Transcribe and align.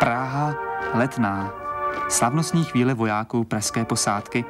Praha 0.00 0.54
letná. 0.94 1.54
Slavnostní 2.08 2.64
chvíle 2.64 2.94
vojáků 2.94 3.44
pražské 3.44 3.84
posádky, 3.84 4.44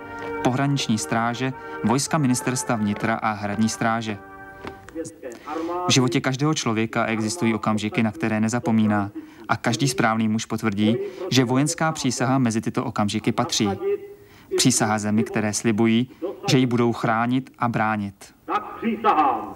pohraniční 0.45 0.99
stráže, 0.99 1.53
vojska 1.85 2.19
ministerstva 2.19 2.77
vnitra 2.77 3.15
a 3.15 3.33
hradní 3.33 3.69
stráže. 3.69 4.19
V 5.89 5.91
životě 5.93 6.21
každého 6.21 6.55
člověka 6.55 7.05
existují 7.05 7.55
okamžiky, 7.55 8.03
na 8.03 8.13
které 8.13 8.41
nezapomíná 8.41 9.11
a 9.49 9.57
každý 9.57 9.89
správný 9.89 10.29
muž 10.29 10.45
potvrdí, 10.45 10.97
že 11.31 11.45
vojenská 11.45 11.93
přísaha 11.93 12.39
mezi 12.39 12.61
tyto 12.61 12.85
okamžiky 12.85 13.33
patří. 13.33 13.69
Přísaha 14.57 14.99
zemi, 14.99 15.25
které 15.25 15.53
slibují, 15.53 16.11
že 16.51 16.59
ji 16.59 16.67
budou 16.67 16.93
chránit 16.93 17.51
a 17.59 17.69
bránit. 17.69 18.35
Tak 18.47 18.77
přísahám. 18.77 19.55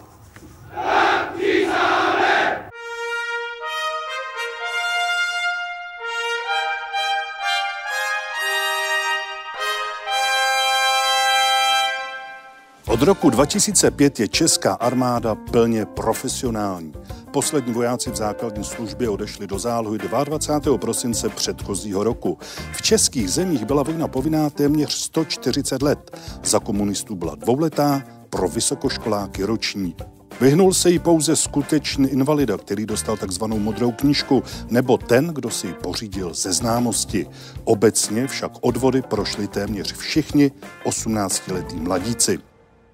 Od 12.90 13.02
roku 13.02 13.30
2005 13.30 14.20
je 14.20 14.28
česká 14.28 14.74
armáda 14.74 15.34
plně 15.34 15.86
profesionální. 15.86 16.92
Poslední 17.32 17.72
vojáci 17.72 18.10
v 18.10 18.16
základní 18.16 18.64
službě 18.64 19.08
odešli 19.08 19.46
do 19.46 19.58
zálohy 19.58 19.98
22. 19.98 20.78
prosince 20.78 21.28
předchozího 21.28 22.05
roku. 22.05 22.38
V 22.72 22.82
českých 22.82 23.30
zemích 23.30 23.64
byla 23.64 23.82
vojna 23.82 24.08
povinná 24.08 24.50
téměř 24.50 24.92
140 24.92 25.82
let. 25.82 26.16
Za 26.44 26.58
komunistů 26.58 27.14
byla 27.14 27.34
dvouletá, 27.34 28.02
pro 28.30 28.48
vysokoškoláky 28.48 29.44
roční. 29.44 29.94
Vyhnul 30.41 30.75
se 30.75 30.91
jí 30.91 30.98
pouze 30.98 31.36
skutečný 31.36 32.08
invalida, 32.08 32.58
který 32.58 32.86
dostal 32.86 33.16
takzvanou 33.16 33.58
modrou 33.58 33.92
knížku, 33.92 34.42
nebo 34.70 34.98
ten, 34.98 35.27
kdo 35.27 35.50
si 35.50 35.66
ji 35.66 35.75
pořídil 35.75 36.34
ze 36.34 36.52
známosti. 36.52 37.27
Obecně 37.64 38.27
však 38.27 38.52
odvody 38.60 39.02
prošli 39.02 39.48
téměř 39.48 39.92
všichni 39.92 40.50
18-letí 40.84 41.77
mladíci. 41.77 42.50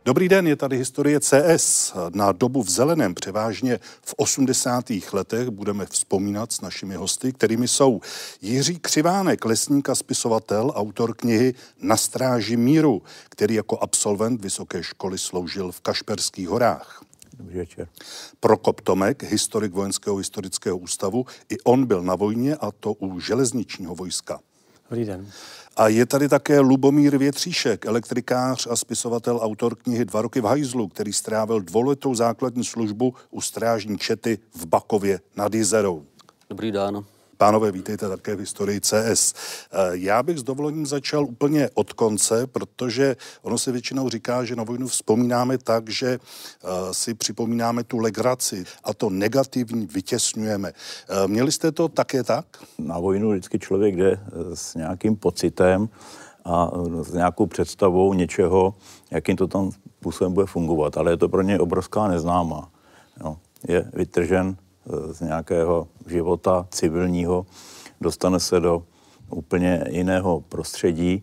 Dobrý 0.07 0.29
den, 0.29 0.47
je 0.47 0.57
tady 0.57 0.77
historie 0.77 1.21
CS. 1.21 1.95
Na 2.15 2.33
dobu 2.33 2.63
v 2.63 2.71
zeleném 2.71 3.15
převážně 3.15 3.81
v 4.03 4.15
80. 4.17 4.85
letech 5.13 5.49
budeme 5.49 5.87
vzpomínat 5.87 6.53
s 6.53 6.61
našimi 6.61 6.95
hosty, 6.95 7.33
kterými 7.33 7.69
jsou 7.69 8.01
Jiří 8.43 8.79
Křivánek, 8.79 9.45
lesník 9.45 9.89
a 9.89 9.95
spisovatel, 9.95 10.73
autor 10.75 11.15
knihy 11.17 11.55
Na 11.83 11.97
stráži 11.97 12.57
míru, 12.57 13.03
který 13.29 13.55
jako 13.55 13.79
absolvent 13.79 14.43
vysoké 14.43 14.83
školy 14.83 15.19
sloužil 15.19 15.73
v 15.73 15.81
Kašperských 15.81 16.49
horách. 16.49 17.03
Dobrý 17.39 17.59
večer. 17.59 17.89
Prokop 18.41 18.81
Tomek, 18.81 19.23
historik 19.23 19.73
Vojenského 19.73 20.17
historického 20.17 20.77
ústavu, 20.79 21.27
i 21.49 21.61
on 21.61 21.87
byl 21.87 22.03
na 22.03 22.15
vojně 22.15 22.57
a 22.57 22.71
to 22.71 22.93
u 22.93 23.21
železničního 23.21 23.95
vojska. 23.95 24.41
Dobrý 24.91 25.05
den. 25.05 25.31
A 25.77 25.89
je 25.89 26.07
tady 26.07 26.29
také 26.29 26.61
Lubomír 26.61 27.19
Větříšek, 27.19 27.87
elektrikář 27.87 28.67
a 28.71 28.77
spisovatel, 28.77 29.41
autor 29.43 29.75
knihy 29.75 30.05
Dva 30.05 30.23
roky 30.23 30.41
v 30.41 30.45
hajzlu, 30.45 30.89
který 30.89 31.13
strávil 31.13 31.61
dvouletou 31.61 32.15
základní 32.15 32.65
službu 32.65 33.15
u 33.31 33.41
strážní 33.41 33.99
čety 33.99 34.39
v 34.55 34.67
Bakově 34.67 35.21
nad 35.37 35.55
Jizerou. 35.55 36.05
Dobrý 36.51 36.73
den. 36.73 37.05
Pánové, 37.37 37.73
vítejte 37.73 38.09
také 38.09 38.37
v 38.37 38.41
historii 38.41 38.81
CS. 38.81 39.35
Eh, 39.73 39.77
Já 39.93 40.23
bych 40.23 40.39
s 40.39 40.43
dovolením 40.43 40.87
začal 40.87 41.25
úplně 41.25 41.71
od 41.75 41.93
konce, 41.93 42.47
protože 42.47 43.17
ono 43.43 43.59
se 43.59 43.73
většinou 43.73 44.09
říká, 44.09 44.45
že 44.45 44.57
na 44.57 44.65
vojnu 44.65 44.87
vzpomínáme 44.87 45.59
tak, 45.59 45.91
že 45.91 46.19
eh, 46.19 46.69
si 46.93 47.15
připomínáme 47.15 47.85
tu 47.85 47.99
legraci 47.99 48.65
a 48.85 48.95
to 48.95 49.11
negativní 49.11 49.87
vytěsňujeme. 49.87 50.73
Eh, 51.09 51.29
Měli 51.29 51.53
jste 51.53 51.73
to 51.73 51.89
také 51.89 52.23
tak? 52.23 52.47
Na 52.79 52.99
vojnu 52.99 53.31
vždycky 53.31 53.59
člověk 53.59 53.97
jde 53.97 54.21
s 54.55 54.75
nějakým 54.75 55.17
pocitem 55.17 55.89
a 56.45 56.71
s 57.03 57.13
nějakou 57.13 57.47
představou 57.47 58.15
něčeho, 58.15 58.75
jakým 59.11 59.37
to 59.37 59.47
tam 59.47 59.71
způsobem 60.01 60.33
bude 60.33 60.47
fungovat. 60.47 60.97
Ale 60.97 61.11
je 61.13 61.17
to 61.17 61.29
pro 61.29 61.43
něj 61.43 61.59
obrovská 61.61 62.09
neznámá. 62.09 62.71
Jo. 63.21 63.37
Je 63.69 63.91
vytržen 63.95 64.57
z 65.11 65.21
nějakého 65.21 65.89
života 66.07 66.67
civilního, 66.71 67.47
dostane 68.01 68.41
se 68.41 68.61
do 68.61 68.83
úplně 69.31 69.85
jiného 69.89 70.41
prostředí 70.41 71.23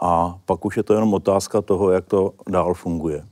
a 0.00 0.38
pak 0.44 0.64
už 0.64 0.76
je 0.76 0.82
to 0.82 0.94
jenom 0.94 1.14
otázka 1.14 1.62
toho, 1.62 1.90
jak 1.90 2.04
to 2.04 2.34
dál 2.48 2.74
funguje. 2.74 3.26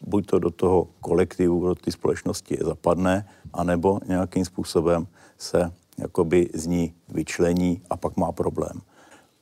Buď 0.00 0.26
to 0.26 0.38
do 0.38 0.50
toho 0.50 0.88
kolektivu, 1.00 1.66
do 1.66 1.74
té 1.74 1.92
společnosti 1.92 2.58
zapadne, 2.60 3.28
anebo 3.52 4.00
nějakým 4.06 4.44
způsobem 4.44 5.06
se 5.38 5.72
jakoby 5.98 6.50
z 6.54 6.66
ní 6.66 6.94
vyčlení 7.08 7.82
a 7.90 7.96
pak 7.96 8.16
má 8.16 8.32
problém. 8.32 8.80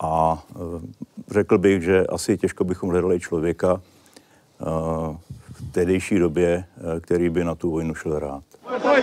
A 0.00 0.44
e, 0.50 0.54
řekl 1.30 1.58
bych, 1.58 1.82
že 1.82 2.06
asi 2.06 2.38
těžko 2.38 2.64
bychom 2.64 2.90
hledali 2.90 3.20
člověka 3.20 3.74
e, 3.74 3.80
v 5.52 5.72
tehdejší 5.72 6.18
době, 6.18 6.64
který 7.00 7.30
by 7.30 7.44
na 7.44 7.54
tu 7.54 7.70
vojnu 7.70 7.94
šel 7.94 8.18
rád. 8.18 8.44
Foi, 8.64 8.78
foi, 8.78 9.02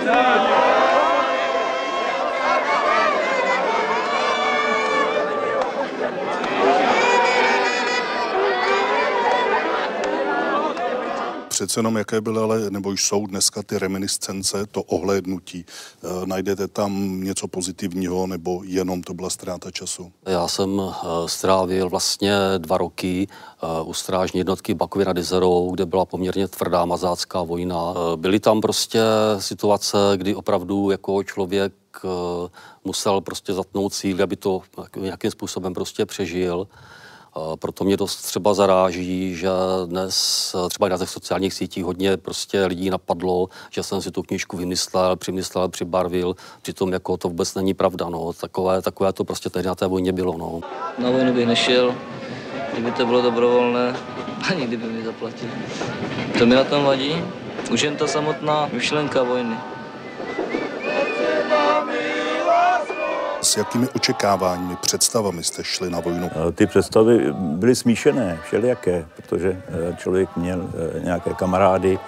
Přece 11.60 11.80
jenom 11.80 11.98
jaké 11.98 12.22
byly, 12.22 12.40
ale, 12.40 12.70
nebo 12.70 12.92
jsou 12.92 13.28
dneska 13.28 13.64
ty 13.64 13.80
reminiscence, 13.80 14.66
to 14.66 14.84
ohlédnutí. 14.84 15.66
Eh, 16.04 16.26
Najdete 16.26 16.68
tam 16.68 17.22
něco 17.24 17.48
pozitivního, 17.48 18.28
nebo 18.28 18.62
jenom 18.64 19.02
to 19.02 19.14
byla 19.14 19.30
ztráta 19.30 19.72
času? 19.72 20.12
Já 20.26 20.48
jsem 20.48 20.82
eh, 20.82 21.06
strávil 21.26 21.90
vlastně 21.90 22.34
dva 22.58 22.78
roky 22.78 23.28
eh, 23.30 23.68
u 23.84 23.94
strážní 23.94 24.38
jednotky 24.38 24.74
Bakově 24.74 25.06
nad 25.06 25.18
Jezerou, 25.18 25.72
kde 25.72 25.86
byla 25.86 26.06
poměrně 26.06 26.48
tvrdá 26.48 26.86
mazácká 26.86 27.44
vojna. 27.44 27.94
Eh, 27.96 28.18
Byly 28.18 28.40
tam 28.40 28.62
prostě 28.62 29.02
situace, 29.40 29.98
kdy 30.16 30.36
opravdu 30.36 30.92
jako 30.92 31.24
člověk 31.24 31.74
eh, 32.06 32.50
musel 32.84 33.22
prostě 33.22 33.54
zatnout 33.54 33.94
cíl, 33.94 34.24
aby 34.24 34.36
to 34.36 34.62
nějakým 35.00 35.32
způsobem 35.32 35.74
prostě 35.74 36.06
přežil. 36.06 36.68
Proto 37.60 37.84
mě 37.84 37.98
dost 37.98 38.16
třeba 38.16 38.54
zaráží, 38.54 39.36
že 39.36 39.50
dnes 39.86 40.56
eh, 40.66 40.70
třeba 40.70 40.88
i 40.88 40.90
na 40.90 40.98
těch 40.98 41.10
sociálních 41.10 41.54
sítích 41.54 41.84
hodně 41.84 42.18
prostě 42.18 42.66
lidí 42.66 42.90
napadlo, 42.90 43.50
že 43.70 43.84
jsem 43.84 44.02
si 44.02 44.12
tu 44.12 44.22
knížku 44.24 44.58
vymyslel, 44.58 45.16
přimyslel, 45.16 45.70
přibarvil, 45.70 46.36
přitom 46.62 46.94
jako 46.94 47.18
to 47.18 47.28
vůbec 47.28 47.56
není 47.56 47.74
pravda, 47.74 48.10
no. 48.10 48.34
Takové, 48.34 48.82
takové 48.82 49.14
to 49.14 49.24
prostě 49.24 49.50
tehdy 49.50 49.68
na 49.68 49.76
té 49.76 49.88
vojně 49.88 50.12
bylo, 50.12 50.38
no. 50.38 50.62
Na 50.98 51.10
vojnu 51.10 51.34
bych 51.34 51.48
nešel, 51.48 51.96
kdyby 52.74 52.92
to 52.92 53.06
bylo 53.06 53.22
dobrovolné, 53.22 53.96
ani 54.52 54.68
kdyby 54.68 54.88
mi 54.88 55.04
zaplatili. 55.04 55.52
To 56.40 56.46
mi 56.46 56.56
na 56.56 56.64
tom 56.64 56.84
vadí. 56.84 57.16
Už 57.72 57.82
jen 57.82 57.96
ta 57.96 58.08
samotná 58.08 58.70
myšlenka 58.74 59.24
vojny. 59.24 59.56
S 63.50 63.58
jakými 63.58 63.88
očekáváními, 63.90 64.76
představami 64.76 65.44
jste 65.44 65.64
šli 65.64 65.90
na 65.90 66.00
vojnu? 66.00 66.30
Eh, 66.32 66.52
Ty 66.52 66.68
představy 66.68 67.34
byly 67.34 67.76
smíšené, 67.76 68.40
všelijaké, 68.44 69.06
protože 69.16 69.62
eh, 69.68 69.96
člověk 69.98 70.30
měl 70.38 70.70
eh, 70.96 71.00
nějaké 71.00 71.34
kamarády, 71.34 72.00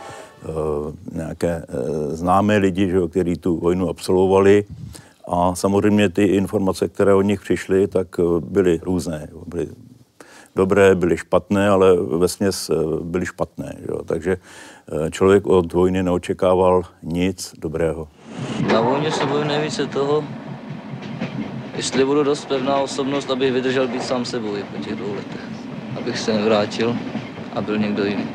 nějaké 1.12 1.66
známé 2.10 2.58
lidi, 2.58 2.90
že 2.90 2.98
kteří 3.10 3.36
tu 3.36 3.58
vojnu 3.58 3.90
absolvovali. 3.90 4.66
A 5.28 5.56
samozřejmě 5.56 6.10
ty 6.10 6.24
informace, 6.24 6.88
které 6.88 7.14
od 7.14 7.22
nich 7.22 7.42
přišly, 7.42 7.88
tak 7.88 8.08
byly 8.40 8.80
různé. 8.84 9.28
Byly 9.48 9.68
dobré, 10.56 10.96
byly 10.96 11.18
špatné, 11.18 11.70
ale 11.70 11.98
vesměs 12.18 12.72
byly 13.04 13.26
špatné. 13.26 13.76
že 13.80 13.86
Jo. 13.90 14.04
Takže 14.06 14.38
člověk 15.12 15.48
od 15.48 15.74
vojny 15.74 16.04
neočekával 16.04 16.82
nic 17.04 17.54
dobrého. 17.58 18.08
Na 18.74 18.82
vojně 18.82 19.12
se 19.12 19.26
bojím 19.26 19.48
nejvíce 19.48 19.86
toho, 19.86 20.24
jestli 21.76 22.06
budu 22.06 22.24
dost 22.24 22.46
pevná 22.46 22.78
osobnost, 22.78 23.32
abych 23.32 23.54
vydržel 23.54 23.88
být 23.88 24.04
sám 24.04 24.26
sebou 24.26 24.56
i 24.56 24.64
po 24.64 24.84
těch 24.84 24.96
dvou 24.96 25.16
letech. 25.16 25.42
Abych 25.98 26.20
se 26.20 26.34
nevrátil 26.34 26.96
a 27.56 27.62
byl 27.62 27.78
někdo 27.78 28.06
jiný. 28.06 28.28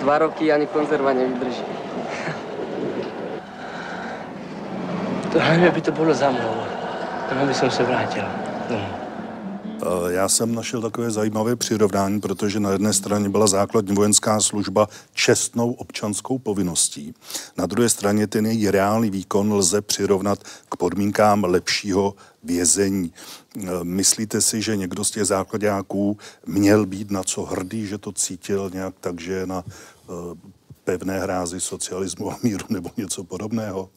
Dva 0.00 0.18
roky 0.18 0.52
ani 0.52 0.66
konzerva 0.66 1.12
nevydrží. 1.12 1.62
To 5.32 5.40
hlavně 5.40 5.70
by 5.70 5.80
to 5.80 5.92
bylo 5.92 6.14
za 6.14 6.30
mnou. 6.30 6.54
Tam 7.28 7.46
bych 7.46 7.56
se 7.56 7.84
vrátil 7.84 8.24
domů. 8.68 9.01
Já 10.08 10.28
jsem 10.28 10.54
našel 10.54 10.82
takové 10.82 11.10
zajímavé 11.10 11.56
přirovnání, 11.56 12.20
protože 12.20 12.60
na 12.60 12.70
jedné 12.70 12.92
straně 12.92 13.28
byla 13.28 13.46
základní 13.46 13.94
vojenská 13.94 14.40
služba 14.40 14.88
čestnou 15.12 15.72
občanskou 15.72 16.38
povinností. 16.38 17.14
Na 17.56 17.66
druhé 17.66 17.88
straně 17.88 18.26
ten 18.26 18.46
její 18.46 18.70
reálný 18.70 19.10
výkon 19.10 19.52
lze 19.52 19.82
přirovnat 19.82 20.38
k 20.68 20.76
podmínkám 20.76 21.44
lepšího 21.44 22.14
vězení. 22.44 23.12
Myslíte 23.82 24.40
si, 24.40 24.62
že 24.62 24.76
někdo 24.76 25.04
z 25.04 25.10
těch 25.10 25.24
základňáků 25.24 26.18
měl 26.46 26.86
být 26.86 27.10
na 27.10 27.22
co 27.22 27.42
hrdý, 27.42 27.86
že 27.86 27.98
to 27.98 28.12
cítil 28.12 28.70
nějak 28.74 28.94
tak, 29.00 29.20
že 29.20 29.32
je 29.32 29.46
na 29.46 29.64
eh, 29.66 30.12
pevné 30.84 31.20
hrázy 31.20 31.60
socialismu 31.60 32.32
a 32.32 32.38
míru 32.42 32.66
nebo 32.68 32.90
něco 32.96 33.24
podobného? 33.24 33.88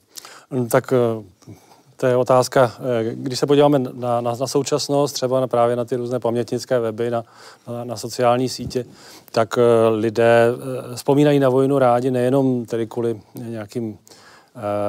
Tak 0.70 0.94
eh, 0.94 1.56
to 1.98 2.08
je 2.08 2.16
otázka, 2.16 2.72
eh, 2.80 3.16
když 3.16 3.40
se 3.40 3.46
podíváme 3.46 3.80
na, 3.80 4.22
na, 4.22 4.36
na 4.40 4.48
současnost, 4.48 5.16
třeba 5.16 5.40
na, 5.40 5.48
právě 5.48 5.76
na 5.76 5.86
ty 5.86 5.96
různé 5.96 6.20
pamětnické 6.20 6.80
weby, 6.80 7.12
na, 7.12 7.24
na, 7.68 7.84
na 7.84 7.98
sociální 7.98 8.50
sítě, 8.50 8.86
tak 9.32 9.60
lidé 9.90 10.48
vzpomínají 10.96 11.40
na 11.40 11.50
vojnu 11.50 11.80
rádi 11.80 12.12
nejenom 12.12 12.66
tedy 12.66 12.88
kvůli 12.88 13.22
nějakým 13.36 13.98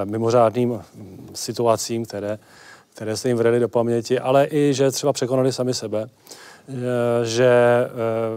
mimořádným 0.04 0.82
situacím, 1.34 2.04
které 2.04 2.38
které 2.96 3.16
se 3.16 3.28
jim 3.28 3.36
vredly 3.36 3.60
do 3.60 3.68
paměti, 3.68 4.18
ale 4.18 4.46
i, 4.50 4.74
že 4.74 4.90
třeba 4.90 5.12
překonali 5.12 5.52
sami 5.52 5.74
sebe, 5.74 6.06
eh, 6.68 6.72
že 7.24 7.46
eh, 7.46 7.88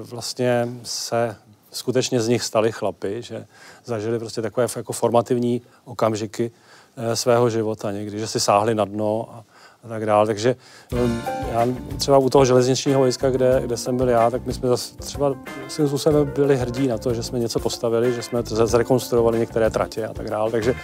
vlastně 0.03 0.67
se 0.83 1.35
skutečně 1.71 2.21
z 2.21 2.27
nich 2.27 2.43
stali 2.43 2.71
chlapy, 2.71 3.21
že 3.21 3.45
zažili 3.85 4.19
prostě 4.19 4.41
takové 4.41 4.67
jako 4.75 4.93
formativní 4.93 5.61
okamžiky 5.85 6.51
eh, 6.53 6.68
svého 7.13 7.49
života 7.49 7.91
někdy, 7.91 8.19
že 8.19 8.27
si 8.27 8.39
sáhli 8.39 8.75
na 8.75 8.85
dno 8.85 9.29
a, 9.33 9.43
a 9.83 9.87
tak 9.87 10.05
dále. 10.05 10.27
Takže 10.27 10.55
um, 10.93 11.21
já 11.51 11.67
třeba 11.97 12.17
u 12.17 12.29
toho 12.29 12.45
železničního 12.45 12.99
vojska, 12.99 13.29
kde, 13.29 13.61
kde 13.65 13.77
jsem 13.77 13.97
byl 13.97 14.09
já, 14.09 14.29
tak 14.29 14.45
my 14.45 14.53
jsme 14.53 14.69
zase 14.69 14.95
třeba 14.95 15.35
svým 15.67 15.87
způsobem 15.87 16.31
byli 16.35 16.57
hrdí 16.57 16.87
na 16.87 16.97
to, 16.97 17.13
že 17.13 17.23
jsme 17.23 17.39
něco 17.39 17.59
postavili, 17.59 18.13
že 18.13 18.21
jsme 18.21 18.43
zrekonstruovali 18.43 19.39
některé 19.39 19.69
tratě 19.69 20.07
a 20.07 20.13
tak 20.13 20.29
dále. 20.29 20.51
Takže 20.51 20.75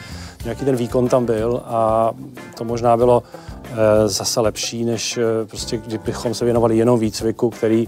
nějaký 0.44 0.66
ten 0.66 0.76
výkon 0.76 1.08
tam 1.08 1.26
byl 1.26 1.62
a 1.66 2.12
to 2.58 2.64
možná 2.64 2.98
bylo 2.98 3.24
e, 3.64 4.08
zase 4.08 4.42
lepší, 4.42 4.86
než 4.86 5.18
e, 5.18 5.24
prostě 5.46 5.78
kdybychom 5.78 6.34
se 6.34 6.46
věnovali 6.46 6.78
jenom 6.78 7.00
výcviku, 7.00 7.50
který 7.50 7.88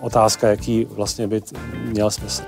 otázka, 0.00 0.48
jaký 0.48 0.84
vlastně 0.84 1.28
by 1.28 1.42
měl 1.84 2.10
smysl. 2.10 2.42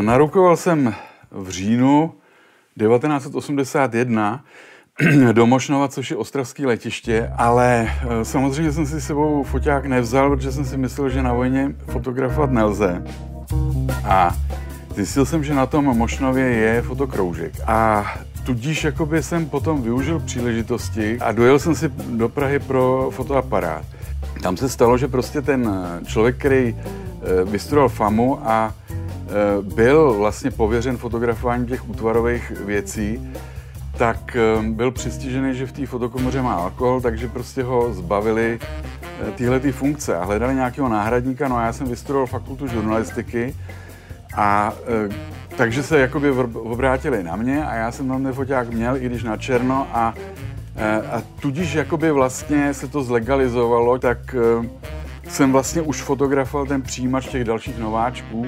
Narukoval 0.00 0.56
jsem 0.56 0.94
v 1.30 1.48
říjnu 1.48 2.12
1981 2.78 4.44
do 5.32 5.46
Mošnova, 5.46 5.88
což 5.88 6.10
je 6.10 6.16
ostravské 6.16 6.66
letiště, 6.66 7.32
ale 7.36 7.90
e, 8.20 8.24
samozřejmě 8.24 8.72
jsem 8.72 8.86
si 8.86 9.00
sebou 9.00 9.42
foťák 9.42 9.86
nevzal, 9.86 10.30
protože 10.30 10.52
jsem 10.52 10.64
si 10.64 10.76
myslel, 10.76 11.08
že 11.08 11.22
na 11.22 11.32
vojně 11.32 11.74
fotografovat 11.90 12.50
nelze. 12.50 13.04
A 14.04 14.36
zjistil 14.94 15.26
jsem, 15.26 15.44
že 15.44 15.54
na 15.54 15.66
tom 15.66 15.84
Mošnově 15.84 16.44
je 16.44 16.82
fotokroužek. 16.82 17.52
A 17.66 18.06
tudíž 18.46 18.84
jakoby 18.84 19.22
jsem 19.22 19.46
potom 19.46 19.82
využil 19.82 20.20
příležitosti 20.20 21.18
a 21.20 21.32
dojel 21.32 21.58
jsem 21.58 21.74
si 21.74 21.88
do 21.88 22.28
Prahy 22.28 22.58
pro 22.58 23.10
fotoaparát. 23.10 23.84
Tam 24.42 24.56
se 24.56 24.68
stalo, 24.68 24.98
že 24.98 25.08
prostě 25.08 25.42
ten 25.42 25.70
člověk, 26.06 26.36
který 26.36 26.76
e, 26.76 27.44
vystudoval 27.44 27.88
FAMu 27.88 28.38
a 28.48 28.74
Eh, 28.90 28.97
byl 29.62 30.14
vlastně 30.14 30.50
pověřen 30.50 30.96
fotografováním 30.96 31.66
těch 31.66 31.88
útvarových 31.88 32.50
věcí, 32.50 33.30
tak 33.98 34.36
eh, 34.36 34.62
byl 34.62 34.90
přistižený, 34.90 35.54
že 35.54 35.66
v 35.66 35.72
té 35.72 35.86
fotokomoře 35.86 36.42
má 36.42 36.54
alkohol, 36.54 37.00
takže 37.00 37.28
prostě 37.28 37.62
ho 37.62 37.94
zbavili 37.94 38.58
eh, 38.62 39.30
tyhle 39.30 39.60
ty 39.60 39.72
funkce 39.72 40.16
a 40.16 40.24
hledali 40.24 40.54
nějakého 40.54 40.88
náhradníka. 40.88 41.48
No 41.48 41.56
a 41.56 41.64
já 41.64 41.72
jsem 41.72 41.86
vystudoval 41.86 42.26
fakultu 42.26 42.66
žurnalistiky 42.66 43.54
a 44.36 44.72
takže 45.56 45.82
se 45.82 45.98
jakoby 45.98 46.30
obrátili 46.54 47.22
na 47.22 47.36
mě 47.36 47.66
a 47.66 47.74
já 47.74 47.92
jsem 47.92 48.08
tam 48.08 48.22
ten 48.22 48.32
foťák 48.32 48.70
měl, 48.70 48.96
i 48.96 49.06
když 49.06 49.22
na 49.22 49.36
černo 49.36 49.86
a, 49.92 50.14
a 51.12 51.22
tudíž 51.40 51.74
jakoby 51.74 52.10
vlastně 52.10 52.74
se 52.74 52.88
to 52.88 53.02
zlegalizovalo, 53.02 53.98
tak 53.98 54.36
jsem 55.28 55.52
vlastně 55.52 55.82
už 55.82 56.02
fotografoval 56.02 56.66
ten 56.66 56.82
přijímač 56.82 57.26
těch 57.26 57.44
dalších 57.44 57.78
nováčků 57.78 58.46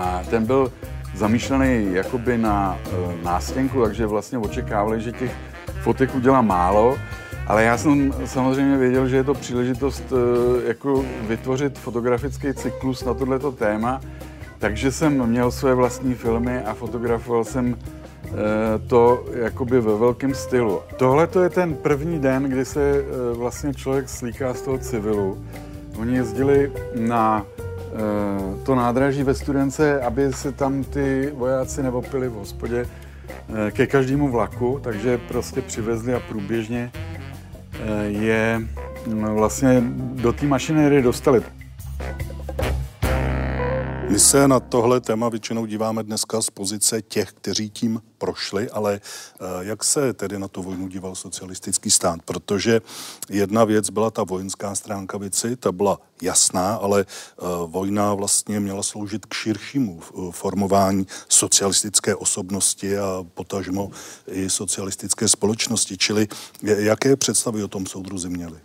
a 0.00 0.22
ten 0.30 0.46
byl 0.46 0.72
zamýšlený 1.14 1.94
jakoby 1.94 2.38
na 2.38 2.78
e, 2.78 3.24
nástěnku, 3.24 3.82
takže 3.84 4.06
vlastně 4.06 4.38
očekávali, 4.38 5.00
že 5.00 5.12
těch 5.12 5.32
fotek 5.82 6.14
udělá 6.14 6.42
málo, 6.42 6.98
ale 7.46 7.64
já 7.64 7.78
jsem 7.78 8.14
samozřejmě 8.24 8.76
věděl, 8.76 9.08
že 9.08 9.16
je 9.16 9.24
to 9.24 9.34
příležitost 9.34 10.04
e, 10.12 10.68
jako 10.68 11.04
vytvořit 11.28 11.78
fotografický 11.78 12.54
cyklus 12.54 13.04
na 13.04 13.14
tohleto 13.14 13.52
téma, 13.52 14.00
takže 14.58 14.92
jsem 14.92 15.26
měl 15.26 15.50
své 15.50 15.74
vlastní 15.74 16.14
filmy 16.14 16.62
a 16.62 16.74
fotografoval 16.74 17.44
jsem 17.44 17.76
e, 17.76 18.78
to 18.78 19.24
jakoby 19.34 19.80
ve 19.80 19.96
velkém 19.96 20.34
stylu. 20.34 20.80
Tohle 20.96 21.26
to 21.26 21.42
je 21.42 21.48
ten 21.50 21.74
první 21.74 22.18
den, 22.18 22.42
kdy 22.42 22.64
se 22.64 22.80
e, 22.80 23.04
vlastně 23.36 23.74
člověk 23.74 24.08
slíká 24.08 24.54
z 24.54 24.62
toho 24.62 24.78
civilu. 24.78 25.44
Oni 25.98 26.16
jezdili 26.16 26.72
na 26.94 27.46
to 28.62 28.74
nádraží 28.74 29.22
ve 29.22 29.34
Studence, 29.34 30.00
aby 30.00 30.32
se 30.32 30.52
tam 30.52 30.84
ty 30.84 31.32
vojáci 31.34 31.82
neopili 31.82 32.28
v 32.28 32.32
hospodě 32.32 32.86
eh, 32.86 33.70
ke 33.70 33.86
každému 33.86 34.28
vlaku, 34.28 34.80
takže 34.82 35.18
prostě 35.18 35.62
přivezli 35.62 36.14
a 36.14 36.20
průběžně 36.20 36.90
eh, 36.94 38.04
je 38.04 38.62
mm, 39.06 39.24
vlastně 39.24 39.82
do 40.14 40.32
té 40.32 40.46
mašinérie 40.46 41.02
dostali. 41.02 41.42
My 44.10 44.18
se 44.18 44.48
na 44.48 44.60
tohle 44.60 45.00
téma 45.00 45.28
většinou 45.28 45.66
díváme 45.66 46.02
dneska 46.02 46.42
z 46.42 46.50
pozice 46.50 47.02
těch, 47.02 47.32
kteří 47.32 47.70
tím 47.70 48.02
prošli, 48.18 48.70
ale 48.70 49.00
eh, 49.00 49.44
jak 49.60 49.84
se 49.84 50.12
tedy 50.12 50.38
na 50.38 50.48
tu 50.48 50.62
vojnu 50.62 50.88
díval 50.88 51.14
socialistický 51.14 51.90
stát? 51.90 52.22
Protože 52.24 52.80
jedna 53.28 53.64
věc 53.64 53.90
byla 53.90 54.10
ta 54.10 54.24
vojenská 54.24 54.74
stránka 54.74 55.18
věci, 55.18 55.56
ta 55.56 55.72
byla 55.72 55.98
jasná, 56.22 56.74
ale 56.74 57.00
eh, 57.08 57.44
vojna 57.66 58.14
vlastně 58.14 58.60
měla 58.60 58.82
sloužit 58.82 59.26
k 59.26 59.34
širšímu 59.34 60.00
eh, 60.02 60.32
formování 60.32 61.06
socialistické 61.28 62.14
osobnosti 62.14 62.98
a 62.98 63.24
potažmo 63.34 63.90
i 64.26 64.50
socialistické 64.50 65.28
společnosti. 65.28 65.98
Čili 65.98 66.28
jaké 66.62 67.16
představy 67.16 67.64
o 67.64 67.68
tom 67.68 67.86
soudruzi 67.86 68.28
měli? 68.28 68.60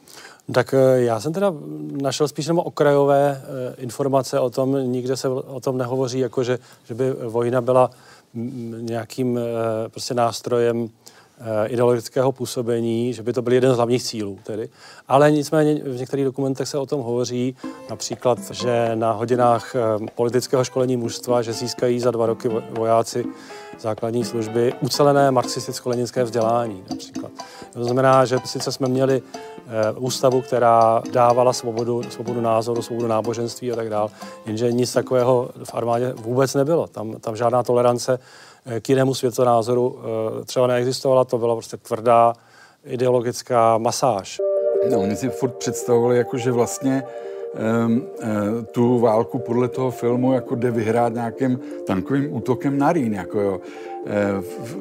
Tak 0.52 0.74
eh, 0.74 1.02
já 1.02 1.20
jsem 1.20 1.34
teda 1.34 1.54
našel 2.02 2.28
spíš 2.28 2.46
jenom 2.46 2.60
okrajové 2.66 3.42
eh, 3.42 3.76
informace 3.82 4.40
o 4.40 4.50
tom, 4.50 4.92
nikde 4.92 5.18
se 5.18 5.30
o 5.30 5.60
tom 5.60 5.78
nehovoří, 5.78 6.20
jako 6.20 6.44
že, 6.44 6.60
že 6.84 6.94
by 6.94 7.12
vojna 7.12 7.62
byla 7.62 7.92
nějakým 8.80 9.38
eh, 9.38 9.42
prostě 9.90 10.14
nástrojem 10.14 10.90
ideologického 11.68 12.32
působení, 12.32 13.14
že 13.14 13.24
by 13.24 13.34
to 13.34 13.42
byl 13.42 13.54
jeden 13.54 13.74
z 13.74 13.76
hlavních 13.76 14.04
cílů 14.04 14.40
tedy. 14.44 14.70
Ale 15.08 15.32
nicméně 15.32 15.76
v 15.76 15.98
některých 15.98 16.26
dokumentech 16.26 16.68
se 16.68 16.78
o 16.78 16.86
tom 16.86 17.02
hovoří, 17.02 17.56
například, 17.90 18.40
že 18.52 18.92
na 18.96 19.12
hodinách 19.12 19.76
politického 20.16 20.64
školení 20.64 20.98
mužstva, 20.98 21.42
že 21.42 21.54
získají 21.54 22.00
za 22.00 22.12
dva 22.12 22.26
roky 22.26 22.50
vojáci 22.70 23.26
základní 23.80 24.26
služby 24.26 24.74
ucelené 24.82 25.32
marxisticko-leninské 25.32 26.24
vzdělání 26.24 26.84
například. 26.90 27.32
To 27.74 27.84
znamená, 27.84 28.26
že 28.26 28.38
sice 28.46 28.72
jsme 28.72 28.88
měli 28.88 29.22
Eh, 29.68 29.92
ústavu, 29.98 30.42
která 30.42 31.02
dávala 31.12 31.54
svobodu, 31.54 32.04
svobodu 32.04 32.42
názoru, 32.42 32.82
svobodu 32.82 33.08
náboženství 33.08 33.72
a 33.72 33.76
tak 33.76 33.90
dále. 33.90 34.10
Jenže 34.46 34.72
nic 34.72 34.94
takového 34.94 35.50
v 35.64 35.76
armádě 35.76 36.14
vůbec 36.14 36.54
nebylo. 36.54 36.88
Tam, 36.88 37.14
tam 37.14 37.36
žádná 37.36 37.64
tolerance 37.64 38.14
eh, 38.14 38.55
k 38.80 38.90
jinému 38.90 39.14
světonázoru 39.14 40.00
eh, 40.00 40.46
třeba 40.46 40.68
neexistovala, 40.68 41.24
to 41.24 41.38
byla 41.38 41.56
prostě 41.56 41.78
tvrdá 41.78 42.34
ideologická 42.86 43.78
masáž. 43.78 44.42
No, 44.92 45.02
oni 45.02 45.16
si 45.16 45.30
furt 45.30 45.56
představovali, 45.56 46.18
jako, 46.18 46.38
že 46.38 46.52
vlastně 46.52 47.04
um, 47.86 48.08
tu 48.72 49.00
válku 49.00 49.40
podle 49.40 49.68
toho 49.68 49.92
filmu 49.92 50.34
jako 50.34 50.56
jde 50.56 50.72
vyhrát 50.72 51.14
nějakým 51.14 51.60
tankovým 51.88 52.36
útokem 52.36 52.78
na 52.78 52.94
Rýn. 52.94 53.14
Jako, 53.14 53.40
jo. 53.40 53.60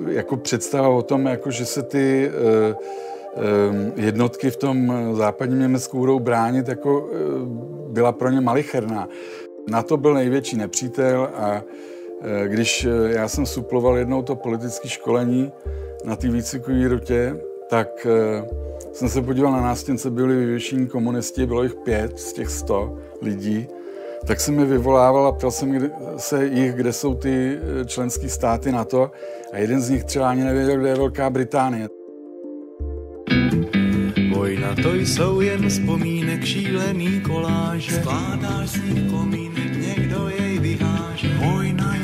jako 0.09 0.37
představa 0.37 0.89
o 0.89 1.03
tom, 1.03 1.27
jako, 1.27 1.51
že 1.51 1.67
se 1.67 1.83
ty 1.83 2.31
Ehm, 3.37 3.93
jednotky 3.97 4.51
v 4.51 4.57
tom 4.57 4.93
západním 5.13 5.61
Německu 5.61 5.99
budou 5.99 6.19
bránit, 6.19 6.69
jako 6.69 7.11
eh, 7.13 7.17
byla 7.89 8.13
pro 8.13 8.31
ně 8.31 8.41
malicherná. 8.41 9.09
Na 9.69 9.83
to 9.83 9.97
byl 9.97 10.15
největší 10.15 10.57
nepřítel 10.57 11.31
a 11.35 11.51
eh, 11.51 11.63
když 12.47 12.85
eh, 12.85 13.13
já 13.13 13.29
jsem 13.29 13.47
suploval 13.47 13.97
jednou 13.97 14.23
to 14.23 14.37
politické 14.37 14.89
školení 14.89 15.53
na 16.05 16.17
té 16.17 16.29
výcvikové 16.29 16.89
rutě, 16.89 17.37
tak 17.71 18.07
jsem 18.93 19.09
se 19.09 19.23
podíval 19.23 19.53
na 19.53 19.61
nástěnce, 19.61 20.11
byli 20.11 20.37
vyvěšení 20.37 20.87
komunisti, 20.87 21.47
bylo 21.47 21.63
jich 21.63 21.75
pět 21.75 22.19
z 22.19 22.33
těch 22.33 22.49
sto 22.49 22.99
lidí, 23.23 23.69
tak 24.27 24.41
jsem 24.41 24.55
mi 24.55 24.65
vyvolával 24.65 25.27
a 25.27 25.33
ptal 25.33 25.51
jsem 25.51 25.91
se 26.17 26.47
jich, 26.47 26.75
kde 26.75 26.93
jsou 26.93 27.15
ty 27.15 27.59
členské 27.87 28.29
státy 28.29 28.73
NATO 28.73 29.11
a 29.53 29.59
jeden 29.59 29.81
z 29.81 29.91
nich 29.91 30.05
třeba 30.05 30.31
ani 30.31 30.45
nevěděl, 30.45 30.79
kde 30.79 30.89
je 30.89 30.95
Velká 30.95 31.31
Británie. 31.31 31.89
Vojna 34.35 34.75
to 34.83 34.95
jsou 34.95 35.41
jen 35.41 35.69
vzpomínek 35.69 36.45
šílený 36.45 37.21
koláže. 37.21 37.93
Skládáš 38.01 38.69
z 38.69 38.83
nich 38.85 39.11
komínek, 39.11 39.77
někdo 39.77 40.29
jej 40.39 40.59
vyháže. 40.59 41.29
Vojna 41.45 41.95
je 41.95 42.04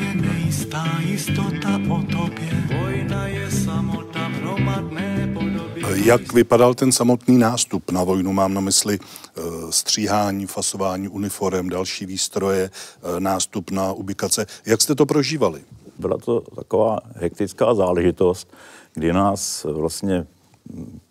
nejistá 0.71 1.01
jistota 1.01 1.81
o 1.89 2.03
tobě. 2.03 2.79
Vojna 2.81 3.27
je 3.27 3.51
samota 3.51 4.29
v 4.29 4.33
hromadné 4.33 5.31
podobě. 5.35 6.05
Jak 6.05 6.33
vypadal 6.33 6.75
ten 6.75 6.93
samotný 6.93 7.39
nástup 7.39 7.91
na 7.91 8.05
vojnu? 8.05 8.33
Mám 8.33 8.55
na 8.55 8.61
mysli 8.61 8.99
eh, 8.99 9.41
stříhání, 9.71 10.47
fasování 10.47 11.09
uniform, 11.09 11.69
další 11.69 12.07
výstroje, 12.07 12.71
eh, 12.71 13.21
nástup 13.21 13.71
na 13.71 13.93
ubikace. 13.93 14.47
Jak 14.67 14.81
jste 14.81 14.95
to 14.95 15.07
prožívali? 15.07 15.61
Byla 15.99 16.19
to 16.19 16.41
taková 16.41 16.99
hektická 17.15 17.75
záležitost, 17.75 18.55
kdy 18.95 19.13
nás 19.13 19.67
vlastně 19.73 20.27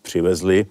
přivezli 0.02 0.66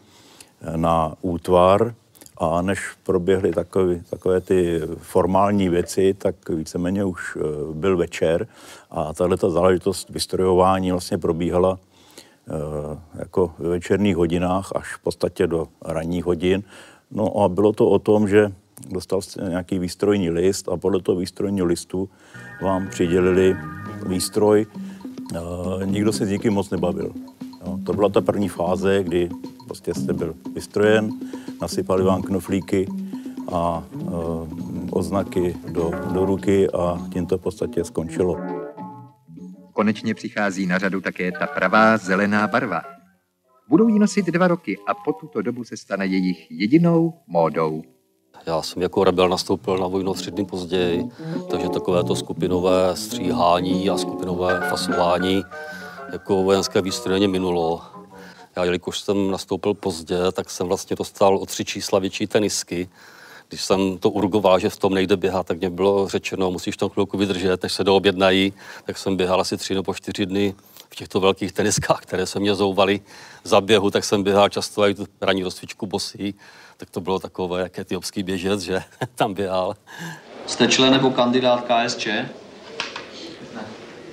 na 0.76 1.14
útvar 1.22 1.96
a 2.40 2.62
než 2.62 2.80
proběhly 3.04 3.52
takové, 3.52 4.02
takové 4.10 4.42
ty 4.42 4.82
formální 4.98 5.70
věci, 5.70 6.14
tak 6.18 6.50
víceméně 6.50 7.04
už 7.04 7.38
eh, 7.38 7.44
byl 7.74 7.98
večer 7.98 8.48
a 8.92 9.14
tahle 9.14 9.38
ta 9.38 9.50
záležitost 9.50 10.10
vystrojování 10.10 10.92
vlastně 10.92 11.18
probíhala 11.18 11.80
eh, 12.48 13.00
jako 13.20 13.54
ve 13.60 13.70
večerních 13.70 14.16
hodinách 14.16 14.72
až 14.76 14.96
v 14.96 15.00
podstatě 15.00 15.48
do 15.48 15.68
ranních 15.86 16.26
hodin. 16.26 16.64
No 17.12 17.38
a 17.38 17.50
bylo 17.50 17.74
to 17.74 17.90
o 17.90 18.00
tom, 18.00 18.28
že 18.28 18.52
dostal 18.90 19.22
jste 19.22 19.44
nějaký 19.50 19.80
výstrojní 19.80 20.30
list 20.30 20.70
a 20.70 20.78
podle 20.78 21.02
toho 21.02 21.20
výstrojního 21.20 21.66
listu 21.66 22.10
vám 22.62 22.88
přidělili 22.90 23.58
výstroj. 24.06 24.66
E, 25.36 25.86
nikdo 25.86 26.14
se 26.14 26.26
s 26.26 26.30
nikým 26.30 26.54
moc 26.54 26.70
nebavil. 26.70 27.12
To 27.86 27.94
byla 27.94 28.10
ta 28.10 28.22
první 28.22 28.50
fáze, 28.50 29.04
kdy 29.04 29.30
prostě 29.70 29.94
jste 29.94 30.14
byl 30.14 30.36
vystrojen, 30.54 31.10
nasypali 31.62 32.04
vám 32.04 32.22
knoflíky 32.22 32.88
a 33.54 33.84
e, 33.94 34.08
oznaky 34.92 35.56
do, 35.72 35.92
do 36.14 36.26
ruky 36.26 36.70
a 36.70 37.08
tím 37.14 37.26
to 37.26 37.38
v 37.38 37.42
podstatě 37.42 37.84
skončilo. 37.84 38.38
Konečně 39.74 40.14
přichází 40.16 40.66
na 40.66 40.78
řadu 40.78 41.02
také 41.02 41.32
ta 41.32 41.48
pravá 41.48 41.98
zelená 41.98 42.48
barva. 42.48 42.82
Budou 43.70 43.88
ji 43.88 44.00
nosit 44.00 44.26
dva 44.26 44.48
roky 44.48 44.78
a 44.88 44.94
po 44.94 45.14
tuto 45.14 45.42
dobu 45.42 45.64
se 45.64 45.78
stane 45.78 46.06
jejich 46.06 46.52
jedinou 46.52 47.14
módou. 47.28 47.82
Já 48.46 48.62
jsem 48.62 48.82
jako 48.82 49.04
rebel 49.04 49.30
nastoupil 49.30 49.78
na 49.78 49.88
vojnu 49.88 50.14
tři 50.14 50.32
dny 50.32 50.46
později, 50.46 51.10
takže 51.52 51.70
takové 51.70 52.04
to 52.04 52.16
skupinové 52.16 52.96
stříhání 52.96 53.90
a 53.90 53.98
skupinové 53.98 54.70
fasování 54.70 55.44
jako 56.12 56.44
vojenské 56.44 56.82
výstroje 56.82 57.28
minulo. 57.28 57.99
Já, 58.60 58.66
jelikož 58.66 59.00
jsem 59.00 59.32
nastoupil 59.32 59.74
pozdě, 59.74 60.18
tak 60.32 60.50
jsem 60.50 60.68
vlastně 60.68 60.96
dostal 60.96 61.38
o 61.38 61.46
tři 61.46 61.66
čísla 61.66 62.00
větší 62.00 62.28
tenisky. 62.28 62.90
Když 63.48 63.62
jsem 63.62 63.98
to 63.98 64.10
urgoval, 64.10 64.60
že 64.60 64.70
v 64.70 64.78
tom 64.78 64.94
nejde 64.94 65.18
běhat, 65.18 65.48
tak 65.48 65.60
mě 65.60 65.70
bylo 65.70 66.08
řečeno, 66.08 66.52
musíš 66.52 66.78
tam 66.78 66.90
chvilku 66.90 67.18
vydržet, 67.18 67.64
než 67.64 67.74
se 67.74 67.84
doobjednají. 67.84 68.54
Tak 68.86 68.98
jsem 68.98 69.18
běhal 69.18 69.42
asi 69.42 69.58
tři 69.58 69.74
nebo 69.76 69.94
čtyři 69.94 70.26
dny 70.26 70.56
v 70.90 70.96
těchto 70.96 71.20
velkých 71.20 71.52
teniskách, 71.52 72.02
které 72.02 72.26
se 72.26 72.40
mě 72.40 72.56
zouvaly 72.56 73.02
za 73.44 73.62
běhu, 73.62 73.92
tak 73.92 74.04
jsem 74.04 74.24
běhal 74.24 74.50
často 74.50 74.88
i 74.88 74.96
tu 74.96 75.06
ranní 75.22 75.44
rozcvičku 75.44 75.86
bosí. 75.88 76.36
Tak 76.78 76.90
to 76.90 77.02
bylo 77.02 77.20
takové, 77.20 77.62
jak 77.62 77.80
etiopský 77.80 78.24
běžec, 78.24 78.62
že 78.62 78.84
tam 79.16 79.34
běhal. 79.34 79.76
Jste 80.48 80.68
člen 80.68 80.94
nebo 80.94 81.12
kandidát 81.12 81.66
KSČ? 81.68 82.06
Ne. 83.56 83.62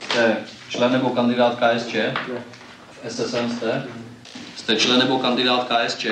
Jste 0.01 0.37
člen 0.69 0.93
nebo 0.93 1.11
kandidát 1.11 1.59
KSČ? 1.59 1.95
Ne. 1.95 2.45
V 3.03 3.13
SSM 3.13 3.57
jste? 3.57 4.06
Jste 4.67 4.77
člen 4.77 4.99
nebo 4.99 5.19
kandidát 5.19 5.69
KSČ? 5.69 6.07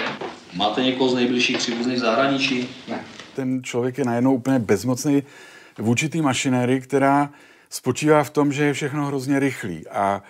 Máte 0.57 0.83
někoho 0.83 1.11
z 1.11 1.15
nejbližších 1.15 1.59
příbuzných 1.59 2.01
zahraničí? 2.01 2.69
Ne. 2.89 3.05
Ten 3.37 3.63
člověk 3.63 3.99
je 3.99 4.05
najednou 4.05 4.35
úplně 4.35 4.59
bezmocný 4.59 5.23
vůči 5.79 6.09
té 6.09 6.23
mašinérii, 6.23 6.81
která 6.81 7.31
spočívá 7.71 8.25
v 8.25 8.31
tom, 8.31 8.53
že 8.53 8.65
je 8.65 8.73
všechno 8.73 9.07
hrozně 9.07 9.39
rychlý 9.39 9.89
a 9.89 10.23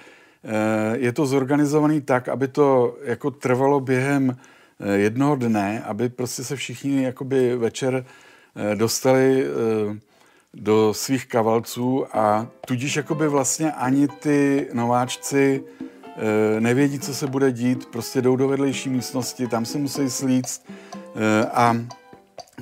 e, 0.45 0.99
je 0.99 1.12
to 1.12 1.26
zorganizovaný 1.26 2.00
tak, 2.00 2.28
aby 2.28 2.49
to 2.49 2.97
jako 3.02 3.31
trvalo 3.31 3.81
během 3.81 4.37
e, 4.81 4.93
jednoho 4.93 5.37
dne, 5.37 5.83
aby 5.87 6.09
prostě 6.09 6.45
se 6.45 6.57
všichni 6.57 7.02
jakoby 7.02 7.57
večer 7.57 8.04
e, 8.57 8.76
dostali 8.76 9.47
do 10.54 10.95
svých 10.95 11.26
kavalců 11.26 12.16
a 12.16 12.47
tudíž 12.66 12.97
jakoby 12.97 13.28
vlastně 13.28 13.73
ani 13.73 14.09
ty 14.09 14.69
nováčci 14.73 15.64
nevědí, 16.61 16.99
co 16.99 17.14
se 17.14 17.26
bude 17.26 17.52
dít, 17.52 17.87
prostě 17.87 18.23
jdou 18.23 18.37
do 18.37 18.49
vedlejší 18.49 18.88
místnosti, 18.88 19.47
tam 19.47 19.64
se 19.64 19.78
musí 19.78 20.11
slíct 20.11 20.66
a 21.52 21.76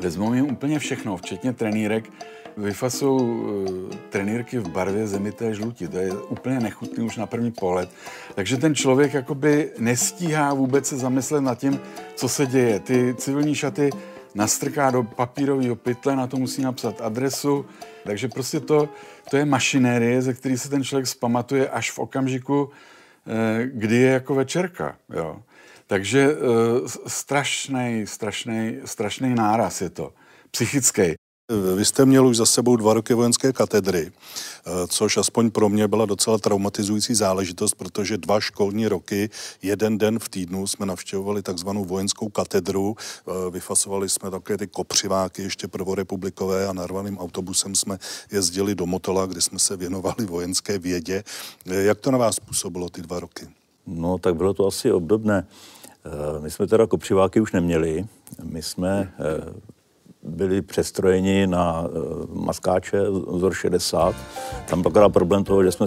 vezmou 0.01 0.35
jim 0.35 0.51
úplně 0.51 0.79
všechno, 0.79 1.17
včetně 1.17 1.53
trenýrek, 1.53 2.11
vyfasou 2.57 3.17
uh, 3.17 3.67
trenýrky 4.11 4.59
v 4.59 4.69
barvě 4.69 5.07
zemité 5.07 5.55
žlutí. 5.55 5.89
To 5.89 5.97
je 5.97 6.13
úplně 6.13 6.61
nechutný 6.61 7.05
už 7.05 7.17
na 7.17 7.27
první 7.27 7.51
pohled. 7.51 7.91
Takže 8.35 8.57
ten 8.57 8.75
člověk 8.75 9.15
jakoby 9.15 9.71
nestíhá 9.79 10.55
vůbec 10.55 10.87
se 10.87 10.97
zamyslet 10.97 11.41
nad 11.41 11.59
tím, 11.59 11.81
co 12.15 12.29
se 12.29 12.47
děje. 12.47 12.81
Ty 12.81 13.15
civilní 13.19 13.55
šaty 13.55 13.91
nastrká 14.35 14.91
do 14.91 15.03
papírového 15.03 15.77
pytle, 15.77 16.17
na 16.17 16.27
to 16.27 16.37
musí 16.37 16.63
napsat 16.63 17.01
adresu. 17.01 17.67
Takže 18.05 18.29
prostě 18.29 18.61
to, 18.61 18.89
to 19.31 19.37
je 19.37 19.45
mašinérie, 19.45 20.23
ze 20.23 20.35
který 20.35 20.59
se 20.59 20.69
ten 20.69 20.85
člověk 20.85 21.07
zpamatuje 21.07 21.69
až 21.69 21.91
v 21.91 21.99
okamžiku, 21.99 22.71
eh, 22.71 22.92
kdy 23.65 23.97
je 23.97 24.11
jako 24.11 24.35
večerka. 24.35 24.97
Jo. 25.15 25.43
Takže 25.87 26.37
uh, 26.37 26.87
strašný, 27.07 28.07
strašný, 28.07 28.81
strašný 28.85 29.35
náraz 29.35 29.81
je 29.81 29.91
to. 29.91 30.15
Psychický. 30.51 31.15
Vy 31.77 31.85
jste 31.85 32.05
měl 32.05 32.27
už 32.27 32.37
za 32.37 32.47
sebou 32.47 32.77
dva 32.77 32.95
roky 32.95 33.15
vojenské 33.15 33.53
katedry, 33.53 34.13
eh, 34.13 34.71
což 34.89 35.17
aspoň 35.17 35.51
pro 35.51 35.69
mě 35.69 35.89
byla 35.89 36.07
docela 36.07 36.39
traumatizující 36.39 37.15
záležitost, 37.15 37.75
protože 37.75 38.19
dva 38.19 38.41
školní 38.41 38.89
roky, 38.89 39.31
jeden 39.63 39.99
den 39.99 40.19
v 40.19 40.29
týdnu 40.29 40.67
jsme 40.67 40.87
navštěvovali 40.87 41.43
takzvanou 41.43 41.85
vojenskou 41.85 42.29
katedru, 42.29 42.97
eh, 42.97 43.51
vyfasovali 43.51 44.09
jsme 44.09 44.31
také 44.31 44.59
ty 44.59 44.67
kopřiváky 44.67 45.43
ještě 45.43 45.69
prvorepublikové 45.69 46.67
a 46.67 46.73
narvaným 46.73 47.19
autobusem 47.19 47.75
jsme 47.75 47.99
jezdili 48.33 48.75
do 48.75 48.87
Motola, 48.87 49.27
kde 49.27 49.41
jsme 49.41 49.59
se 49.59 49.77
věnovali 49.77 50.27
vojenské 50.27 50.79
vědě. 50.79 51.25
Eh, 51.67 51.83
jak 51.83 52.01
to 52.01 52.11
na 52.11 52.19
vás 52.19 52.41
působilo 52.41 52.89
ty 52.89 53.03
dva 53.03 53.21
roky? 53.21 53.49
No, 53.87 54.19
tak 54.19 54.37
bylo 54.37 54.55
to 54.55 54.67
asi 54.67 54.93
obdobné. 54.93 55.47
My 56.41 56.51
jsme 56.51 56.67
teda 56.67 56.87
kopřiváky 56.87 57.41
už 57.41 57.53
neměli. 57.53 58.07
My 58.43 58.63
jsme 58.63 59.13
byli 60.23 60.63
přestrojeni 60.63 61.47
na 61.47 61.81
uh, 61.81 62.45
maskáče 62.45 63.03
vzor 63.11 63.55
60. 63.55 64.15
Tam 64.69 64.83
byl 64.83 65.09
problém 65.09 65.45
toho, 65.45 65.65
že 65.65 65.73
jsme 65.73 65.87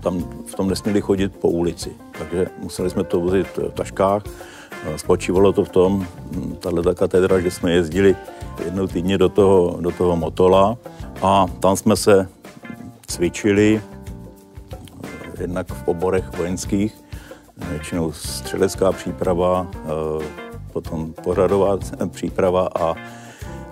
tam 0.00 0.24
v 0.46 0.54
tom 0.54 0.68
nesměli 0.68 1.00
chodit 1.00 1.36
po 1.36 1.48
ulici, 1.48 1.90
takže 2.18 2.46
museli 2.58 2.90
jsme 2.90 3.04
to 3.04 3.20
vozit 3.20 3.46
v 3.56 3.70
taškách. 3.70 4.22
Uh, 4.26 4.96
spočívalo 4.96 5.52
to 5.52 5.64
v 5.64 5.68
tom, 5.68 6.06
hm, 6.32 6.56
tahle 6.60 6.94
katedra, 6.94 7.40
že 7.40 7.50
jsme 7.50 7.72
jezdili 7.72 8.16
jednou 8.64 8.86
týdně 8.86 9.18
do 9.18 9.28
toho, 9.28 9.76
do 9.80 9.90
toho 9.90 10.16
Motola 10.16 10.76
a 11.22 11.46
tam 11.60 11.76
jsme 11.76 11.96
se 11.96 12.28
cvičili 13.06 13.82
uh, 13.82 15.40
jednak 15.40 15.72
v 15.72 15.88
oborech 15.88 16.36
vojenských, 16.36 16.94
většinou 17.70 18.12
střelecká 18.12 18.92
příprava, 18.92 19.66
potom 20.72 21.12
pořadová 21.12 21.78
příprava 22.10 22.68
a 22.80 22.94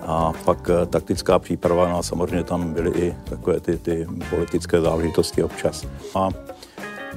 a 0.09 0.33
pak 0.45 0.71
eh, 0.71 0.87
taktická 0.87 1.39
příprava, 1.39 1.89
no 1.89 1.99
a 1.99 2.03
samozřejmě 2.03 2.45
tam 2.45 2.73
byly 2.73 2.91
i 2.91 3.17
takové 3.25 3.61
ty, 3.61 3.79
ty 3.79 4.07
politické 4.31 4.81
záležitosti 4.81 5.43
občas. 5.43 5.87
A 6.15 6.29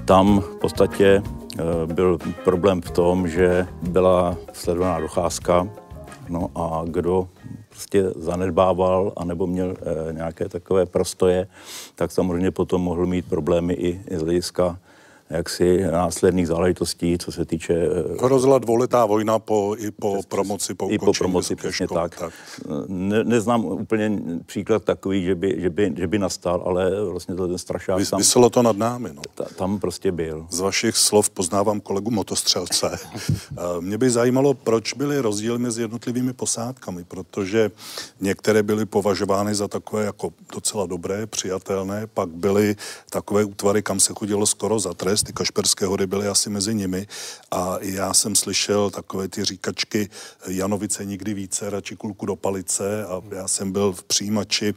tam 0.05 0.39
v 0.39 0.55
podstatě 0.55 1.23
eh, 1.23 1.63
byl 1.93 2.17
problém 2.43 2.81
v 2.81 2.91
tom, 2.91 3.27
že 3.27 3.67
byla 3.81 4.35
sledovaná 4.53 4.99
docházka, 4.99 5.67
no 6.29 6.49
a 6.55 6.83
kdo 6.85 7.27
prostě 7.69 8.03
zanedbával 8.15 9.13
anebo 9.17 9.47
měl 9.47 9.71
e, 9.71 10.13
nějaké 10.13 10.49
takové 10.49 10.85
prostoje, 10.85 11.47
tak 11.95 12.11
samozřejmě 12.11 12.51
potom 12.51 12.81
mohl 12.81 13.05
mít 13.05 13.25
problémy 13.25 13.73
i 13.73 14.17
z 14.17 14.21
hlediska 14.21 14.79
jaksi 15.31 15.83
následných 15.91 16.47
záležitostí, 16.47 17.17
co 17.17 17.31
se 17.31 17.45
týče... 17.45 17.73
Hrozila 18.23 18.59
dvouletá 18.59 19.05
vojna 19.05 19.39
po, 19.39 19.75
i 19.79 19.91
po 19.91 20.13
přes, 20.13 20.25
promoci, 20.25 20.73
po 20.73 20.89
I 20.89 20.99
po 20.99 21.13
promoci, 21.13 21.55
přesně 21.55 21.85
školy, 21.85 22.01
tak. 22.01 22.19
tak. 22.19 22.33
Ne, 22.87 23.23
neznám 23.23 23.65
úplně 23.65 24.21
příklad 24.45 24.83
takový, 24.83 25.23
že 25.23 25.35
by, 25.35 25.55
že 25.57 25.69
by, 25.69 25.93
že 25.97 26.07
by 26.07 26.19
nastal, 26.19 26.63
ale 26.65 27.05
vlastně 27.05 27.35
to 27.35 27.47
ten 27.47 27.57
strašák 27.57 27.97
Vys, 27.97 28.09
tam... 28.09 28.17
Vyselo 28.17 28.49
to 28.49 28.61
nad 28.61 28.77
námi, 28.77 29.09
no. 29.13 29.21
Ta, 29.35 29.45
tam 29.57 29.79
prostě 29.79 30.11
byl. 30.11 30.47
Z 30.49 30.59
vašich 30.59 30.97
slov 30.97 31.29
poznávám 31.29 31.79
kolegu 31.79 32.11
motostřelce. 32.11 32.99
Mě 33.79 33.97
by 33.97 34.09
zajímalo, 34.09 34.53
proč 34.53 34.93
byly 34.93 35.19
rozdíly 35.19 35.57
mezi 35.57 35.81
jednotlivými 35.81 36.33
posádkami, 36.33 37.03
protože 37.03 37.71
některé 38.21 38.63
byly 38.63 38.85
považovány 38.85 39.55
za 39.55 39.67
takové 39.67 40.05
jako 40.05 40.33
docela 40.53 40.85
dobré, 40.85 41.27
přijatelné, 41.27 42.07
pak 42.07 42.29
byly 42.29 42.75
takové 43.09 43.43
útvary, 43.43 43.83
kam 43.83 43.99
se 43.99 44.13
chodilo 44.13 44.45
skoro 44.45 44.79
za 44.79 44.93
trest, 44.93 45.20
ty 45.23 45.33
Kašperské 45.33 45.85
hory 45.85 46.07
byly 46.07 46.27
asi 46.27 46.49
mezi 46.49 46.75
nimi 46.75 47.07
a 47.51 47.77
já 47.81 48.13
jsem 48.13 48.35
slyšel 48.35 48.89
takové 48.89 49.27
ty 49.27 49.45
říkačky 49.45 50.09
Janovice 50.47 51.05
nikdy 51.05 51.33
více, 51.33 51.69
radši 51.69 51.95
kulku 51.95 52.25
do 52.25 52.35
palice 52.35 53.05
a 53.05 53.21
já 53.35 53.47
jsem 53.47 53.71
byl 53.71 53.91
v 53.93 54.03
přijímači 54.03 54.73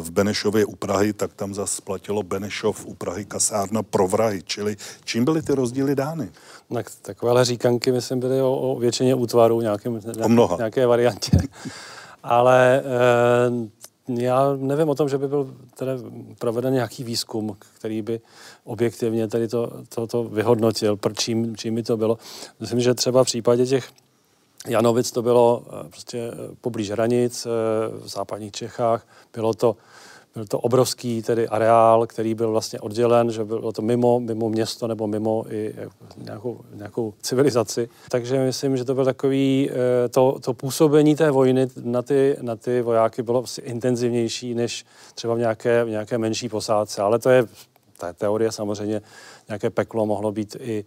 v 0.00 0.10
Benešově 0.10 0.64
u 0.64 0.76
Prahy, 0.76 1.12
tak 1.12 1.34
tam 1.34 1.54
zase 1.54 1.82
platilo 1.82 2.22
Benešov 2.22 2.86
u 2.86 2.94
Prahy 2.94 3.24
kasárna 3.24 3.82
pro 3.82 4.08
vrahy, 4.08 4.42
čili 4.44 4.76
čím 5.04 5.24
byly 5.24 5.42
ty 5.42 5.54
rozdíly 5.54 5.94
dány? 5.94 6.30
Tak, 6.74 6.86
takovéhle 7.02 7.44
říkanky, 7.44 7.92
myslím, 7.92 8.20
byly 8.20 8.42
o, 8.42 8.56
o 8.56 8.78
většině 8.78 9.14
útvarů, 9.14 9.60
nějakým, 9.60 10.00
o 10.22 10.28
mnoha. 10.28 10.56
nějaké 10.56 10.86
variantě. 10.86 11.30
Ale 12.22 12.76
e, 12.76 13.81
já 14.08 14.56
nevím 14.56 14.88
o 14.88 14.94
tom, 14.94 15.08
že 15.08 15.18
by 15.18 15.28
byl 15.28 15.54
tedy 15.74 15.92
proveden 16.38 16.74
nějaký 16.74 17.04
výzkum, 17.04 17.56
který 17.76 18.02
by 18.02 18.20
objektivně 18.64 19.28
tady 19.28 19.48
to, 19.48 19.72
to, 19.94 20.06
to 20.06 20.24
vyhodnotil, 20.24 20.98
čím, 21.18 21.56
čím 21.56 21.74
by 21.74 21.82
to 21.82 21.96
bylo. 21.96 22.18
Myslím, 22.60 22.80
že 22.80 22.94
třeba 22.94 23.24
v 23.24 23.26
případě 23.26 23.66
těch 23.66 23.88
Janovic 24.68 25.12
to 25.12 25.22
bylo 25.22 25.62
eh, 25.66 25.88
prostě 25.88 26.18
eh, 26.18 26.54
poblíž 26.60 26.90
hranic 26.90 27.46
v 27.90 28.08
západních 28.08 28.52
Čechách. 28.52 29.06
Bylo 29.34 29.54
to 29.54 29.76
byl 30.34 30.46
to 30.46 30.58
obrovský 30.58 31.22
tedy 31.22 31.48
areál, 31.48 32.06
který 32.06 32.34
byl 32.34 32.50
vlastně 32.50 32.80
oddělen, 32.80 33.30
že 33.30 33.44
bylo 33.44 33.72
to 33.72 33.82
mimo, 33.82 34.20
mimo 34.20 34.48
město 34.48 34.86
nebo 34.86 35.06
mimo 35.06 35.44
i 35.50 35.74
nějakou, 36.16 36.60
nějakou 36.74 37.14
civilizaci. 37.22 37.88
Takže 38.08 38.44
myslím, 38.44 38.76
že 38.76 38.84
to 38.84 38.94
byl 38.94 39.04
takový, 39.04 39.70
eh, 39.70 40.08
to, 40.08 40.38
to 40.40 40.54
působení 40.54 41.16
té 41.16 41.30
vojny 41.30 41.66
na 41.82 42.02
ty, 42.02 42.36
na 42.40 42.56
ty 42.56 42.82
vojáky 42.82 43.22
bylo 43.22 43.44
asi 43.44 43.60
intenzivnější 43.60 44.54
než 44.54 44.84
třeba 45.14 45.34
v 45.34 45.38
nějaké, 45.38 45.84
v 45.84 45.90
nějaké 45.90 46.18
menší 46.18 46.48
posádce. 46.48 47.02
Ale 47.02 47.18
to 47.18 47.30
je, 47.30 47.44
ta 47.98 48.12
teorie 48.12 48.52
samozřejmě, 48.52 49.02
nějaké 49.48 49.70
peklo 49.70 50.06
mohlo 50.06 50.32
být 50.32 50.56
i 50.60 50.84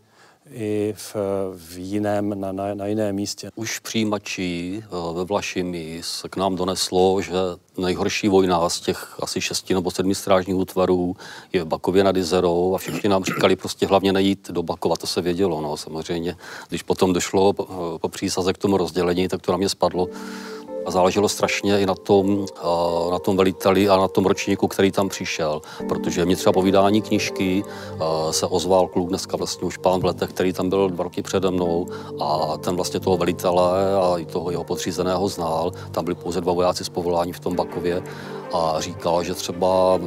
i 0.52 0.94
v, 0.98 1.16
v 1.56 1.78
jiném, 1.78 2.40
na, 2.40 2.52
na, 2.52 2.74
na 2.74 2.86
jiném 2.86 3.16
místě. 3.16 3.50
Už 3.56 3.80
přijímačí 3.80 4.84
eh, 4.84 5.14
ve 5.14 5.24
Vlašimi 5.24 6.02
se 6.04 6.30
k 6.30 6.36
nám 6.36 6.56
doneslo, 6.56 7.22
že 7.22 7.34
nejhorší 7.78 8.28
vojna 8.28 8.70
z 8.70 8.80
těch 8.80 9.16
asi 9.20 9.42
šesti 9.42 9.74
nebo 9.74 9.92
sedmi 9.92 10.16
strážních 10.16 10.56
útvarů 10.56 11.16
je 11.54 11.64
v 11.64 11.68
Bakově 11.68 12.04
nad 12.04 12.18
Izerou 12.18 12.76
a 12.76 12.78
všichni 12.78 13.10
nám 13.10 13.24
říkali 13.24 13.56
prostě 13.56 13.88
hlavně 13.88 14.14
nejít 14.14 14.52
do 14.52 14.64
Bakova, 14.64 14.96
to 14.96 15.08
se 15.08 15.22
vědělo, 15.22 15.62
no 15.62 15.78
samozřejmě. 15.78 16.36
Když 16.70 16.84
potom 16.84 17.14
došlo 17.14 17.54
po, 17.54 17.68
eh, 17.96 18.00
po 18.00 18.10
přísaze 18.10 18.54
k 18.54 18.58
tomu 18.58 18.78
rozdělení, 18.78 19.28
tak 19.28 19.42
to 19.42 19.52
na 19.52 19.58
mě 19.58 19.70
spadlo 19.70 20.10
a 20.86 20.92
záleželo 20.92 21.30
strašně 21.30 21.80
i 21.80 21.86
na 21.86 21.96
tom, 21.96 22.46
na 23.12 23.20
tom 23.20 23.38
veliteli 23.38 23.90
a 23.90 23.98
na 23.98 24.08
tom 24.08 24.26
ročníku, 24.26 24.68
který 24.68 24.92
tam 24.92 25.10
přišel, 25.10 25.62
protože 25.90 26.26
mě 26.26 26.36
třeba 26.36 26.54
povídání 26.54 27.02
knižky 27.02 27.64
se 28.32 28.46
ozval 28.46 28.88
kluk, 28.88 29.10
dneska 29.10 29.38
vlastně 29.38 29.68
už 29.68 29.78
pán 29.78 30.00
v 30.00 30.06
letech, 30.06 30.30
který 30.30 30.54
tam 30.54 30.70
byl 30.70 30.90
dva 30.90 31.04
roky 31.04 31.22
přede 31.22 31.52
mnou 31.52 31.88
a 32.20 32.58
ten 32.58 32.76
vlastně 32.76 33.00
toho 33.00 33.18
velitele 33.18 33.96
a 33.96 34.18
i 34.18 34.26
toho 34.26 34.52
jeho 34.52 34.64
podřízeného 34.64 35.28
znal. 35.28 35.72
Tam 35.92 36.04
byli 36.04 36.16
pouze 36.16 36.42
dva 36.42 36.54
vojáci 36.54 36.86
z 36.86 36.90
povolání 36.90 37.34
v 37.34 37.40
tom 37.40 37.56
Bakově 37.56 38.04
a 38.54 38.76
říkal, 38.80 39.24
že 39.24 39.34
třeba 39.34 40.00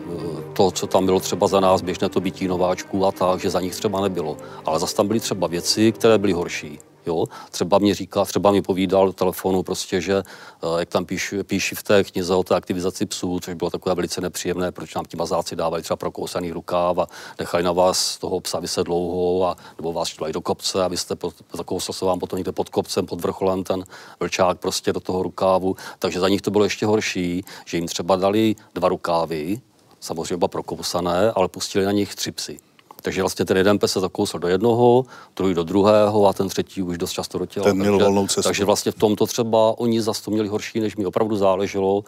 to, 0.52 0.70
co 0.70 0.87
tam 0.87 1.06
bylo 1.06 1.20
třeba 1.20 1.47
za 1.47 1.61
nás, 1.61 1.82
běžné 1.82 2.08
to 2.08 2.20
bytí 2.20 2.49
nováčků 2.49 3.06
a 3.06 3.12
tak, 3.12 3.40
že 3.40 3.50
za 3.50 3.61
nich 3.61 3.76
třeba 3.76 4.00
nebylo. 4.00 4.37
Ale 4.64 4.78
zase 4.78 4.97
tam 4.97 5.06
byly 5.06 5.20
třeba 5.20 5.47
věci, 5.47 5.92
které 5.92 6.18
byly 6.18 6.32
horší. 6.32 6.78
Jo? 7.07 7.25
Třeba 7.50 7.78
mě 7.78 7.95
říká, 7.95 8.25
třeba 8.25 8.50
mi 8.50 8.62
povídal 8.62 9.07
do 9.07 9.12
telefonu 9.12 9.62
prostě, 9.62 10.00
že 10.00 10.17
eh, 10.17 10.67
jak 10.78 10.88
tam 10.88 11.05
píši, 11.05 11.45
píši 11.45 11.75
v 11.75 11.83
té 11.83 12.05
knize 12.05 12.35
o 12.35 12.43
té 12.43 12.55
aktivizaci 12.55 13.07
psů, 13.07 13.40
což 13.40 13.55
bylo 13.55 13.71
takové 13.71 13.95
velice 13.95 14.21
nepříjemné, 14.21 14.73
proč 14.73 14.95
nám 14.95 15.05
ti 15.05 15.17
mazáci 15.17 15.57
dávali 15.57 15.83
třeba 15.83 15.97
prokousaný 15.97 16.52
rukáv 16.52 16.99
a 16.99 17.07
nechali 17.38 17.62
na 17.62 17.73
vás 17.73 18.19
toho 18.19 18.40
psa 18.40 18.61
vyset 18.61 18.85
dlouho 18.85 19.47
a 19.47 19.57
nebo 19.78 19.93
vás 19.93 20.09
štvají 20.09 20.33
do 20.33 20.40
kopce 20.40 20.85
a 20.85 20.88
vy 20.88 20.97
jste 20.97 21.14
zakousl 21.52 21.93
se 21.93 22.05
vám 22.05 22.19
potom 22.19 22.37
někde 22.37 22.52
pod 22.52 22.69
kopcem, 22.69 23.07
pod 23.07 23.21
vrcholem 23.21 23.64
ten 23.64 23.85
vlčák 24.21 24.59
prostě 24.59 24.93
do 24.93 25.00
toho 25.00 25.23
rukávu. 25.23 25.76
Takže 25.99 26.21
za 26.21 26.28
nich 26.28 26.43
to 26.43 26.50
bylo 26.50 26.64
ještě 26.64 26.87
horší, 26.87 27.45
že 27.64 27.76
jim 27.76 27.87
třeba 27.87 28.17
dali 28.17 28.57
dva 28.75 28.88
rukávy, 28.88 29.61
samozřejmě 30.00 30.49
prokousané, 30.49 31.33
ale 31.33 31.49
pustili 31.49 31.85
na 31.85 31.93
nich 31.93 32.14
tři 32.14 32.33
psy. 32.33 32.67
Takže 33.02 33.23
vlastně 33.23 33.45
ten 33.45 33.57
jeden 33.57 33.78
pes 33.78 33.93
se 33.93 34.00
zakousl 34.00 34.38
do 34.38 34.49
jednoho, 34.49 35.05
druhý 35.37 35.55
do 35.55 35.62
druhého 35.62 36.27
a 36.27 36.33
ten 36.33 36.49
třetí 36.49 36.83
už 36.83 36.99
dost 36.99 37.12
často 37.12 37.38
do 37.38 37.46
těla. 37.46 37.64
Ten 37.64 37.77
měl 37.77 37.92
takže, 37.92 38.05
volnou 38.05 38.27
cestu. 38.27 38.42
Takže 38.42 38.64
vlastně 38.64 38.92
v 38.92 38.94
tomto 38.94 39.27
třeba 39.27 39.79
oni 39.79 40.03
zase 40.03 40.22
to 40.22 40.31
měli 40.31 40.49
horší, 40.49 40.81
než 40.81 40.96
mi 40.96 41.07
opravdu 41.07 41.37
záleželo 41.37 41.99
uh, 41.99 42.05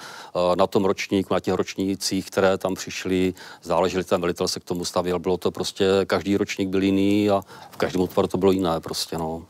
na 0.56 0.66
tom 0.66 0.84
ročníku, 0.84 1.34
na 1.34 1.40
těch 1.40 1.54
ročnících, 1.54 2.26
které 2.26 2.58
tam 2.58 2.74
přišli, 2.74 3.34
záleželi, 3.62 4.04
ten 4.04 4.20
velitel 4.20 4.48
se 4.48 4.60
k 4.60 4.64
tomu 4.64 4.84
stavěl, 4.84 5.18
bylo 5.18 5.36
to 5.36 5.50
prostě, 5.50 5.84
každý 6.06 6.36
ročník 6.36 6.68
byl 6.68 6.82
jiný 6.82 7.30
a 7.30 7.42
v 7.70 7.76
každém 7.76 8.02
útvaru 8.02 8.28
to 8.28 8.38
bylo 8.38 8.52
jiné 8.52 8.80
prostě, 8.80 9.18
no. 9.18 9.42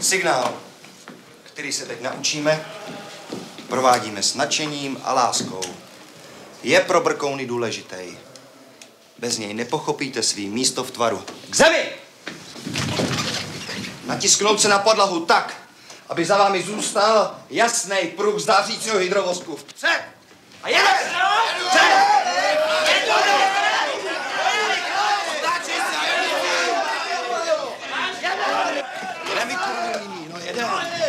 Signál, 0.00 0.52
který 1.42 1.72
se 1.72 1.86
teď 1.86 2.02
naučíme, 2.02 2.64
provádíme 3.68 4.22
s 4.22 4.34
nadšením 4.34 4.98
a 5.04 5.12
láskou. 5.14 5.60
Je 6.62 6.80
pro 6.80 7.00
brkouny 7.00 7.46
důležitý. 7.46 8.23
Bez 9.18 9.38
něj 9.38 9.54
nepochopíte 9.54 10.22
svý 10.22 10.48
místo 10.48 10.84
v 10.84 10.90
tvaru. 10.90 11.24
K 11.50 11.56
zemi! 11.56 11.92
Natisknout 14.06 14.60
se 14.60 14.68
na 14.68 14.78
podlahu 14.78 15.26
tak, 15.26 15.54
aby 16.08 16.24
za 16.24 16.38
vámi 16.38 16.62
zůstal 16.62 17.36
jasný 17.50 17.98
pruh 18.16 18.40
zdářícího 18.40 18.98
hydrovozku. 18.98 19.56
Vpřed! 19.56 20.00
A 20.62 20.68
no 30.28 30.38
jedeme. 30.38 31.04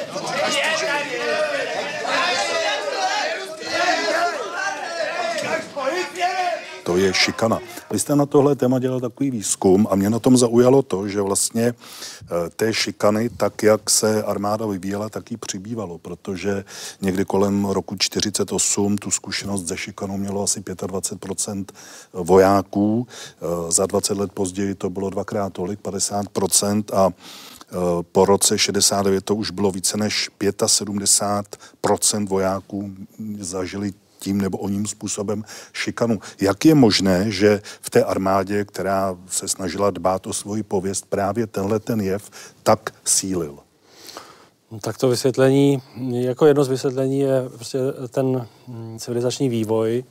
To 6.85 6.97
je 6.97 7.13
šikana. 7.13 7.59
Vy 7.91 7.99
jste 7.99 8.15
na 8.15 8.25
tohle 8.25 8.55
téma 8.55 8.79
dělal 8.79 8.99
takový 8.99 9.31
výzkum 9.31 9.87
a 9.89 9.95
mě 9.95 10.09
na 10.09 10.19
tom 10.19 10.37
zaujalo 10.37 10.81
to, 10.81 11.07
že 11.07 11.21
vlastně 11.21 11.73
eh, 11.73 12.49
té 12.55 12.73
šikany, 12.73 13.29
tak 13.29 13.63
jak 13.63 13.89
se 13.89 14.23
armáda 14.23 14.65
vyvíjela, 14.65 15.09
tak 15.09 15.31
ji 15.31 15.37
přibývalo, 15.37 15.97
protože 15.97 16.63
někdy 17.01 17.25
kolem 17.25 17.65
roku 17.65 17.95
48 17.99 18.97
tu 18.97 19.11
zkušenost 19.11 19.65
ze 19.65 19.77
šikanou 19.77 20.17
mělo 20.17 20.43
asi 20.43 20.61
25% 20.61 21.65
vojáků, 22.13 23.07
eh, 23.07 23.71
za 23.71 23.85
20 23.85 24.17
let 24.17 24.31
později 24.31 24.75
to 24.75 24.89
bylo 24.89 25.09
dvakrát 25.09 25.53
tolik, 25.53 25.79
50% 25.79 26.93
a 26.93 27.09
eh, 27.09 27.75
po 28.11 28.25
roce 28.25 28.57
69 28.57 29.25
to 29.25 29.35
už 29.35 29.51
bylo 29.51 29.71
více 29.71 29.97
než 29.97 30.29
75% 30.39 32.27
vojáků 32.27 32.93
zažili 33.39 33.93
tím 34.19 34.41
nebo 34.41 34.57
oním 34.57 34.87
způsobem 34.87 35.43
šikanu. 35.73 36.19
Jak 36.41 36.65
je 36.65 36.75
možné, 36.75 37.31
že 37.31 37.61
v 37.81 37.89
té 37.89 38.03
armádě, 38.03 38.65
která 38.65 39.17
se 39.29 39.47
snažila 39.47 39.91
dbát 39.91 40.27
o 40.27 40.33
svoji 40.33 40.63
pověst, 40.63 41.05
právě 41.09 41.47
tenhle 41.47 41.79
ten 41.79 42.01
jev 42.01 42.29
tak 42.63 42.93
sílil? 43.05 43.59
No, 44.71 44.79
tak 44.79 44.97
to 44.97 45.09
vysvětlení, 45.09 45.81
jako 46.11 46.45
jedno 46.45 46.63
z 46.63 46.69
vysvětlení 46.69 47.19
je 47.19 47.49
prostě 47.53 47.79
ten 48.09 48.47
civilizační 48.97 49.49
vývoj, 49.49 50.03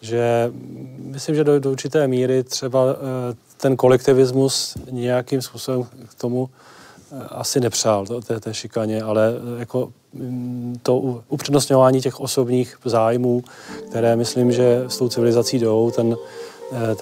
že 0.00 0.52
myslím, 0.98 1.34
že 1.34 1.44
do, 1.44 1.60
do 1.60 1.70
určité 1.70 2.08
míry 2.08 2.44
třeba 2.44 2.84
eh, 2.90 3.36
ten 3.56 3.76
kolektivismus 3.76 4.76
nějakým 4.90 5.42
způsobem 5.42 5.84
k 5.84 6.14
tomu 6.14 6.50
eh, 7.12 7.24
asi 7.28 7.60
nepřál, 7.60 8.06
té, 8.06 8.40
té 8.40 8.54
šikaně, 8.54 9.02
ale 9.02 9.32
eh, 9.56 9.60
jako 9.60 9.88
Mm, 9.88 9.97
to 10.82 11.22
upřednostňování 11.28 12.00
těch 12.00 12.20
osobních 12.20 12.78
zájmů, 12.84 13.42
které 13.88 14.16
myslím, 14.16 14.52
že 14.52 14.84
s 14.88 14.98
tou 14.98 15.08
civilizací 15.08 15.58
jdou, 15.58 15.90
ten, 15.90 16.16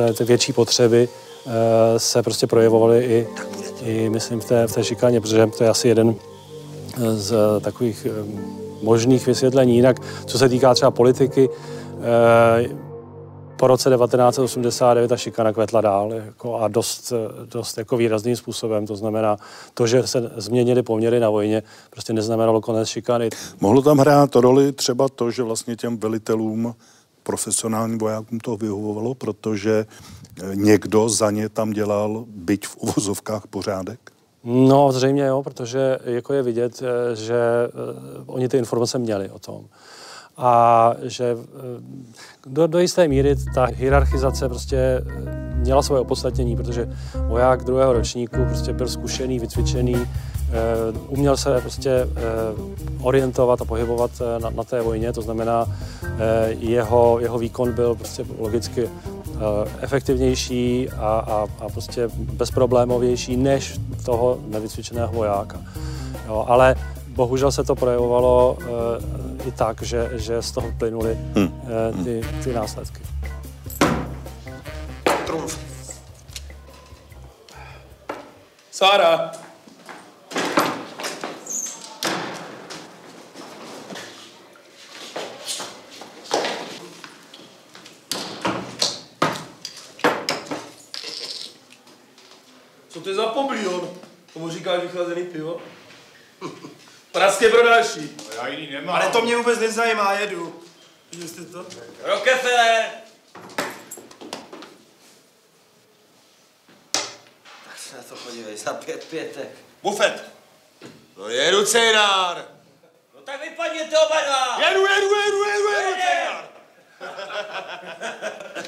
eh, 0.00 0.12
ty 0.12 0.24
větší 0.24 0.52
potřeby 0.52 1.08
eh, 1.08 1.50
se 1.98 2.22
prostě 2.22 2.46
projevovaly 2.46 3.04
i, 3.04 3.28
i 3.82 4.10
myslím, 4.10 4.40
v 4.40 4.44
té, 4.44 4.66
v 4.66 4.72
té 4.72 4.84
šikaně, 4.84 5.20
protože 5.20 5.46
to 5.58 5.64
je 5.64 5.70
asi 5.70 5.88
jeden 5.88 6.14
eh, 6.14 7.16
z 7.16 7.34
takových 7.60 8.06
možných 8.82 9.26
vysvětlení. 9.26 9.76
Jinak, 9.76 9.96
co 10.26 10.38
se 10.38 10.48
týká 10.48 10.74
třeba 10.74 10.90
politiky, 10.90 11.48
po 13.56 13.66
roce 13.66 13.90
1989 13.90 15.08
ta 15.08 15.16
šikana 15.16 15.52
kvetla 15.52 15.80
dál 15.80 16.12
jako 16.12 16.58
a 16.58 16.68
dost, 16.68 17.12
dost 17.44 17.78
jako 17.78 17.96
výrazným 17.96 18.36
způsobem. 18.36 18.86
To 18.86 18.96
znamená, 18.96 19.36
to, 19.74 19.86
že 19.86 20.06
se 20.06 20.30
změnily 20.36 20.82
poměry 20.82 21.20
na 21.20 21.30
vojně, 21.30 21.62
prostě 21.90 22.12
neznamenalo 22.12 22.60
konec 22.60 22.88
šikany. 22.88 23.30
Mohlo 23.60 23.82
tam 23.82 23.98
hrát 23.98 24.36
roli 24.36 24.72
třeba 24.72 25.08
to, 25.08 25.30
že 25.30 25.42
vlastně 25.42 25.76
těm 25.76 25.98
velitelům 25.98 26.74
profesionálním 27.22 27.98
vojákům 27.98 28.40
to 28.40 28.56
vyhovovalo, 28.56 29.14
protože 29.14 29.86
eh, 30.42 30.56
někdo 30.56 31.08
za 31.08 31.30
ně 31.30 31.48
tam 31.48 31.70
dělal, 31.70 32.24
byť 32.28 32.66
v 32.66 32.76
uvozovkách, 32.76 33.46
pořádek? 33.46 34.00
No, 34.44 34.92
zřejmě 34.92 35.24
jo, 35.24 35.42
protože 35.42 35.98
jako 36.04 36.32
je 36.32 36.42
vidět, 36.42 36.82
eh, 36.82 37.16
že 37.16 37.34
uh, 38.26 38.34
oni 38.34 38.48
ty 38.48 38.58
informace 38.58 38.98
měli 38.98 39.30
o 39.30 39.38
tom 39.38 39.66
a 40.36 40.92
že 41.02 41.36
do, 42.46 42.66
do 42.66 42.78
jisté 42.78 43.08
míry 43.08 43.36
ta 43.54 43.64
hierarchizace 43.64 44.48
prostě 44.48 45.04
měla 45.54 45.82
svoje 45.82 46.00
opodstatnění, 46.00 46.56
protože 46.56 46.88
voják 47.26 47.64
druhého 47.64 47.92
ročníku 47.92 48.36
prostě 48.48 48.72
byl 48.72 48.88
zkušený, 48.88 49.38
vycvičený, 49.38 50.06
uměl 51.08 51.36
se 51.36 51.60
prostě 51.60 52.08
orientovat 53.02 53.62
a 53.62 53.64
pohybovat 53.64 54.10
na, 54.42 54.50
na 54.50 54.64
té 54.64 54.82
vojně, 54.82 55.12
to 55.12 55.22
znamená, 55.22 55.66
jeho, 56.58 57.18
jeho 57.20 57.38
výkon 57.38 57.72
byl 57.72 57.94
prostě 57.94 58.24
logicky 58.38 58.88
efektivnější 59.80 60.90
a, 60.90 61.06
a, 61.06 61.46
a 61.64 61.68
prostě 61.68 62.08
bezproblémovější 62.16 63.36
než 63.36 63.80
toho 64.04 64.38
nevycvičeného 64.48 65.12
vojáka. 65.12 65.60
Jo, 66.26 66.44
ale 66.48 66.74
bohužel 67.08 67.52
se 67.52 67.64
to 67.64 67.74
projevovalo 67.74 68.58
i 69.46 69.52
tak, 69.52 69.82
že, 69.82 70.10
že 70.18 70.42
z 70.42 70.50
toho 70.50 70.72
plynuly 70.78 71.18
uh, 71.36 72.04
ty, 72.04 72.20
ty 72.44 72.52
následky. 72.52 73.02
Trumf. 75.26 75.58
Sára. 78.70 79.32
Co 92.88 93.00
to 93.00 93.08
je 93.08 93.14
za 93.14 93.26
poblion? 93.26 93.88
Tomu 94.32 94.50
říkáš 94.50 94.82
vychlazený 94.82 95.22
pivo? 95.22 95.60
Pražské 97.16 97.48
pro 97.48 97.62
další. 97.62 98.16
No, 98.18 98.34
já 98.36 98.48
jiný 98.48 98.72
nemám. 98.72 98.96
Ale 98.96 99.08
to 99.08 99.22
mě 99.22 99.36
vůbec 99.36 99.58
nezajímá, 99.58 100.12
jedu. 100.12 100.62
Viděli 101.10 101.28
jste 101.28 101.44
to? 101.44 101.66
Rockefeller! 102.02 102.84
Tak 107.64 107.78
se 107.78 107.96
na 107.96 108.02
to 108.02 108.16
podívej, 108.16 108.56
za 108.56 108.74
pět 108.74 109.04
pětek. 109.04 109.48
Bufet. 109.82 110.24
No 111.16 111.28
jedu, 111.28 111.64
Cejnár. 111.64 112.44
No 113.14 113.20
tak 113.20 113.40
vypadněte 113.40 113.98
oba 113.98 114.20
dva. 114.20 114.68
Jedu, 114.68 114.80
jedu, 114.80 115.14
jedu, 115.14 115.44
jedu, 115.44 115.70
jedu, 115.70 116.00
Cejnár. 116.00 116.44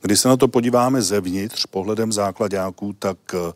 Když 0.00 0.20
se 0.20 0.28
na 0.28 0.36
to 0.36 0.48
podíváme 0.48 1.02
zevnitř 1.02 1.66
pohledem 1.66 2.12
základáků, 2.12 2.92
tak 2.92 3.18
eh, 3.34 3.52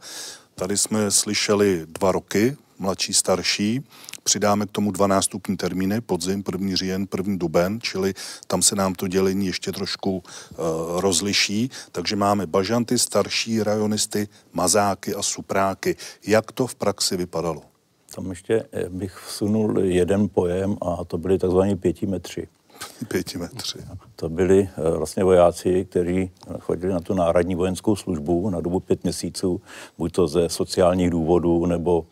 tady 0.55 0.79
jsme 0.79 1.11
slyšeli 1.11 1.83
dva 1.87 2.13
roky, 2.13 2.57
mladší, 2.79 3.15
starší. 3.15 3.85
Přidáme 4.23 4.67
k 4.67 4.71
tomu 4.71 4.91
dva 4.91 5.07
nástupní 5.07 5.57
termíny, 5.57 6.01
podzim, 6.01 6.43
první 6.43 6.77
říjen, 6.77 7.07
první 7.07 7.39
duben, 7.39 7.79
čili 7.81 8.15
tam 8.47 8.63
se 8.63 8.77
nám 8.77 8.95
to 8.95 9.09
dělení 9.09 9.47
ještě 9.47 9.73
trošku 9.73 10.17
uh, 10.17 11.01
rozliší. 11.01 11.71
Takže 11.93 12.17
máme 12.17 12.47
bažanty, 12.47 12.99
starší 12.99 13.63
rajonisty, 13.63 14.29
mazáky 14.53 15.15
a 15.15 15.23
supráky. 15.23 15.97
Jak 16.27 16.53
to 16.53 16.67
v 16.67 16.75
praxi 16.75 17.17
vypadalo? 17.17 17.63
Tam 18.15 18.31
ještě 18.31 18.65
eh, 18.73 18.89
bych 18.89 19.17
vsunul 19.17 19.79
jeden 19.79 20.29
pojem 20.29 20.77
a 20.83 21.05
to 21.05 21.19
byli 21.19 21.39
takzvaní 21.39 21.77
pětimetři. 21.77 22.49
Pětimetři. 23.09 23.79
To 24.17 24.29
byli 24.29 24.69
eh, 24.77 24.91
vlastně 24.99 25.25
vojáci, 25.25 25.85
kteří 25.85 26.31
chodili 26.61 26.93
na 26.93 27.01
tu 27.01 27.15
národní 27.15 27.55
vojenskou 27.55 27.97
službu 27.97 28.51
na 28.51 28.61
dobu 28.61 28.81
pět 28.81 29.05
měsíců, 29.05 29.61
buď 29.99 30.13
to 30.13 30.27
ze 30.27 30.49
sociálních 30.49 31.11
důvodů, 31.11 31.67
nebo, 31.67 32.07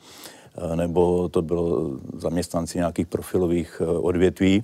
nebo 0.74 1.28
to 1.28 1.42
bylo 1.42 1.90
zaměstnanci 2.16 2.78
nějakých 2.78 3.06
profilových 3.06 3.82
eh, 3.84 3.86
odvětví. 3.86 4.62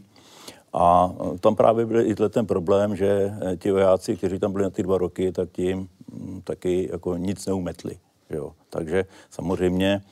A 0.73 1.15
tam 1.41 1.57
právě 1.57 1.87
byl 1.87 2.07
i 2.07 2.15
ten 2.15 2.47
problém, 2.47 2.97
že 2.97 3.33
ti 3.59 3.71
vojáci, 3.71 4.17
kteří 4.17 4.39
tam 4.39 4.53
byli 4.53 4.65
na 4.65 4.71
ty 4.71 4.83
dva 4.83 4.99
roky, 4.99 5.33
tak 5.33 5.51
tím 5.53 5.89
hm, 6.13 6.41
taky 6.45 6.89
jako 6.93 7.17
nic 7.17 7.47
neumetli. 7.47 7.99
Jo. 8.31 8.53
Takže 8.71 9.05
samozřejmě 9.31 10.03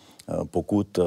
pokud 0.50 0.98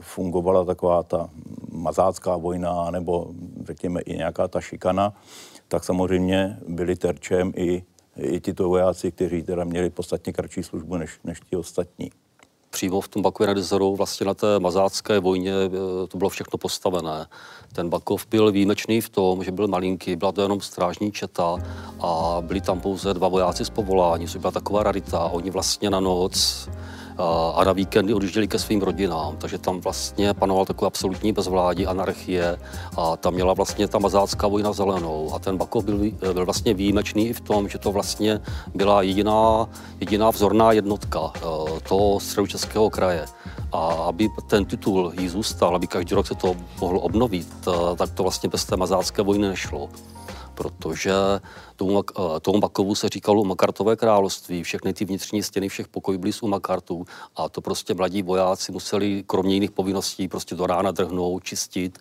fungovala 0.00 0.64
taková 0.64 1.02
ta 1.02 1.30
mazácká 1.72 2.36
vojna, 2.36 2.90
nebo 2.90 3.30
řekněme 3.64 4.00
i 4.00 4.16
nějaká 4.16 4.48
ta 4.48 4.60
šikana, 4.60 5.12
tak 5.68 5.84
samozřejmě 5.84 6.58
byli 6.68 6.96
terčem 6.96 7.52
i, 7.56 7.82
i 8.16 8.40
tito 8.40 8.68
vojáci, 8.68 9.12
kteří 9.12 9.42
teda 9.42 9.64
měli 9.64 9.90
podstatně 9.90 10.32
kratší 10.32 10.62
službu 10.62 10.96
než, 10.96 11.18
než 11.24 11.40
ti 11.40 11.56
ostatní 11.56 12.10
přímo 12.70 13.00
v 13.00 13.08
tom 13.08 13.22
Bakově 13.22 13.48
nad 13.48 13.56
Jezerou, 13.56 13.96
vlastně 13.96 14.26
na 14.26 14.34
té 14.34 14.60
mazácké 14.60 15.20
vojně 15.20 15.52
eh, 15.52 16.06
to 16.06 16.18
bylo 16.18 16.30
všechno 16.30 16.58
postavené. 16.58 17.26
Ten 17.72 17.88
Bakov 17.88 18.26
byl 18.30 18.52
výjimečný 18.52 19.00
v 19.00 19.08
tom, 19.08 19.44
že 19.44 19.52
byl 19.52 19.68
malinký, 19.68 20.16
byla 20.16 20.32
to 20.32 20.42
jenom 20.42 20.60
strážní 20.60 21.12
četa 21.12 21.56
a 22.00 22.36
byli 22.40 22.60
tam 22.60 22.80
pouze 22.80 23.14
dva 23.14 23.28
vojáci 23.28 23.64
z 23.64 23.70
povolání, 23.70 24.28
což 24.28 24.40
byla 24.40 24.50
taková 24.50 24.82
rarita. 24.82 25.24
Oni 25.24 25.50
vlastně 25.50 25.90
na 25.90 26.00
noc 26.00 26.68
a 27.54 27.64
na 27.64 27.72
víkendy 27.72 28.14
odjížděli 28.14 28.48
ke 28.48 28.58
svým 28.58 28.82
rodinám, 28.82 29.36
takže 29.36 29.58
tam 29.58 29.80
vlastně 29.80 30.34
panoval 30.34 30.64
takový 30.66 30.86
absolutní 30.86 31.32
bezvládí, 31.32 31.86
anarchie 31.86 32.58
a 32.96 33.16
tam 33.16 33.34
měla 33.34 33.54
vlastně 33.54 33.88
ta 33.88 33.98
mazácká 33.98 34.46
vojna 34.46 34.72
zelenou 34.72 35.30
a 35.34 35.38
ten 35.38 35.56
Bakov 35.56 35.84
byl, 35.84 36.00
byl 36.32 36.44
vlastně 36.44 36.74
výjimečný 36.74 37.28
i 37.28 37.32
v 37.32 37.40
tom, 37.40 37.68
že 37.68 37.78
to 37.78 37.92
vlastně 37.92 38.40
byla 38.74 39.02
jediná, 39.02 39.68
jediná 40.00 40.30
vzorná 40.30 40.72
jednotka 40.72 41.32
e, 41.36 41.40
toho 41.88 42.20
středočeského 42.20 42.90
kraje. 42.90 43.26
A 43.72 43.78
aby 43.86 44.28
ten 44.46 44.64
titul 44.64 45.12
jí 45.20 45.28
zůstal, 45.28 45.76
aby 45.76 45.86
každý 45.86 46.14
rok 46.14 46.26
se 46.26 46.34
to 46.34 46.56
mohlo 46.80 47.00
obnovit, 47.00 47.48
e, 47.68 47.96
tak 47.96 48.10
to 48.10 48.22
vlastně 48.22 48.48
bez 48.48 48.64
té 48.64 48.76
mazácké 48.76 49.22
vojny 49.22 49.48
nešlo 49.48 49.88
protože 50.54 51.12
tomu, 51.80 52.04
eh, 52.18 52.40
tomu 52.40 52.60
Bakovu 52.60 52.94
se 52.94 53.08
říkalo 53.08 53.44
Makartové 53.44 53.96
království, 53.96 54.62
všechny 54.62 54.92
ty 54.92 55.04
vnitřní 55.04 55.42
stěny 55.42 55.68
všech 55.68 55.88
pokojů 55.88 56.18
byly 56.18 56.32
u 56.42 56.48
Makartů 56.48 57.04
a 57.36 57.48
to 57.48 57.60
prostě 57.60 57.94
mladí 57.94 58.22
vojáci 58.22 58.72
museli 58.72 59.24
kromě 59.26 59.54
jiných 59.54 59.70
povinností 59.70 60.28
prostě 60.28 60.54
do 60.54 60.66
rána 60.66 60.90
drhnout, 60.90 61.44
čistit 61.44 61.98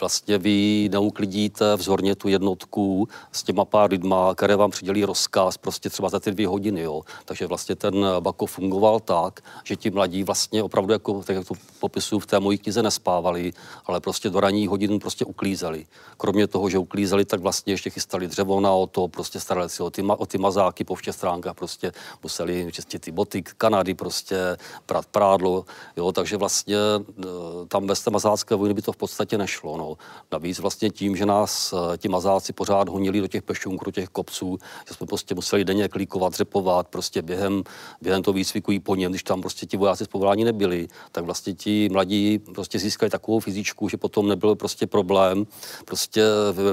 vlastně 0.00 0.38
vy 0.38 0.88
neuklidíte 0.92 1.76
vzorně 1.76 2.14
tu 2.14 2.28
jednotku 2.28 3.08
s 3.32 3.42
těma 3.42 3.64
pár 3.64 3.90
lidma, 3.90 4.34
které 4.34 4.56
vám 4.56 4.70
přidělí 4.70 5.04
rozkaz 5.04 5.56
prostě 5.56 5.90
třeba 5.90 6.08
za 6.08 6.20
ty 6.20 6.30
dvě 6.30 6.48
hodiny. 6.48 6.80
Jo. 6.80 7.02
Takže 7.24 7.46
vlastně 7.46 7.76
ten 7.76 8.06
Bako 8.20 8.46
fungoval 8.46 9.00
tak, 9.00 9.40
že 9.64 9.76
ti 9.76 9.90
mladí 9.90 10.24
vlastně 10.24 10.62
opravdu, 10.62 10.92
jako, 10.92 11.22
tak 11.22 11.36
jak 11.36 11.48
to 11.48 11.54
popisuju 11.80 12.18
v 12.18 12.26
té 12.26 12.40
mojí 12.40 12.58
knize, 12.58 12.82
nespávali, 12.82 13.52
ale 13.86 14.00
prostě 14.00 14.30
do 14.30 14.40
ranních 14.40 14.68
hodin 14.68 14.98
prostě 14.98 15.24
uklízeli. 15.24 15.86
Kromě 16.16 16.46
toho, 16.46 16.70
že 16.70 16.78
uklízeli, 16.78 17.24
tak 17.24 17.40
vlastně 17.40 17.72
ještě 17.72 17.90
chystali 17.90 18.15
dřevo 18.20 18.60
na 18.60 18.72
auto, 18.72 19.08
prostě 19.08 19.40
starali 19.40 19.68
si 19.68 19.82
o 19.82 19.90
ty, 19.90 20.02
o 20.02 20.26
ty 20.26 20.38
mazáky 20.38 20.84
po 20.84 20.94
všech 20.94 21.14
stránkách, 21.14 21.54
prostě 21.54 21.92
museli 22.22 22.68
čistit 22.72 22.98
ty 22.98 23.12
boty, 23.12 23.42
Kanady, 23.42 23.94
prostě 23.94 24.56
prát 24.86 25.06
prádlo, 25.06 25.64
jo, 25.96 26.12
takže 26.12 26.36
vlastně 26.36 26.76
e, 26.76 27.66
tam 27.68 27.86
bez 27.86 28.00
té 28.00 28.10
mazácké 28.10 28.54
vojny 28.54 28.74
by 28.74 28.82
to 28.82 28.92
v 28.92 28.96
podstatě 28.96 29.38
nešlo. 29.38 29.76
No. 29.76 29.96
Navíc 30.32 30.58
vlastně 30.58 30.90
tím, 30.90 31.16
že 31.16 31.26
nás 31.26 31.72
eh, 31.72 31.98
ti 31.98 32.08
mazáci 32.08 32.52
pořád 32.52 32.88
honili 32.88 33.20
do 33.20 33.28
těch 33.28 33.42
pešunků, 33.42 33.84
do 33.84 33.90
těch 33.90 34.08
kopců, 34.08 34.58
že 34.88 34.94
jsme 34.94 35.06
prostě 35.06 35.34
museli 35.34 35.64
denně 35.64 35.88
klíkovat, 35.88 36.34
řepovat, 36.34 36.88
prostě 36.88 37.22
během, 37.22 37.62
během 38.02 38.22
toho 38.22 38.32
výcviku 38.32 38.72
i 38.72 38.80
po 38.80 38.94
něm, 38.94 39.12
když 39.12 39.22
tam 39.22 39.40
prostě 39.40 39.66
ti 39.66 39.76
vojáci 39.76 40.04
z 40.04 40.08
povolání 40.08 40.44
nebyli, 40.44 40.88
tak 41.12 41.24
vlastně 41.24 41.54
ti 41.54 41.88
mladí 41.92 42.38
prostě 42.38 42.78
získali 42.78 43.10
takovou 43.10 43.40
fyzičku, 43.40 43.88
že 43.88 43.96
potom 43.96 44.28
nebyl 44.28 44.54
prostě 44.54 44.86
problém 44.86 45.46
prostě 45.84 46.22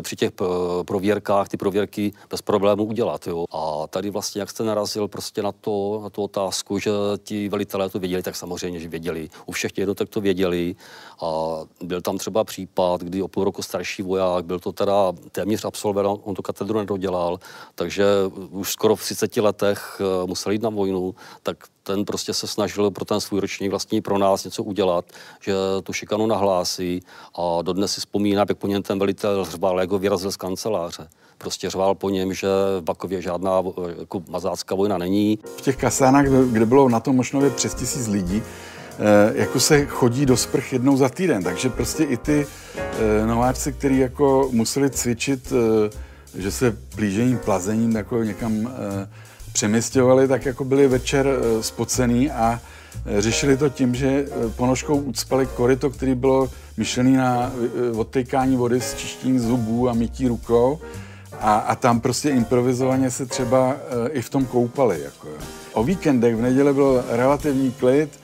při 0.02 0.16
těch 0.16 0.32
eh, 0.42 0.84
prověrkách 1.34 1.50
ty 1.50 1.58
prověrky 1.58 2.14
bez 2.30 2.42
problémů 2.42 2.84
udělat. 2.84 3.28
Jo. 3.28 3.46
A 3.52 3.88
tady 3.88 4.10
vlastně, 4.10 4.42
jak 4.42 4.50
jste 4.50 4.64
narazil 4.64 5.08
prostě 5.08 5.42
na, 5.42 5.52
to, 5.52 6.00
na 6.04 6.10
tu 6.10 6.24
otázku, 6.24 6.80
že 6.80 6.92
ti 7.24 7.50
velitelé 7.50 7.90
to 7.90 8.00
věděli, 8.00 8.24
tak 8.24 8.36
samozřejmě, 8.36 8.80
že 8.80 8.90
věděli. 8.90 9.30
U 9.46 9.52
všech 9.52 9.72
těch 9.72 9.82
jednotek 9.82 10.10
to 10.10 10.22
věděli 10.22 10.76
a 11.22 11.60
byl 11.84 12.02
tam 12.02 12.18
třeba 12.18 12.44
případ, 12.44 13.02
kdy 13.02 13.22
o 13.22 13.28
půl 13.28 13.44
roku 13.44 13.62
starší 13.62 14.04
voják, 14.04 14.46
byl 14.46 14.60
to 14.60 14.72
teda 14.72 15.14
téměř 15.32 15.66
absolvent, 15.66 16.22
on 16.24 16.36
tu 16.36 16.42
katedru 16.42 16.80
nedodělal, 16.80 17.40
takže 17.76 18.06
už 18.52 18.72
skoro 18.72 18.96
v 18.96 19.02
30 19.02 19.38
letech 19.38 20.02
eh, 20.02 20.28
musel 20.28 20.52
jít 20.52 20.62
na 20.62 20.70
vojnu, 20.70 21.16
tak 21.44 21.73
ten 21.84 22.06
prostě 22.06 22.34
se 22.34 22.48
snažil 22.48 22.92
pro 22.92 23.06
ten 23.06 23.22
svůj 23.22 23.40
ročník 23.40 23.70
vlastně 23.70 24.02
pro 24.02 24.18
nás 24.18 24.44
něco 24.44 24.64
udělat, 24.64 25.06
že 25.40 25.54
tu 25.84 25.94
šikanu 25.94 26.28
nahlásí 26.28 27.02
a 27.36 27.62
dodnes 27.62 27.94
si 27.94 28.00
vzpomíná, 28.00 28.46
jak 28.50 28.58
po 28.58 28.68
něm 28.68 28.84
ten 28.84 29.00
velitel 29.00 29.46
řval, 29.46 29.80
jak 29.80 29.92
ho 29.92 30.00
vyrazil 30.00 30.32
z 30.32 30.38
kanceláře. 30.38 31.08
Prostě 31.38 31.70
řval 31.70 31.96
po 31.96 32.10
něm, 32.10 32.34
že 32.34 32.48
v 32.80 32.84
Bakově 32.84 33.22
žádná 33.22 33.64
jako 34.00 34.24
mazácká 34.28 34.76
vojna 34.76 34.98
není. 34.98 35.40
V 35.58 35.62
těch 35.62 35.78
kasánách, 35.78 36.26
kde 36.26 36.66
bylo 36.66 36.90
na 36.90 37.00
tom 37.00 37.16
Mošnově 37.16 37.50
přes 37.50 37.76
tisíc 37.76 38.08
lidí, 38.08 38.44
Eh, 39.00 39.34
jako 39.36 39.60
se 39.60 39.86
chodí 39.86 40.26
do 40.26 40.38
sprch 40.38 40.74
jednou 40.74 40.98
za 40.98 41.10
týden, 41.10 41.44
takže 41.44 41.70
prostě 41.70 42.04
i 42.04 42.18
ty 42.18 42.48
eh, 42.78 43.26
nováčci, 43.28 43.74
kteří 43.74 43.98
jako 43.98 44.50
museli 44.52 44.90
cvičit, 44.90 45.54
eh, 45.56 46.42
že 46.42 46.52
se 46.52 46.78
blížením, 46.96 47.38
plazením 47.38 47.96
jako 47.96 48.24
někam 48.24 48.70
přeměstěvali, 49.54 50.28
tak 50.28 50.46
jako 50.46 50.64
byli 50.64 50.88
večer 50.88 51.28
spocený 51.62 52.32
a 52.32 52.60
řešili 53.18 53.58
to 53.58 53.70
tím, 53.70 53.96
že 53.96 54.26
ponožkou 54.56 54.96
ucpali 54.96 55.46
koryto, 55.46 55.90
který 55.90 56.16
bylo 56.16 56.50
myšlený 56.78 57.14
na 57.14 57.52
odtejkání 57.96 58.58
vody 58.58 58.82
z 58.82 58.94
čištění 58.94 59.40
zubů 59.40 59.90
a 59.90 59.94
mytí 59.94 60.28
rukou 60.28 60.80
a, 61.40 61.56
a 61.56 61.76
tam 61.76 62.00
prostě 62.00 62.30
improvizovaně 62.30 63.12
se 63.12 63.26
třeba 63.26 63.76
i 64.12 64.22
v 64.22 64.30
tom 64.30 64.46
koupali. 64.46 65.02
Jako. 65.04 65.28
O 65.74 65.84
víkendech 65.84 66.36
v 66.36 66.42
neděli 66.42 66.74
byl 66.74 67.06
relativní 67.10 67.72
klid, 67.72 68.20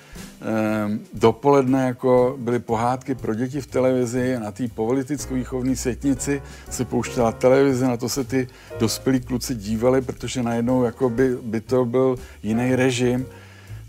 dopoledne 1.13 1.85
jako 1.85 2.35
byly 2.39 2.59
pohádky 2.59 3.15
pro 3.15 3.35
děti 3.35 3.61
v 3.61 3.67
televizi, 3.67 4.39
na 4.39 4.51
té 4.51 4.67
politicko-výchovné 4.67 5.75
světnici 5.75 6.41
se 6.69 6.85
pouštěla 6.85 7.31
televize, 7.31 7.87
na 7.87 7.97
to 7.97 8.09
se 8.09 8.23
ty 8.23 8.47
dospělí 8.79 9.19
kluci 9.19 9.55
dívali, 9.55 10.01
protože 10.01 10.43
najednou 10.43 10.83
jako 10.83 11.09
by, 11.09 11.37
by 11.43 11.61
to 11.61 11.85
byl 11.85 12.15
jiný 12.43 12.75
režim. 12.75 13.25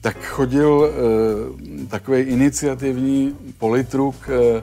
Tak 0.01 0.25
chodil 0.25 0.91
e, 0.91 1.87
takový 1.87 2.21
iniciativní 2.21 3.37
politruk 3.59 4.15
e, 4.29 4.63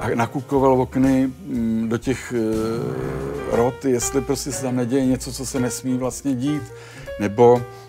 a 0.00 0.14
nakukoval 0.14 0.80
okny 0.80 1.26
mm, 1.26 1.88
do 1.88 1.98
těch 1.98 2.34
e, 2.36 3.56
rot, 3.56 3.84
jestli 3.84 4.20
prostě 4.20 4.52
se 4.52 4.62
tam 4.62 4.76
neděje 4.76 5.06
něco, 5.06 5.32
co 5.32 5.46
se 5.46 5.60
nesmí 5.60 5.98
vlastně 5.98 6.34
dít. 6.34 6.62
Nebo 7.20 7.62
Eh, 7.62 7.85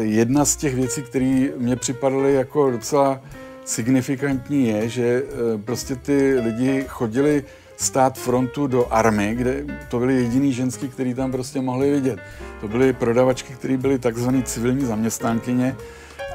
jedna 0.00 0.44
z 0.44 0.56
těch 0.56 0.74
věcí, 0.74 1.02
které 1.02 1.48
mě 1.56 1.76
připadaly 1.76 2.34
jako 2.34 2.70
docela 2.70 3.20
signifikantní, 3.64 4.68
je, 4.68 4.88
že 4.88 5.22
eh, 5.22 5.58
prostě 5.58 5.96
ty 5.96 6.40
lidi 6.44 6.84
chodili 6.88 7.44
stát 7.76 8.18
frontu 8.18 8.66
do 8.66 8.92
army, 8.92 9.34
kde 9.34 9.64
to 9.88 9.98
byly 9.98 10.14
jediný 10.14 10.52
ženský, 10.52 10.88
který 10.88 11.14
tam 11.14 11.32
prostě 11.32 11.60
mohli 11.60 11.90
vidět. 11.90 12.18
To 12.60 12.68
byly 12.68 12.92
prodavačky, 12.92 13.54
které 13.54 13.76
byly 13.76 13.98
takzvané 13.98 14.42
civilní 14.42 14.84
zaměstnankyně 14.84 15.76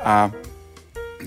a 0.04 0.32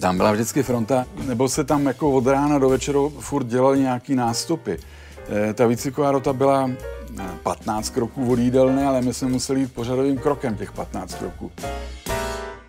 tam 0.01 0.17
byla 0.17 0.33
vždycky 0.33 0.63
fronta, 0.63 1.07
nebo 1.27 1.49
se 1.49 1.65
tam 1.65 1.87
jako 1.87 2.11
od 2.11 2.27
rána 2.27 2.59
do 2.59 2.69
večeru 2.69 3.13
furt 3.21 3.47
dělali 3.47 3.81
nějaký 3.81 4.15
nástupy. 4.15 4.77
E, 5.51 5.55
ta 5.55 5.67
výcviková 5.67 6.11
rota 6.13 6.33
byla 6.33 6.71
15 7.43 7.91
kroků 7.91 8.33
od 8.33 8.39
jídelny, 8.39 8.85
ale 8.85 9.03
my 9.03 9.15
jsme 9.15 9.29
museli 9.29 9.61
jít 9.61 9.75
pořadovým 9.75 10.19
krokem 10.19 10.57
těch 10.57 10.73
15 10.73 11.15
kroků. 11.15 11.53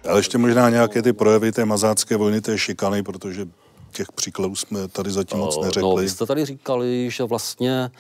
Ale 0.10 0.20
ještě 0.20 0.38
možná 0.38 0.70
nějaké 0.70 1.02
ty 1.02 1.14
projevy 1.14 1.52
té 1.52 1.66
mazácké 1.66 2.18
vojny, 2.18 2.42
té 2.42 2.58
šikany, 2.58 3.04
protože 3.04 3.48
těch 3.92 4.12
příkladů 4.12 4.56
jsme 4.56 4.88
tady 4.88 5.12
zatím 5.12 5.40
moc 5.40 5.58
no, 5.58 5.64
neřekli. 5.64 5.82
No, 5.82 5.96
vy 5.96 6.10
jste 6.10 6.26
tady 6.26 6.46
říkali, 6.46 7.10
že 7.12 7.24
vlastně 7.24 7.92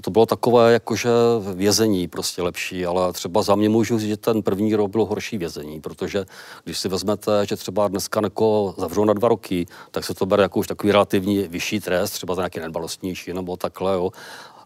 to 0.00 0.10
bylo 0.10 0.26
takové 0.26 0.72
jakože 0.72 1.10
vězení 1.54 2.08
prostě 2.08 2.42
lepší, 2.42 2.86
ale 2.86 3.12
třeba 3.12 3.42
za 3.42 3.54
mě 3.54 3.68
můžu 3.68 3.98
říct, 3.98 4.08
že 4.08 4.16
ten 4.16 4.42
první 4.42 4.76
rok 4.76 4.90
byl 4.90 5.04
horší 5.04 5.38
vězení, 5.38 5.80
protože 5.80 6.26
když 6.64 6.78
si 6.78 6.88
vezmete, 6.88 7.46
že 7.46 7.56
třeba 7.56 7.88
dneska 7.88 8.20
někoho 8.20 8.74
zavřou 8.78 9.04
na 9.04 9.12
dva 9.12 9.28
roky, 9.28 9.66
tak 9.90 10.04
se 10.04 10.14
to 10.14 10.26
bere 10.26 10.42
jako 10.42 10.58
už 10.58 10.66
takový 10.66 10.92
relativní 10.92 11.38
vyšší 11.38 11.80
trest, 11.80 12.10
třeba 12.10 12.34
za 12.34 12.42
nějaký 12.42 12.60
nedbalostnější 12.60 13.32
nebo 13.32 13.56
takhle, 13.56 13.92
jo. 13.92 14.10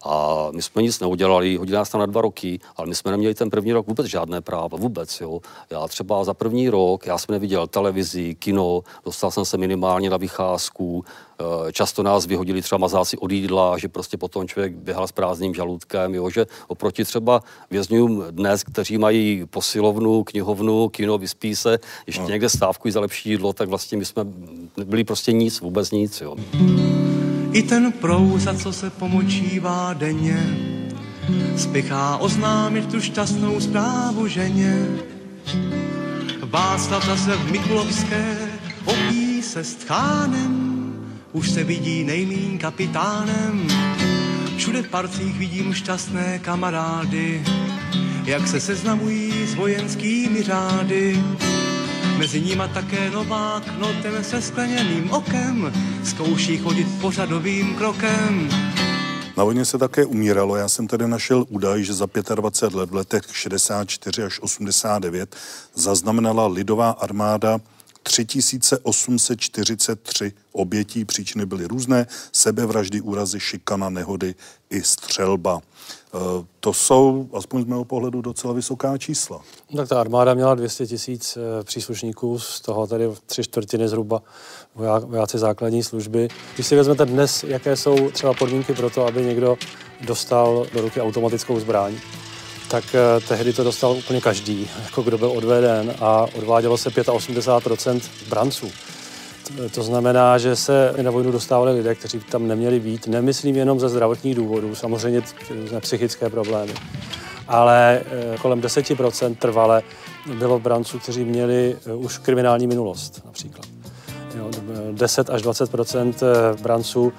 A 0.05 0.49
my 0.55 0.63
jsme 0.63 0.83
nic 0.83 1.01
neudělali, 1.01 1.57
hodili 1.57 1.77
nás 1.77 1.91
tam 1.91 1.99
na 1.99 2.07
dva 2.07 2.21
roky, 2.21 2.59
ale 2.77 2.89
my 2.89 2.95
jsme 2.95 3.11
neměli 3.11 3.35
ten 3.35 3.51
první 3.51 3.73
rok 3.73 3.87
vůbec 3.87 4.07
žádné 4.07 4.41
práva, 4.41 4.79
vůbec. 4.79 5.21
Jo. 5.21 5.41
Já 5.71 5.89
třeba 5.89 6.25
za 6.25 6.35
první 6.35 6.69
rok, 6.69 7.07
já 7.07 7.19
jsem 7.19 7.33
neviděl 7.33 7.67
televizi, 7.67 8.35
kino, 8.35 8.83
dostal 9.05 9.31
jsem 9.31 9.45
se 9.45 9.59
minimálně 9.59 10.11
na 10.11 10.17
vycházku, 10.17 11.05
eh, 11.41 11.73
často 11.73 12.03
nás 12.03 12.27
vyhodili 12.27 12.63
třeba 12.63 12.79
mazáci 12.79 13.17
od 13.17 13.33
jídla, 13.33 13.79
že 13.79 13.89
prostě 13.89 14.17
potom 14.17 14.49
člověk 14.49 14.75
běhal 14.75 15.07
s 15.07 15.13
prázdným 15.13 15.55
žaludkem, 15.55 16.15
jo, 16.15 16.31
že 16.31 16.47
oproti 16.69 17.05
třeba 17.05 17.43
vězňům 17.71 18.25
dnes, 18.31 18.65
kteří 18.65 18.99
mají 18.99 19.47
posilovnu, 19.51 20.25
knihovnu, 20.25 20.89
kino, 20.89 21.19
vyspí 21.19 21.57
se, 21.57 21.79
ještě 22.07 22.23
no. 22.23 22.29
někde 22.29 22.49
stávkují 22.49 22.93
za 22.93 23.01
lepší 23.01 23.31
jídlo, 23.31 23.53
tak 23.53 23.69
vlastně 23.69 23.99
my 23.99 24.05
jsme 24.05 24.25
byli 24.85 25.05
prostě 25.05 25.33
nic, 25.33 25.61
vůbec 25.61 25.91
nic. 25.91 26.21
Jo. 26.21 26.37
I 27.55 27.63
ten 27.63 27.93
prouza, 27.93 28.55
co 28.55 28.73
se 28.73 28.91
pomočívá 28.91 29.93
denně, 29.93 30.57
spěchá 31.57 32.17
oznámit 32.17 32.87
tu 32.87 33.01
šťastnou 33.01 33.61
zprávu 33.61 34.27
ženě. 34.29 34.87
Václav 36.43 37.07
zase 37.07 37.37
v 37.37 37.53
Mikulovské 37.53 38.37
opí 38.85 39.43
se 39.43 39.65
s 39.65 39.75
tchánem, 39.75 40.93
už 41.33 41.51
se 41.51 41.65
vidí 41.65 42.05
nejmín 42.05 42.59
kapitánem. 42.59 43.69
Všude 44.57 44.83
v 44.83 44.89
parcích 44.89 45.39
vidím 45.39 45.75
šťastné 45.75 46.39
kamarády, 46.39 47.43
jak 48.25 48.49
se 48.49 48.61
seznamují 48.61 49.47
s 49.47 49.55
vojenskými 49.55 50.43
řády. 50.43 51.23
Mezi 52.19 52.41
nima 52.41 52.69
také 52.69 53.11
Novák, 53.11 53.79
notem 53.79 54.25
se 54.25 54.43
skleněným 54.43 55.11
okem, 55.11 55.73
zkouší 56.05 56.59
chodit 56.59 56.87
pořadovým 57.01 57.75
krokem. 57.75 58.49
Na 59.37 59.45
vojně 59.45 59.65
se 59.65 59.79
také 59.79 60.05
umíralo. 60.05 60.57
Já 60.57 60.69
jsem 60.69 60.87
tady 60.87 61.09
našel 61.09 61.45
údaj, 61.49 61.85
že 61.85 61.95
za 61.95 62.09
25 62.35 62.79
let 62.79 62.91
v 62.91 62.95
letech 62.95 63.23
64 63.33 64.23
až 64.23 64.41
89 64.41 65.37
zaznamenala 65.75 66.47
lidová 66.47 66.91
armáda 66.91 67.59
3843 68.05 70.33
obětí. 70.53 71.05
Příčiny 71.05 71.47
byly 71.47 71.65
různé, 71.65 72.07
sebevraždy, 72.33 73.01
úrazy, 73.01 73.41
šikana, 73.41 73.89
nehody 73.89 74.35
i 74.71 74.83
střelba. 74.83 75.61
E, 75.61 75.63
to 76.61 76.73
jsou, 76.73 77.29
aspoň 77.35 77.63
z 77.63 77.67
mého 77.67 77.85
pohledu, 77.85 78.21
docela 78.21 78.55
vysoká 78.55 78.99
čísla. 78.99 79.41
Tak 79.77 79.89
ta 79.89 80.01
armáda 80.01 80.35
měla 80.35 80.55
200 80.55 80.87
tisíc 80.87 81.37
e, 81.37 81.65
příslušníků, 81.65 82.39
z 82.39 82.61
toho 82.61 82.87
tedy 82.87 83.09
tři 83.27 83.45
čtvrtiny 83.45 83.89
zhruba 83.89 84.23
vojáci 85.07 85.39
základní 85.39 85.83
služby. 85.83 86.29
Když 86.55 86.67
si 86.67 86.77
vezmete 86.77 87.07
dnes, 87.07 87.45
jaké 87.45 87.77
jsou 87.77 88.11
třeba 88.11 88.35
podmínky 88.35 88.75
pro 88.75 88.91
to, 88.91 89.07
aby 89.07 89.25
někdo 89.25 89.57
dostal 90.01 90.67
do 90.75 90.81
ruky 90.81 91.01
automatickou 91.01 91.61
zbraň, 91.61 91.95
tak 92.75 92.95
eh, 92.95 93.21
tehdy 93.29 93.53
to 93.53 93.65
dostal 93.65 93.93
úplně 93.93 94.21
každý, 94.21 94.71
jako 94.85 95.03
kdo 95.03 95.19
byl 95.19 95.31
odveden 95.31 95.95
a 96.01 96.27
odvádělo 96.37 96.79
se 96.79 96.91
85% 96.91 98.01
branců. 98.29 98.71
To 99.75 99.83
znamená, 99.83 100.39
že 100.39 100.57
se 100.57 100.95
na 101.03 101.11
vojnu 101.11 101.33
dostávali 101.33 101.73
lidé, 101.73 101.95
kteří 101.95 102.21
tam 102.21 102.49
neměli 102.49 102.81
být. 102.81 103.07
Nemyslím 103.07 103.57
jenom 103.57 103.81
ze 103.81 103.89
zdravotních 103.89 104.35
důvodů, 104.35 104.75
samozřejmě 104.75 105.23
na 105.73 105.81
psychické 105.81 106.31
problémy. 106.31 106.75
Ale 107.49 108.03
eh, 108.35 108.39
kolem 108.39 108.61
10% 108.61 109.37
trvale 109.37 109.83
bylo 110.39 110.59
branců, 110.59 110.99
kteří 110.99 111.25
měli 111.25 111.77
eh, 111.87 111.93
už 111.93 112.19
kriminální 112.19 112.67
minulost 112.67 113.23
například. 113.25 113.67
10 114.93 115.31
až 115.31 115.43
20% 115.43 116.15
branců 116.63 117.13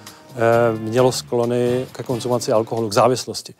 mělo 0.79 1.11
sklony 1.11 1.87
ke 1.91 2.03
konzumaci 2.03 2.51
alkoholu, 2.51 2.89
k 2.89 2.93
závislosti. 2.93 3.53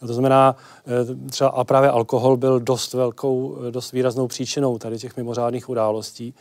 To 0.00 0.12
znamená, 0.12 0.56
eh, 0.86 1.30
třeba 1.30 1.50
a 1.50 1.64
právě 1.64 1.90
alkohol 1.90 2.36
byl 2.36 2.60
dost 2.60 2.94
velkou, 2.94 3.58
eh, 3.68 3.70
dost 3.70 3.92
výraznou 3.92 4.26
příčinou 4.26 4.78
tady 4.78 4.98
těch 4.98 5.16
mimořádných 5.16 5.68
událostí. 5.68 6.34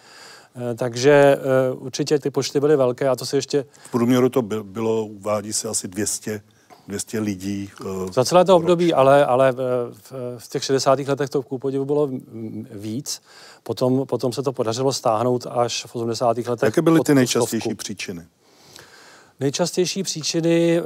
Takže 0.75 1.37
určitě 1.73 2.19
ty 2.19 2.29
počty 2.29 2.59
byly 2.59 2.75
velké 2.75 3.09
a 3.09 3.15
to 3.15 3.25
se 3.25 3.37
ještě... 3.37 3.65
V 3.87 3.91
průměru 3.91 4.29
to 4.29 4.41
bylo, 4.41 5.05
uvádí 5.05 5.53
se 5.53 5.69
asi 5.69 5.87
200 5.87 6.41
200 6.87 7.19
lidí. 7.19 7.69
Za 8.13 8.25
celé 8.25 8.45
to 8.45 8.55
období, 8.55 8.93
ale, 8.93 9.25
ale 9.25 9.51
v, 9.51 10.11
v 10.37 10.47
těch 10.49 10.63
60. 10.63 10.99
letech 10.99 11.29
to 11.29 11.41
ku 11.41 11.57
podivu 11.57 11.85
bylo 11.85 12.09
víc. 12.71 13.21
Potom, 13.63 14.05
potom 14.05 14.33
se 14.33 14.43
to 14.43 14.53
podařilo 14.53 14.93
stáhnout 14.93 15.47
až 15.49 15.85
v 15.85 15.95
80. 15.95 16.37
letech. 16.37 16.67
Jaké 16.67 16.81
byly 16.81 16.99
ty 16.99 17.15
nejčastější 17.15 17.75
příčiny? 17.75 18.25
Nejčastější 19.39 20.03
příčiny 20.03 20.77
eh, 20.77 20.83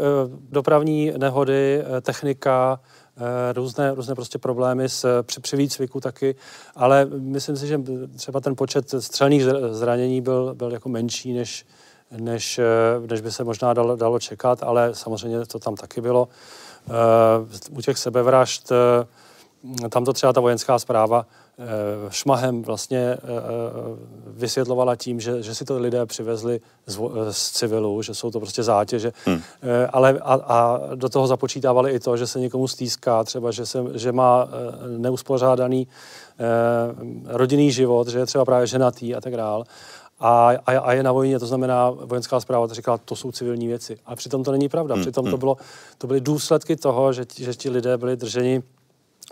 dopravní 0.49 1.13
nehody, 1.17 1.83
eh, 1.83 2.01
technika, 2.01 2.79
eh, 3.17 3.53
různé, 3.53 3.95
různé 3.95 4.15
prostě 4.15 4.37
problémy 4.37 4.89
s, 4.89 5.23
při, 5.23 5.41
při 5.41 5.57
výcviku 5.57 5.99
taky, 5.99 6.35
ale 6.75 7.05
myslím 7.05 7.57
si, 7.57 7.67
že 7.67 7.81
třeba 8.15 8.39
ten 8.39 8.55
počet 8.55 8.89
střelných 8.99 9.43
zranění 9.71 10.21
byl, 10.21 10.55
byl 10.55 10.73
jako 10.73 10.89
menší, 10.89 11.33
než, 11.33 11.65
než, 12.17 12.59
než 13.09 13.21
by 13.21 13.31
se 13.31 13.43
možná 13.43 13.73
dalo, 13.73 13.95
dalo 13.95 14.19
čekat, 14.19 14.63
ale 14.63 14.95
samozřejmě 14.95 15.45
to 15.45 15.59
tam 15.59 15.75
taky 15.75 16.01
bylo. 16.01 16.27
U 17.71 17.81
těch 17.81 17.97
sebevražd, 17.97 18.71
tam 19.89 20.05
to 20.05 20.13
třeba 20.13 20.33
ta 20.33 20.41
vojenská 20.41 20.79
zpráva 20.79 21.25
šmahem 22.09 22.63
vlastně 22.63 22.99
eh, 22.99 23.17
eh, 23.17 23.19
vysvětlovala 24.27 24.95
tím, 24.95 25.19
že, 25.19 25.43
že 25.43 25.55
si 25.55 25.65
to 25.65 25.79
lidé 25.79 26.05
přivezli 26.05 26.59
z, 26.85 26.99
z 27.31 27.51
civilu, 27.51 28.01
že 28.01 28.13
jsou 28.13 28.31
to 28.31 28.39
prostě 28.39 28.63
zátěže, 28.63 29.13
hmm. 29.25 29.41
ale 29.89 30.19
a, 30.21 30.33
a 30.33 30.79
do 30.95 31.09
toho 31.09 31.27
započítávali 31.27 31.91
i 31.91 31.99
to, 31.99 32.17
že 32.17 32.27
se 32.27 32.39
někomu 32.39 32.67
stýská, 32.67 33.23
třeba, 33.23 33.51
že, 33.51 33.65
se, 33.65 33.83
že 33.93 34.11
má 34.11 34.47
neuspořádaný 34.97 35.87
rodinný 37.25 37.71
život, 37.71 38.07
že 38.07 38.19
je 38.19 38.25
třeba 38.25 38.45
právě 38.45 38.67
ženatý 38.67 39.15
a 39.15 39.21
tak 39.21 39.37
dále. 39.37 39.65
A, 40.19 40.49
a, 40.65 40.79
a 40.79 40.93
je 40.93 41.03
na 41.03 41.11
vojně, 41.11 41.39
to 41.39 41.45
znamená, 41.47 41.89
vojenská 41.89 42.39
zpráva 42.39 42.67
to 42.67 42.73
říkala, 42.73 42.97
to 42.97 43.15
jsou 43.15 43.31
civilní 43.31 43.67
věci. 43.67 43.97
A 44.05 44.15
přitom 44.15 44.43
to 44.43 44.51
není 44.51 44.69
pravda. 44.69 44.95
Hmm. 44.95 45.03
Přitom 45.03 45.25
to, 45.25 45.31
hmm. 45.31 45.39
bylo, 45.39 45.57
to 45.97 46.07
byly 46.07 46.21
důsledky 46.21 46.75
toho, 46.75 47.13
že, 47.13 47.25
že 47.37 47.53
ti 47.53 47.69
lidé 47.69 47.97
byli 47.97 48.15
drženi 48.15 48.63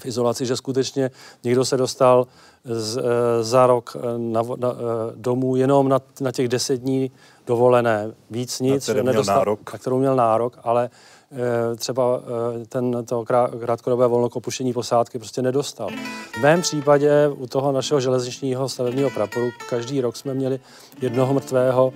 v 0.02 0.06
izolaci, 0.06 0.46
že 0.46 0.56
skutečně 0.56 1.12
někdo 1.44 1.66
se 1.66 1.78
dostal 1.78 2.28
z, 2.64 2.98
e, 2.98 3.44
za 3.44 3.68
rok 3.68 3.96
e, 3.96 4.18
na, 4.18 4.42
na, 4.58 4.70
e, 4.70 4.74
domů 5.16 5.56
jenom 5.56 5.90
na, 5.90 6.00
na 6.22 6.32
těch 6.32 6.48
deset 6.48 6.78
dní 6.78 7.12
dovolené, 7.50 8.12
víc 8.30 8.60
nic, 8.60 8.88
na, 8.88 9.04
nedostal, 9.04 9.38
nárok. 9.38 9.74
na 9.74 9.80
kterou 9.80 10.00
měl 10.00 10.16
nárok, 10.16 10.60
ale 10.64 10.90
eh, 11.32 11.76
třeba 11.76 12.22
eh, 12.62 12.66
ten, 12.66 13.06
to 13.06 13.26
krátkodobé 13.60 14.08
volnokopuštění 14.08 14.74
posádky 14.74 15.20
prostě 15.20 15.42
nedostal. 15.42 15.90
V 16.32 16.42
mém 16.42 16.62
případě 16.62 17.28
u 17.28 17.48
toho 17.48 17.72
našeho 17.72 18.00
železničního 18.02 18.70
stavebního 18.70 19.10
praporu 19.10 19.50
každý 19.70 20.02
rok 20.02 20.16
jsme 20.16 20.34
měli 20.34 20.60
jednoho 21.02 21.34
mrtvého 21.34 21.94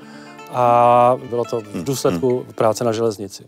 a 0.49 1.17
bylo 1.29 1.45
to 1.45 1.61
v 1.61 1.83
důsledku 1.83 2.45
práce 2.55 2.83
na 2.83 2.91
železnici. 2.91 3.43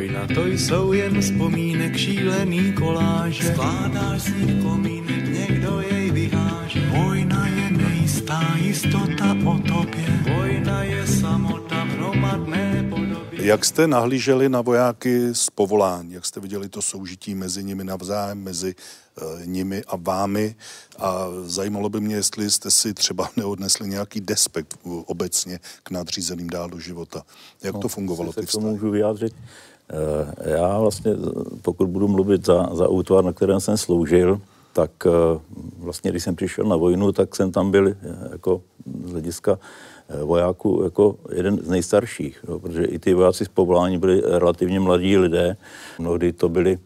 Vojna 0.00 0.26
to 0.34 0.46
jsou 0.46 0.92
jen 0.92 1.20
vzpomínek 1.20 1.96
šílený 1.96 2.72
koláže. 2.72 3.52
Skládáš 3.52 4.22
z 4.22 4.34
nich 4.34 4.62
komínek, 4.62 5.28
někdo 5.28 5.80
jej 5.80 6.10
vyháže. 6.10 6.80
Vojna 6.90 7.46
je 7.46 7.70
nejistá 7.70 8.40
jistota 8.56 9.36
o 9.46 9.58
tobě. 9.58 10.22
Vojna 10.36 10.82
je 10.82 11.06
samota 11.06 11.84
v 11.84 11.88
hromadné 11.88 12.86
podobě. 12.90 13.46
Jak 13.46 13.64
jste 13.64 13.86
nahlíželi 13.86 14.48
na 14.48 14.60
vojáky 14.60 15.34
z 15.34 15.50
povolání? 15.50 16.12
Jak 16.12 16.26
jste 16.26 16.40
viděli 16.40 16.68
to 16.68 16.82
soužití 16.82 17.34
mezi 17.34 17.64
nimi 17.64 17.84
navzájem, 17.84 18.42
mezi 18.42 18.74
uh, 19.22 19.46
nimi 19.46 19.82
a 19.86 19.96
vámi? 19.96 20.56
A 20.98 21.26
zajímalo 21.44 21.88
by 21.88 22.00
mě, 22.00 22.14
jestli 22.14 22.50
jste 22.50 22.70
si 22.70 22.94
třeba 22.94 23.30
neodnesli 23.36 23.88
nějaký 23.88 24.20
despekt 24.20 24.78
uh, 24.82 25.02
obecně 25.06 25.60
k 25.82 25.90
nadřízeným 25.90 26.50
dál 26.50 26.70
do 26.70 26.78
života. 26.78 27.22
Jak 27.62 27.74
No, 27.74 27.80
to 27.80 27.88
fungovalo? 27.88 28.32
se 28.32 28.40
ty 28.40 28.46
k 28.46 28.50
tomu 28.50 28.70
můžu 28.70 28.90
vyjádřit. 28.90 29.34
Eh, 29.90 30.50
Já 30.50 30.78
vlastně, 30.78 31.12
pokud 31.62 31.88
budu 31.88 32.08
mluvit 32.08 32.46
za, 32.46 32.68
za 32.72 32.88
útvar, 32.88 33.24
na 33.24 33.32
kterém 33.32 33.60
jsem 33.60 33.76
sloužil, 33.76 34.40
tak 34.72 34.90
eh, 35.06 35.10
vlastně, 35.78 36.10
když 36.10 36.22
jsem 36.22 36.36
přišel 36.36 36.64
na 36.64 36.76
vojnu, 36.76 37.12
tak 37.12 37.36
jsem 37.36 37.52
tam 37.52 37.70
byl 37.70 37.88
eh, 37.88 37.94
jako 38.32 38.62
z 39.04 39.12
hlediska 39.12 39.58
vojáků 40.24 40.80
jako 40.84 41.16
jeden 41.34 41.58
z 41.62 41.68
nejstarších, 41.68 42.44
jo, 42.48 42.58
protože 42.58 42.84
i 42.84 42.98
ty 42.98 43.14
vojáci 43.14 43.44
z 43.44 43.48
povolání 43.48 43.98
byli 43.98 44.22
relativně 44.26 44.80
mladí 44.80 45.18
lidé. 45.18 45.56
Mnohdy 45.98 46.32
to 46.32 46.48
byli 46.48 46.78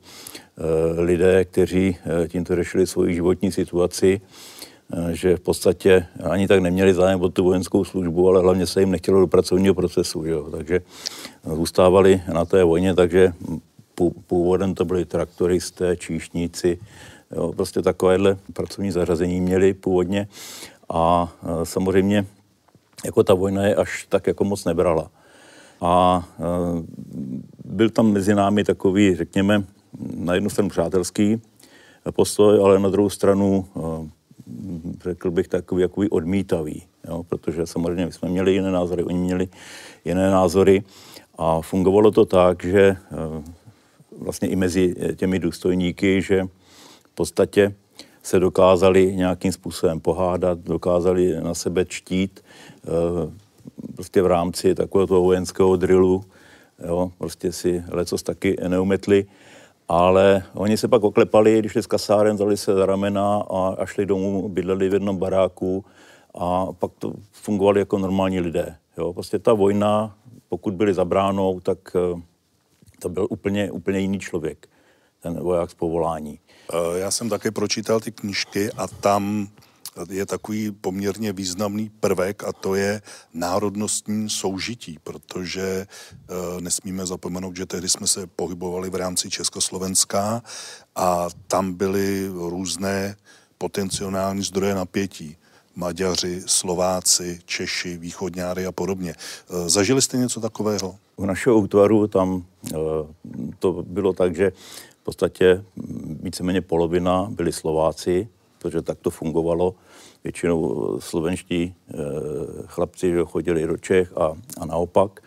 lidé, 0.97 1.45
kteří 1.45 1.97
tímto 2.29 2.57
řešili 2.57 2.87
svoji 2.87 3.14
životní 3.14 3.53
situaci, 3.53 4.21
že 5.11 5.37
v 5.37 5.40
podstatě 5.40 6.07
ani 6.30 6.48
tak 6.48 6.61
neměli 6.61 6.94
zájem 6.94 7.22
o 7.22 7.28
tu 7.28 7.44
vojenskou 7.44 7.85
službu, 7.85 8.28
ale 8.28 8.40
hlavně 8.40 8.66
se 8.66 8.80
jim 8.80 8.90
nechtělo 8.90 9.20
do 9.20 9.26
pracovního 9.26 9.74
procesu. 9.74 10.24
Jo? 10.24 10.50
Takže 10.50 10.80
zůstávali 11.54 12.22
na 12.33 12.44
té 12.44 12.64
vojně, 12.64 12.94
takže 12.94 13.33
pů- 13.96 14.14
původem 14.26 14.74
to 14.74 14.85
byli 14.85 15.04
traktoristé, 15.04 15.96
číšníci, 15.96 16.78
jo? 17.37 17.52
prostě 17.52 17.83
takovéhle 17.83 18.37
pracovní 18.52 18.90
zařazení 18.90 19.40
měli 19.40 19.74
původně 19.74 20.28
a 20.88 21.33
e, 21.42 21.66
samozřejmě 21.66 22.26
jako 23.04 23.22
ta 23.24 23.35
vojna 23.35 23.66
je 23.66 23.74
až 23.74 24.07
tak 24.09 24.26
jako 24.26 24.44
moc 24.44 24.64
nebrala. 24.64 25.11
A 25.80 26.24
byl 27.64 27.90
tam 27.90 28.12
mezi 28.12 28.35
námi 28.35 28.64
takový, 28.64 29.14
řekněme, 29.16 29.64
na 30.16 30.35
jednu 30.35 30.50
stranu 30.50 30.68
přátelský 30.68 31.42
postoj, 32.11 32.61
ale 32.64 32.78
na 32.78 32.88
druhou 32.88 33.11
stranu 33.11 33.66
řekl 35.02 35.30
bych 35.30 35.48
takový 35.48 35.83
jakoby 35.83 36.11
odmítavý, 36.11 36.83
jo? 37.09 37.24
protože 37.28 37.66
samozřejmě 37.66 38.07
my 38.07 38.12
jsme 38.12 38.28
měli 38.28 38.52
jiné 38.52 38.70
názory, 38.70 39.04
oni 39.04 39.18
měli 39.18 39.48
jiné 40.04 40.30
názory 40.30 40.83
a 41.38 41.61
fungovalo 41.61 42.11
to 42.11 42.24
tak, 42.24 42.64
že 42.64 42.83
e, 42.83 42.96
vlastně 44.18 44.48
i 44.48 44.57
mezi 44.57 44.94
těmi 45.16 45.38
důstojníky, 45.38 46.22
že 46.22 46.44
v 47.04 47.14
podstatě 47.14 47.74
se 48.24 48.40
dokázali 48.40 49.16
nějakým 49.16 49.52
způsobem 49.52 50.00
pohádat, 50.00 50.59
dokázali 50.59 51.37
na 51.40 51.54
sebe 51.54 51.85
čtít 51.85 52.40
eh, 52.40 52.88
prostě 53.94 54.22
v 54.22 54.26
rámci 54.26 54.74
takového 54.74 55.07
toho 55.07 55.22
vojenského 55.22 55.76
drillu, 55.76 56.24
jo, 56.87 57.12
prostě 57.18 57.52
si 57.52 57.85
lecos 57.88 58.22
taky 58.22 58.57
neumetli, 58.68 59.26
ale 59.88 60.44
oni 60.55 60.77
se 60.77 60.88
pak 60.88 61.05
oklepali, 61.05 61.59
když 61.59 61.73
šli 61.73 61.83
z 61.83 61.87
kasáren, 61.87 62.35
vzali 62.37 62.57
se 62.57 62.75
za 62.75 62.87
ramena 62.87 63.37
a, 63.37 63.75
a 63.79 63.87
šli 63.87 64.07
domů, 64.07 64.49
bydleli 64.49 64.88
v 64.88 64.92
jednom 64.94 65.16
baráku 65.16 65.85
a 66.35 66.66
pak 66.73 66.90
to 66.99 67.12
fungovali 67.33 67.81
jako 67.81 67.99
normální 67.99 68.40
lidé. 68.40 68.77
Jo. 68.99 69.12
Prostě 69.12 69.38
ta 69.38 69.53
vojna, 69.53 70.16
pokud 70.49 70.75
byli 70.75 70.94
za 70.94 71.05
bránou, 71.05 71.61
tak 71.61 71.79
eh, 71.97 72.20
to 72.99 73.09
byl 73.09 73.27
úplně, 73.31 73.70
úplně 73.70 73.99
jiný 73.99 74.18
člověk, 74.18 74.68
ten 75.20 75.40
voják 75.40 75.70
z 75.70 75.75
povolání. 75.75 76.38
Eh, 76.73 76.99
Já 76.99 77.11
jsem 77.11 77.29
také 77.29 77.51
pročítal 77.51 78.01
ty 78.01 78.12
knížky 78.12 78.73
a 78.73 78.87
tam 78.87 79.49
je 80.11 80.26
takový 80.26 80.70
poměrně 80.70 81.33
významný 81.33 81.90
prvek 82.00 82.44
a 82.44 82.52
to 82.52 82.74
je 82.74 83.02
národnostní 83.35 84.30
soužití, 84.30 84.98
protože 85.04 85.87
eh, 85.87 86.61
nesmíme 86.61 87.07
zapomenout, 87.07 87.57
že 87.57 87.66
tehdy 87.66 87.88
jsme 87.88 88.07
se 88.07 88.26
pohybovali 88.26 88.90
v 88.90 88.94
rámci 88.94 89.30
Československa 89.30 90.42
a 90.96 91.28
tam 91.46 91.72
byly 91.72 92.28
různé 92.28 93.16
potenciální 93.59 94.42
zdroje 94.42 94.74
napětí. 94.74 95.37
Maďaři, 95.76 96.42
Slováci, 96.46 97.40
Češi, 97.44 97.98
Východňáry 97.98 98.66
a 98.66 98.72
podobně. 98.72 99.14
Eh, 99.14 99.68
Zažili 99.68 100.02
jste 100.02 100.16
něco 100.16 100.40
takového? 100.40 100.96
U 101.16 101.26
našeho 101.26 101.59
útvaru 101.59 102.07
tam 102.07 102.44
eh, 102.66 102.76
to 103.59 103.83
bylo 103.83 104.12
tak, 104.12 104.37
že 104.37 104.50
v 105.00 105.04
podstatě 105.04 105.64
mm, 105.76 106.18
víceméně 106.22 106.61
polovina 106.61 107.26
byli 107.30 107.52
Slováci, 107.52 108.28
protože 108.64 108.83
tak 108.83 108.98
to 108.98 109.11
fungovalo. 109.11 109.74
Většinou 110.24 110.59
eh, 110.96 111.00
slovenští 111.00 111.74
eh, 111.74 111.94
chlapci 112.66 113.12
že 113.12 113.24
chodili 113.24 113.66
do 113.66 113.77
Čech 113.77 114.12
a, 114.16 114.33
a 114.61 114.64
naopak. 114.64 115.20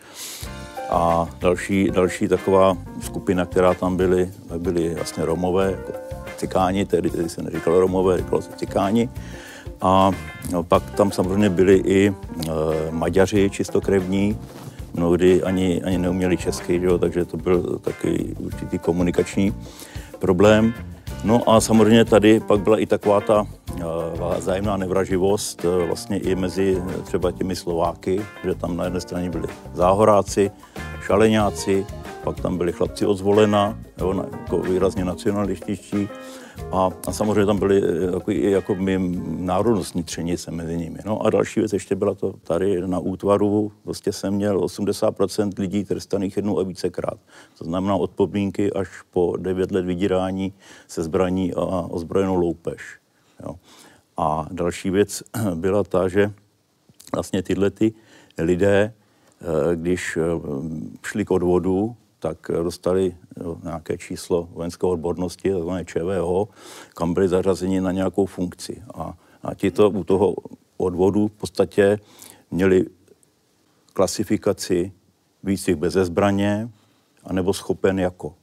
A 0.90 1.30
další, 1.40 1.90
další 1.90 2.28
taková 2.28 2.76
skupina, 3.00 3.46
která 3.46 3.74
tam 3.74 3.96
byly, 3.96 4.30
byli 4.58 4.94
vlastně 4.94 5.24
Romové, 5.24 5.70
jako 5.70 5.92
cikáni, 6.36 6.84
tedy, 6.84 7.10
tedy 7.10 7.28
se 7.28 7.42
neříkalo 7.42 7.80
Romové, 7.80 8.18
říkalo 8.18 8.42
se 8.42 8.50
cikáni. 8.56 9.08
A 9.80 10.10
no, 10.50 10.62
pak 10.62 10.90
tam 10.90 11.12
samozřejmě 11.12 11.50
byli 11.50 11.76
i 11.76 12.08
e, 12.08 12.14
Maďaři 12.90 13.50
čistokrevní, 13.50 14.38
mnohdy 14.94 15.42
ani, 15.42 15.82
ani 15.82 15.98
neuměli 15.98 16.36
česky, 16.36 16.80
jo, 16.82 16.98
takže 16.98 17.24
to 17.24 17.36
byl 17.36 17.78
takový 17.78 18.34
určitý 18.38 18.78
komunikační 18.78 19.54
problém. 20.18 20.74
No 21.24 21.50
a 21.50 21.60
samozřejmě 21.60 22.04
tady 22.04 22.40
pak 22.40 22.60
byla 22.60 22.78
i 22.78 22.86
taková 22.86 23.20
ta 23.20 23.40
uh, 23.40 24.38
zájemná 24.38 24.76
nevraživost 24.76 25.64
uh, 25.64 25.86
vlastně 25.86 26.18
i 26.18 26.34
mezi 26.34 26.82
eh, 26.88 27.02
třeba 27.02 27.32
těmi 27.32 27.56
Slováky, 27.56 28.26
že 28.44 28.54
tam 28.54 28.76
na 28.76 28.84
jedné 28.84 29.00
straně 29.00 29.30
byli 29.30 29.48
záhoráci, 29.74 30.50
šaleňáci, 31.00 31.86
pak 32.24 32.40
tam 32.40 32.58
byli 32.58 32.72
chlapci 32.72 33.06
od 33.06 33.18
zvolena, 33.18 33.78
jo, 33.98 34.24
jako 34.32 34.58
výrazně 34.58 35.04
nacionalističtí 35.04 36.08
a, 36.72 36.90
a 37.06 37.12
samozřejmě 37.12 37.46
tam 37.46 37.58
byly 37.58 37.82
eh, 37.82 38.12
jako, 38.14 38.30
jako 38.30 38.74
my 38.74 38.98
národnostní 39.38 40.02
třenice 40.02 40.50
mezi 40.50 40.76
nimi. 40.76 40.98
No 41.04 41.26
a 41.26 41.30
další 41.30 41.60
věc 41.60 41.72
ještě 41.72 41.94
byla 41.94 42.14
to 42.14 42.32
tady 42.32 42.88
na 42.88 42.98
útvaru, 42.98 43.72
vlastně 43.84 44.12
jsem 44.12 44.34
měl 44.34 44.60
80% 44.60 45.50
lidí 45.58 45.84
trestaných 45.84 46.36
jednou 46.36 46.58
a 46.58 46.62
vícekrát. 46.62 47.18
To 47.58 47.64
znamená 47.64 47.94
od 47.94 48.10
podmínky 48.10 48.72
až 48.72 48.88
po 49.10 49.36
9 49.36 49.70
let 49.70 49.84
vydírání 49.84 50.52
se 50.88 51.02
zbraní 51.02 51.54
a 51.54 51.86
ozbrojenou 51.90 52.34
loupež. 52.34 52.98
Jo. 53.44 53.54
A 54.16 54.46
další 54.50 54.90
věc 54.90 55.22
byla 55.54 55.84
ta, 55.84 56.08
že 56.08 56.32
vlastně 57.14 57.42
tyhle 57.42 57.70
ty 57.70 57.92
lidé, 58.38 58.92
eh, 58.92 59.76
když 59.76 60.16
eh, 60.16 60.20
šli 61.02 61.24
k 61.24 61.30
odvodu, 61.30 61.96
tak 62.18 62.50
dostali 62.62 63.16
jo, 63.40 63.56
nějaké 63.62 63.98
číslo 63.98 64.48
vojenské 64.52 64.86
odbornosti, 64.86 65.52
takzvané 65.52 65.84
ČVO, 65.84 66.48
kam 66.94 67.14
byli 67.14 67.28
zařazeni 67.28 67.80
na 67.80 67.92
nějakou 67.92 68.26
funkci. 68.26 68.82
A, 68.94 69.14
a 69.42 69.54
ti 69.54 69.70
to 69.70 69.90
u 69.90 70.04
toho 70.04 70.34
odvodu 70.76 71.28
v 71.28 71.32
podstatě 71.32 71.98
měli 72.50 72.86
klasifikaci 73.92 74.92
výcvik 75.42 75.76
bez 75.76 75.94
zbraně, 75.94 76.68
anebo 77.24 77.52
schopen 77.52 77.98
jako. 77.98 78.34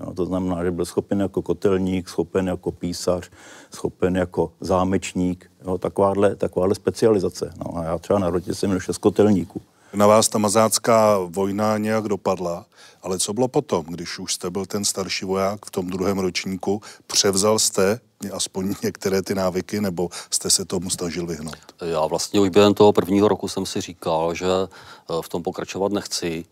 Jo, 0.00 0.14
to 0.14 0.26
znamená, 0.26 0.64
že 0.64 0.70
byl 0.70 0.84
schopen 0.84 1.20
jako 1.20 1.42
kotelník, 1.42 2.08
schopen 2.08 2.46
jako 2.46 2.72
písař, 2.72 3.30
schopen 3.70 4.16
jako 4.16 4.52
zámečník, 4.60 5.50
jo, 5.64 5.78
takováhle, 5.78 6.36
takováhle 6.36 6.74
specializace. 6.74 7.52
No, 7.58 7.78
a 7.78 7.84
já 7.84 7.98
třeba 7.98 8.18
na 8.18 8.30
rotě 8.30 8.54
jsem 8.54 8.70
měl 8.70 8.80
šest 8.80 8.98
kotelníků. 8.98 9.62
Na 9.94 10.06
vás 10.06 10.28
ta 10.28 10.38
mazácká 10.38 11.18
vojna 11.18 11.78
nějak 11.78 12.04
dopadla, 12.04 12.66
ale 13.06 13.18
co 13.18 13.32
bylo 13.32 13.48
potom, 13.48 13.84
když 13.88 14.18
už 14.18 14.34
jste 14.34 14.50
byl 14.50 14.66
ten 14.66 14.84
starší 14.84 15.24
voják 15.24 15.66
v 15.66 15.70
tom 15.70 15.86
druhém 15.86 16.18
ročníku, 16.18 16.82
převzal 17.06 17.58
jste 17.58 18.00
aspoň 18.32 18.74
některé 18.82 19.22
ty 19.22 19.34
návyky, 19.34 19.80
nebo 19.80 20.08
jste 20.30 20.50
se 20.50 20.64
tomu 20.64 20.90
snažil 20.90 21.26
vyhnout? 21.26 21.56
Já 21.84 22.06
vlastně 22.06 22.40
už 22.40 22.48
během 22.48 22.74
toho 22.74 22.92
prvního 22.92 23.28
roku 23.28 23.48
jsem 23.48 23.66
si 23.66 23.80
říkal, 23.80 24.34
že 24.34 24.46
eh, 24.46 25.14
v 25.20 25.28
tom 25.28 25.42
pokračovat 25.42 25.92
nechci 25.92 26.44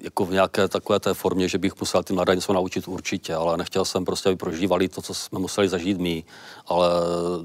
jako 0.00 0.24
v 0.24 0.32
nějaké 0.32 0.68
takové 0.68 1.00
té 1.00 1.14
formě, 1.14 1.48
že 1.48 1.58
bych 1.58 1.80
musel 1.80 2.02
ty 2.02 2.12
mladé 2.12 2.34
něco 2.34 2.52
naučit 2.52 2.88
určitě, 2.88 3.34
ale 3.34 3.56
nechtěl 3.56 3.84
jsem 3.84 4.04
prostě, 4.04 4.28
aby 4.28 4.36
prožívali 4.36 4.88
to, 4.88 5.02
co 5.02 5.14
jsme 5.14 5.38
museli 5.38 5.68
zažít 5.68 5.98
my. 5.98 6.24
Ale 6.66 6.88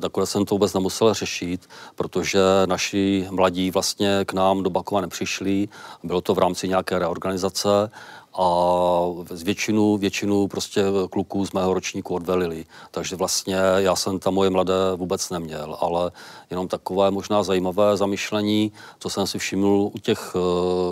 nakonec 0.01 0.29
jsem 0.29 0.45
to 0.45 0.55
vůbec 0.55 0.73
nemusel 0.73 1.13
řešit, 1.13 1.69
protože 1.95 2.39
naši 2.65 3.27
mladí 3.31 3.71
vlastně 3.71 4.25
k 4.25 4.33
nám 4.33 4.63
do 4.63 4.69
Bakova 4.69 5.01
nepřišli. 5.01 5.67
Bylo 6.03 6.21
to 6.21 6.33
v 6.33 6.39
rámci 6.39 6.67
nějaké 6.67 6.99
reorganizace 6.99 7.89
a 8.35 8.47
většinu, 9.43 9.97
většinu 9.97 10.47
prostě 10.47 10.83
kluků 11.09 11.45
z 11.45 11.51
mého 11.51 11.73
ročníku 11.73 12.15
odvelili. 12.15 12.65
Takže 12.91 13.15
vlastně 13.15 13.55
já 13.77 13.95
jsem 13.95 14.19
tam 14.19 14.33
moje 14.33 14.49
mladé 14.49 14.73
vůbec 14.95 15.29
neměl, 15.29 15.77
ale 15.79 16.11
jenom 16.49 16.67
takové 16.67 17.11
možná 17.11 17.43
zajímavé 17.43 17.97
zamyšlení, 17.97 18.71
co 18.99 19.09
jsem 19.09 19.27
si 19.27 19.39
všiml 19.39 19.89
u 19.93 19.99
těch, 20.01 20.35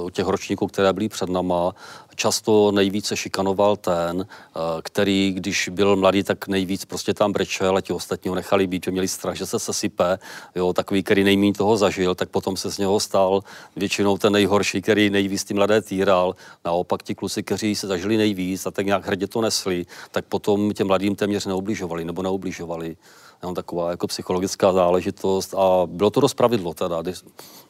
u 0.03 0.09
těch 0.09 0.27
ročníků, 0.27 0.67
které 0.67 0.93
byly 0.93 1.09
před 1.09 1.29
náma, 1.29 1.73
často 2.21 2.71
nejvíce 2.71 3.17
šikanoval 3.17 3.77
ten, 3.77 4.25
eh, 4.25 4.59
který, 4.81 5.33
když 5.35 5.69
byl 5.69 5.95
mladý, 5.95 6.23
tak 6.23 6.47
nejvíc 6.47 6.85
prostě 6.85 7.13
tam 7.13 7.31
brečel 7.31 7.77
a 7.77 7.81
ti 7.81 7.93
ostatní 7.93 8.29
ho 8.29 8.35
nechali 8.35 8.67
být, 8.67 8.85
že 8.85 8.91
měli 8.91 9.07
strach, 9.07 9.35
že 9.35 9.45
se 9.45 9.59
sesype. 9.59 10.19
Jo, 10.55 10.73
takový, 10.73 11.03
který 11.03 11.23
nejméně 11.23 11.53
toho 11.53 11.77
zažil, 11.77 12.15
tak 12.15 12.29
potom 12.29 12.57
se 12.57 12.71
z 12.71 12.77
něho 12.77 12.99
stal 12.99 13.41
většinou 13.75 14.17
ten 14.17 14.33
nejhorší, 14.33 14.81
který 14.81 15.09
nejvíc 15.09 15.43
ty 15.43 15.53
mladé 15.53 15.81
týral. 15.81 16.35
Naopak 16.65 17.03
ti 17.03 17.15
kluci, 17.15 17.30
kteří 17.39 17.75
se 17.75 17.88
zažili 17.88 18.17
nejvíc 18.17 18.65
a 18.65 18.71
tak 18.71 18.86
nějak 18.86 19.05
hrdě 19.05 19.27
to 19.27 19.41
nesli, 19.41 19.86
tak 20.11 20.25
potom 20.25 20.71
těm 20.73 20.88
mladým 20.88 21.15
téměř 21.15 21.45
neubližovali 21.45 22.05
nebo 22.05 22.21
neubližovali 22.21 22.97
jenom 23.41 23.55
taková 23.55 23.91
jako 23.91 24.07
psychologická 24.07 24.73
záležitost 24.73 25.53
a 25.53 25.86
bylo 25.86 26.09
to 26.09 26.19
dost 26.19 26.34
pravidlo 26.34 26.73
teda, 26.73 27.03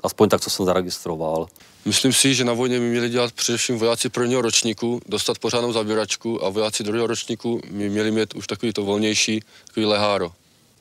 aspoň 0.03 0.29
tak, 0.29 0.41
co 0.41 0.49
jsem 0.49 0.65
zaregistroval. 0.65 1.47
Myslím 1.85 2.13
si, 2.13 2.33
že 2.33 2.45
na 2.45 2.53
vojně 2.53 2.79
by 2.79 2.85
měli 2.85 3.09
dělat 3.09 3.31
především 3.31 3.77
vojáci 3.77 4.09
prvního 4.09 4.41
ročníku, 4.41 5.01
dostat 5.05 5.39
pořádnou 5.39 5.73
zabíračku 5.73 6.45
a 6.45 6.49
vojáci 6.49 6.83
druhého 6.83 7.07
ročníku 7.07 7.61
by 7.71 7.89
měli 7.89 8.11
mít 8.11 8.33
už 8.33 8.47
takový 8.47 8.73
to 8.73 8.83
volnější, 8.83 9.39
takový 9.67 9.85
leháro. 9.85 10.31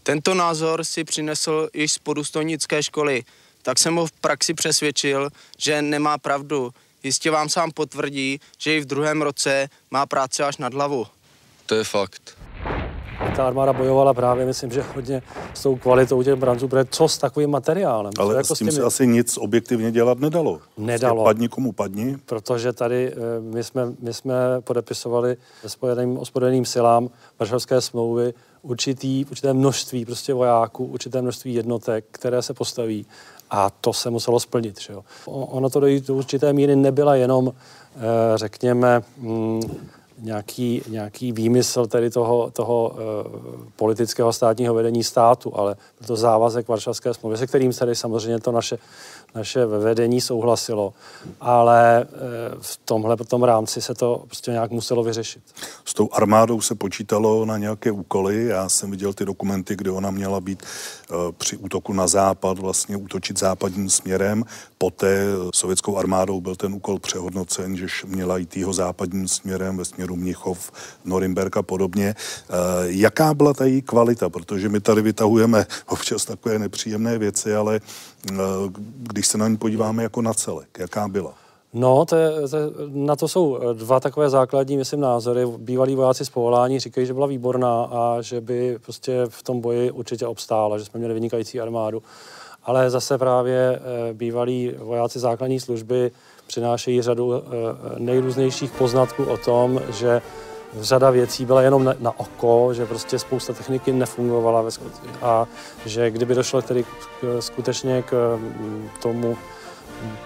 Tento 0.02 0.34
názor 0.34 0.84
si 0.84 1.04
přinesl 1.04 1.68
již 1.74 1.92
z 1.92 1.98
podůstojnické 1.98 2.82
školy, 2.82 3.24
tak 3.62 3.78
jsem 3.78 3.96
ho 3.96 4.06
v 4.06 4.12
praxi 4.12 4.54
přesvědčil, 4.54 5.28
že 5.58 5.82
nemá 5.82 6.18
pravdu. 6.18 6.70
Jistě 7.02 7.30
vám 7.30 7.48
sám 7.48 7.70
potvrdí, 7.70 8.40
že 8.58 8.76
i 8.76 8.80
v 8.80 8.84
druhém 8.84 9.22
roce 9.22 9.68
má 9.90 10.06
práce 10.06 10.44
až 10.44 10.56
nad 10.56 10.74
hlavu. 10.74 11.06
To 11.66 11.74
je 11.74 11.84
fakt 11.84 12.40
ta 13.36 13.46
armáda 13.46 13.72
bojovala 13.72 14.14
právě, 14.14 14.46
myslím, 14.46 14.70
že 14.70 14.84
hodně 14.94 15.22
s 15.54 15.62
tou 15.62 15.76
kvalitou 15.76 16.22
těch 16.22 16.34
branců, 16.34 16.68
protože 16.68 16.84
co 16.90 17.08
s 17.08 17.18
takovým 17.18 17.50
materiálem? 17.50 18.12
Ale 18.18 18.36
jako 18.36 18.54
s 18.54 18.58
tím 18.58 18.70
se 18.70 18.82
asi 18.82 19.06
nic 19.06 19.38
objektivně 19.38 19.92
dělat 19.92 20.18
nedalo. 20.18 20.58
Prostě 20.58 20.80
nedalo. 20.80 21.24
Padni 21.24 21.48
komu 21.48 21.72
padni. 21.72 22.16
Protože 22.26 22.72
tady 22.72 23.12
eh, 23.12 23.16
my 23.40 23.64
jsme, 23.64 23.82
my 24.00 24.14
jsme 24.14 24.34
podepisovali 24.60 25.36
spojeným 25.66 26.18
ozbrojeným 26.18 26.64
silám 26.64 27.10
Varšavské 27.38 27.80
smlouvy 27.80 28.34
určitý, 28.62 29.24
určité 29.30 29.52
množství 29.52 30.04
prostě 30.04 30.34
vojáků, 30.34 30.84
určité 30.84 31.22
množství 31.22 31.54
jednotek, 31.54 32.04
které 32.10 32.42
se 32.42 32.54
postaví 32.54 33.06
a 33.50 33.70
to 33.70 33.92
se 33.92 34.10
muselo 34.10 34.40
splnit. 34.40 34.80
Že 34.80 34.92
jo. 34.92 35.04
Ono 35.26 35.70
to 35.70 35.80
do 35.80 36.14
určité 36.14 36.52
míry 36.52 36.76
nebyla 36.76 37.14
jenom, 37.14 37.52
eh, 37.96 38.00
řekněme, 38.34 39.02
mm, 39.18 39.60
nějaký, 40.20 40.82
nějaký 40.88 41.32
výmysl 41.32 41.86
tedy 41.86 42.10
toho, 42.10 42.50
toho 42.50 42.88
uh, 42.88 42.98
politického 43.76 44.32
státního 44.32 44.74
vedení 44.74 45.04
státu, 45.04 45.56
ale 45.56 45.76
to 46.06 46.16
závazek 46.16 46.68
Varšavské 46.68 47.14
smlouvy, 47.14 47.36
se 47.36 47.46
kterým 47.46 47.72
tedy 47.72 47.94
samozřejmě 47.94 48.40
to 48.40 48.52
naše 48.52 48.78
naše 49.34 49.66
vedení 49.66 50.20
souhlasilo, 50.20 50.92
ale 51.40 52.02
eh, 52.02 52.06
v 52.60 52.80
tomhle 52.84 53.16
tom 53.16 53.42
rámci 53.42 53.82
se 53.82 53.94
to 53.94 54.22
prostě 54.26 54.50
nějak 54.50 54.70
muselo 54.70 55.02
vyřešit. 55.02 55.42
S 55.84 55.94
tou 55.94 56.08
armádou 56.12 56.60
se 56.60 56.74
počítalo 56.74 57.44
na 57.44 57.58
nějaké 57.58 57.90
úkoly. 57.90 58.44
Já 58.44 58.68
jsem 58.68 58.90
viděl 58.90 59.12
ty 59.12 59.24
dokumenty, 59.24 59.76
kde 59.76 59.90
ona 59.90 60.10
měla 60.10 60.40
být 60.40 60.62
eh, 60.62 61.14
při 61.38 61.56
útoku 61.56 61.92
na 61.92 62.06
západ, 62.06 62.58
vlastně 62.58 62.96
útočit 62.96 63.38
západním 63.38 63.90
směrem. 63.90 64.44
Poté 64.78 65.24
sovětskou 65.54 65.96
armádou 65.96 66.40
byl 66.40 66.56
ten 66.56 66.74
úkol 66.74 66.98
přehodnocen, 66.98 67.76
že 67.76 67.86
měla 68.06 68.38
jít 68.38 68.56
jeho 68.56 68.72
západním 68.72 69.28
směrem 69.28 69.76
ve 69.76 69.84
směru 69.84 70.09
Mnichov, 70.16 70.72
Norimberg 71.04 71.56
a 71.56 71.62
podobně. 71.62 72.14
Eh, 72.14 72.54
jaká 72.84 73.34
byla 73.34 73.54
ta 73.54 73.64
její 73.64 73.82
kvalita? 73.82 74.30
Protože 74.30 74.68
my 74.68 74.80
tady 74.80 75.02
vytahujeme 75.02 75.66
občas 75.86 76.24
takové 76.24 76.58
nepříjemné 76.58 77.18
věci, 77.18 77.54
ale 77.54 77.80
když 78.96 79.26
se 79.26 79.38
na 79.38 79.48
ní 79.48 79.56
podíváme 79.56 80.02
jako 80.02 80.22
na 80.22 80.34
celek, 80.34 80.68
jaká 80.78 81.08
byla? 81.08 81.34
No, 81.72 82.04
to 82.04 82.16
je, 82.16 82.48
to, 82.48 82.56
na 82.88 83.16
to 83.16 83.28
jsou 83.28 83.58
dva 83.72 84.00
takové 84.00 84.30
základní, 84.30 84.76
myslím, 84.76 85.00
názory. 85.00 85.46
Bývalí 85.58 85.94
vojáci 85.94 86.24
z 86.24 86.30
povolání 86.30 86.80
říkají, 86.80 87.06
že 87.06 87.14
byla 87.14 87.26
výborná 87.26 87.82
a 87.84 88.16
že 88.20 88.40
by 88.40 88.78
prostě 88.78 89.22
v 89.28 89.42
tom 89.42 89.60
boji 89.60 89.90
určitě 89.90 90.26
obstála, 90.26 90.78
že 90.78 90.84
jsme 90.84 90.98
měli 90.98 91.14
vynikající 91.14 91.60
armádu. 91.60 92.02
Ale 92.64 92.90
zase 92.90 93.18
právě 93.18 93.80
eh, 93.80 94.14
bývalí 94.14 94.74
vojáci 94.78 95.18
základní 95.18 95.60
služby 95.60 96.10
přinášejí 96.50 97.02
řadu 97.02 97.34
eh, 97.34 97.40
nejrůznějších 97.98 98.72
poznatků 98.72 99.24
o 99.24 99.36
tom, 99.36 99.80
že 99.92 100.22
řada 100.80 101.10
věcí 101.10 101.44
byla 101.44 101.62
jenom 101.62 101.84
na, 101.84 101.94
na 102.00 102.20
oko, 102.20 102.74
že 102.74 102.86
prostě 102.86 103.18
spousta 103.18 103.52
techniky 103.52 103.92
nefungovala 103.92 104.62
ve 104.62 104.70
a 105.22 105.46
že 105.86 106.10
kdyby 106.10 106.34
došlo 106.34 106.62
tedy 106.62 106.84
k, 106.84 107.40
skutečně 107.40 108.02
k 108.02 108.36
mm, 108.36 108.88
tomu 109.02 109.36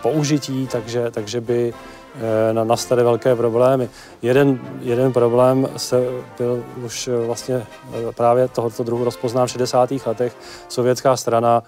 použití, 0.02 0.66
takže, 0.66 1.10
takže 1.10 1.40
by 1.40 1.72
e, 1.72 2.64
nastaly 2.64 3.02
velké 3.02 3.36
problémy. 3.36 3.88
Jeden, 4.22 4.60
jeden 4.80 5.12
problém 5.12 5.68
se 5.76 6.08
byl 6.38 6.64
už 6.84 7.08
vlastně 7.26 7.54
e, 7.54 7.66
právě 8.12 8.48
tohoto 8.48 8.82
druhu 8.82 9.04
rozpoznán 9.04 9.46
v 9.46 9.50
60. 9.50 9.90
letech. 10.06 10.36
Sovětská 10.68 11.16
strana 11.16 11.62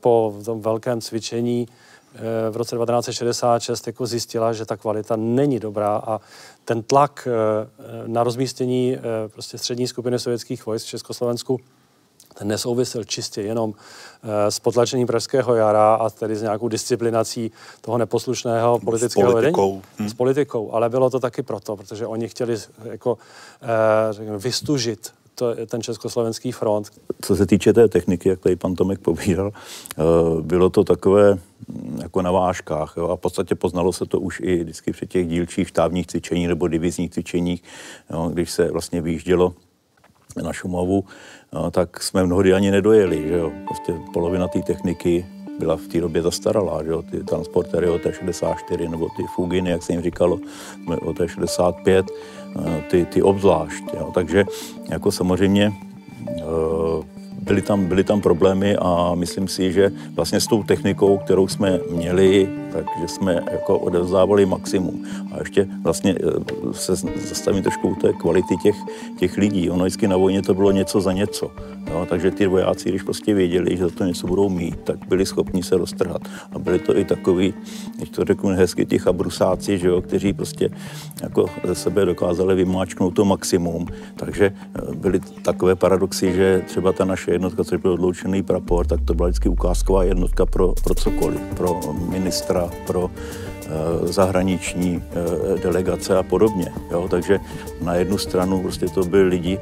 po 0.00 0.34
tom 0.44 0.60
velkém 0.60 1.00
cvičení 1.00 1.68
v 2.50 2.56
roce 2.56 2.76
1966 2.76 3.86
jako 3.86 4.06
zjistila, 4.06 4.52
že 4.52 4.66
ta 4.66 4.76
kvalita 4.76 5.16
není 5.16 5.60
dobrá 5.60 5.96
a 5.96 6.20
ten 6.64 6.82
tlak 6.82 7.28
na 8.06 8.24
rozmístění 8.24 8.98
prostě 9.28 9.58
střední 9.58 9.88
skupiny 9.88 10.18
sovětských 10.18 10.66
vojsk 10.66 10.86
v 10.86 10.90
Československu 10.90 11.60
ten 12.38 12.48
nesouvisel 12.48 13.04
čistě 13.04 13.42
jenom 13.42 13.74
s 14.48 14.58
potlačením 14.60 15.06
Pražského 15.06 15.54
jara 15.54 15.94
a 15.94 16.10
tedy 16.10 16.36
s 16.36 16.42
nějakou 16.42 16.68
disciplinací 16.68 17.52
toho 17.80 17.98
neposlušného 17.98 18.78
politického 18.78 19.30
s 19.30 19.32
politikou. 19.32 19.70
vedení. 19.70 19.82
Hmm. 19.98 20.08
S 20.08 20.14
politikou. 20.14 20.72
Ale 20.72 20.88
bylo 20.88 21.10
to 21.10 21.20
taky 21.20 21.42
proto, 21.42 21.76
protože 21.76 22.06
oni 22.06 22.28
chtěli 22.28 22.56
jako, 22.84 23.18
řekněme, 24.10 24.38
vystužit 24.38 25.12
to, 25.36 25.66
ten 25.66 25.82
československý 25.82 26.52
front. 26.52 26.90
Co 27.22 27.36
se 27.36 27.46
týče 27.46 27.72
té 27.72 27.88
techniky, 27.88 28.28
jak 28.28 28.40
tady 28.40 28.56
pan 28.56 28.74
Tomek 28.74 29.00
pobíral, 29.00 29.52
eh, 29.52 30.02
bylo 30.40 30.70
to 30.70 30.84
takové 30.84 31.34
mm, 31.68 31.98
jako 32.02 32.22
na 32.22 32.30
vážkách. 32.30 32.94
Jo? 32.96 33.08
A 33.08 33.16
v 33.16 33.20
podstatě 33.20 33.54
poznalo 33.54 33.92
se 33.92 34.06
to 34.06 34.20
už 34.20 34.40
i 34.40 34.62
vždycky 34.62 34.92
při 34.92 35.06
těch 35.06 35.28
dílčích 35.28 35.68
štávních 35.68 36.06
cvičení 36.06 36.46
nebo 36.46 36.68
divizních 36.68 37.10
cvičeních, 37.10 37.62
jo? 38.10 38.30
když 38.32 38.50
se 38.50 38.70
vlastně 38.70 39.00
vyjíždělo 39.00 39.54
na 40.42 40.52
Šumavu, 40.52 41.04
jo? 41.52 41.70
tak 41.70 42.02
jsme 42.02 42.26
mnohdy 42.26 42.52
ani 42.52 42.70
nedojeli. 42.70 43.28
Že 43.28 43.34
jo? 43.34 43.52
Prostě 43.66 43.94
polovina 44.12 44.48
té 44.48 44.62
techniky 44.62 45.26
byla 45.58 45.76
v 45.76 45.88
té 45.88 46.00
době 46.00 46.22
zastaralá, 46.22 46.82
že 46.84 46.90
jo? 46.90 47.02
ty 47.02 47.24
transportéry 47.24 47.88
OT-64 47.88 48.90
nebo 48.90 49.08
ty 49.16 49.22
Fuginy, 49.34 49.70
jak 49.70 49.82
se 49.82 49.92
jim 49.92 50.02
říkalo, 50.02 50.40
OT-65, 50.86 52.04
Eh, 52.04 52.35
ty, 52.90 53.04
ty 53.04 53.22
obzvlášť. 53.22 53.84
Jo. 53.94 54.10
Takže 54.14 54.44
jako 54.90 55.12
samozřejmě 55.12 55.72
eh, 56.28 56.42
byly 57.42 57.62
tam, 57.62 57.86
byly 57.86 58.04
tam 58.04 58.20
problémy 58.20 58.76
a 58.76 59.14
myslím 59.14 59.48
si, 59.48 59.72
že 59.72 59.90
vlastně 60.14 60.40
s 60.40 60.46
tou 60.46 60.62
technikou, 60.62 61.18
kterou 61.18 61.48
jsme 61.48 61.80
měli, 61.90 62.48
takže 62.84 63.08
jsme 63.08 63.42
jako 63.52 63.78
odevzdávali 63.78 64.46
maximum. 64.46 65.04
A 65.32 65.38
ještě 65.38 65.68
vlastně 65.82 66.14
eh, 66.20 66.72
se 66.72 66.96
zastavím 67.28 67.62
trošku 67.62 67.88
u 67.88 67.94
té 67.94 68.12
kvality 68.12 68.56
těch, 68.62 68.76
těch 69.18 69.36
lidí. 69.36 69.70
Ono 69.70 69.84
vždycky 69.84 70.08
na 70.08 70.16
vojně 70.16 70.42
to 70.42 70.54
bylo 70.54 70.70
něco 70.70 71.00
za 71.00 71.12
něco. 71.12 71.50
Jo? 71.90 72.06
Takže 72.08 72.30
ty 72.30 72.46
vojáci, 72.46 72.88
když 72.88 73.02
prostě 73.02 73.34
věděli, 73.34 73.76
že 73.76 73.84
za 73.84 73.90
to 73.90 74.04
něco 74.04 74.26
budou 74.26 74.48
mít, 74.48 74.80
tak 74.84 74.96
byli 75.08 75.26
schopni 75.26 75.62
se 75.62 75.76
roztrhat. 75.76 76.22
A 76.52 76.58
byli 76.58 76.78
to 76.78 76.98
i 76.98 77.04
takový, 77.04 77.54
když 77.96 78.08
to 78.08 78.24
řeknu 78.24 78.50
hezky, 78.50 78.86
ti 78.86 78.98
chabrusáci, 78.98 79.78
že 79.78 79.88
jo, 79.88 80.02
kteří 80.02 80.32
prostě 80.32 80.70
jako 81.22 81.46
ze 81.64 81.74
sebe 81.74 82.04
dokázali 82.04 82.54
vymáčknout 82.54 83.14
to 83.14 83.24
maximum. 83.24 83.86
Takže 84.16 84.52
eh, 84.74 84.94
byly 84.94 85.20
takové 85.42 85.74
paradoxy, 85.74 86.32
že 86.32 86.62
třeba 86.66 86.92
ta 86.92 87.04
naše 87.04 87.32
jednotka, 87.32 87.64
což 87.64 87.80
byl 87.80 87.92
odloučený 87.92 88.42
prapor, 88.42 88.86
tak 88.86 89.00
to 89.04 89.14
byla 89.14 89.28
vždycky 89.28 89.48
ukázková 89.48 90.04
jednotka 90.04 90.46
pro, 90.46 90.74
pro 90.84 90.94
cokoliv, 90.94 91.40
pro 91.56 91.80
ministra, 92.08 92.65
pro 92.86 93.10
zahraniční 94.02 95.02
delegace 95.62 96.16
a 96.18 96.22
podobně. 96.22 96.72
Jo? 96.90 97.08
Takže 97.10 97.38
na 97.80 97.94
jednu 97.94 98.18
stranu 98.18 98.62
prostě 98.62 98.86
to 98.86 99.04
byli 99.04 99.28
lidi, 99.28 99.58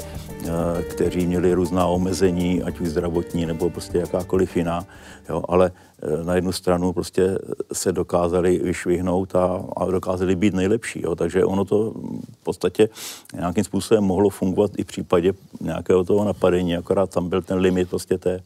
kteří 0.90 1.26
měli 1.26 1.54
různá 1.54 1.86
omezení, 1.86 2.62
ať 2.62 2.80
už 2.80 2.88
zdravotní 2.88 3.46
nebo 3.46 3.70
prostě 3.70 3.98
jakákoliv 3.98 4.56
jiná, 4.56 4.86
jo? 5.28 5.42
ale 5.48 5.72
na 6.24 6.34
jednu 6.34 6.52
stranu 6.52 6.92
prostě 6.92 7.38
se 7.72 7.92
dokázali 7.92 8.60
vyšvihnout 8.64 9.34
a, 9.34 9.64
a 9.76 9.90
dokázali 9.90 10.36
být 10.36 10.54
nejlepší. 10.54 11.02
Jo? 11.02 11.14
Takže 11.14 11.44
ono 11.44 11.64
to 11.64 11.90
v 12.40 12.44
podstatě 12.44 12.88
nějakým 13.34 13.64
způsobem 13.64 14.04
mohlo 14.04 14.30
fungovat 14.30 14.70
i 14.76 14.82
v 14.82 14.86
případě 14.86 15.32
nějakého 15.60 16.04
toho 16.04 16.24
napadení, 16.24 16.76
akorát 16.76 17.10
tam 17.10 17.28
byl 17.28 17.42
ten 17.42 17.58
limit 17.58 17.88
prostě 17.90 18.18
té, 18.18 18.40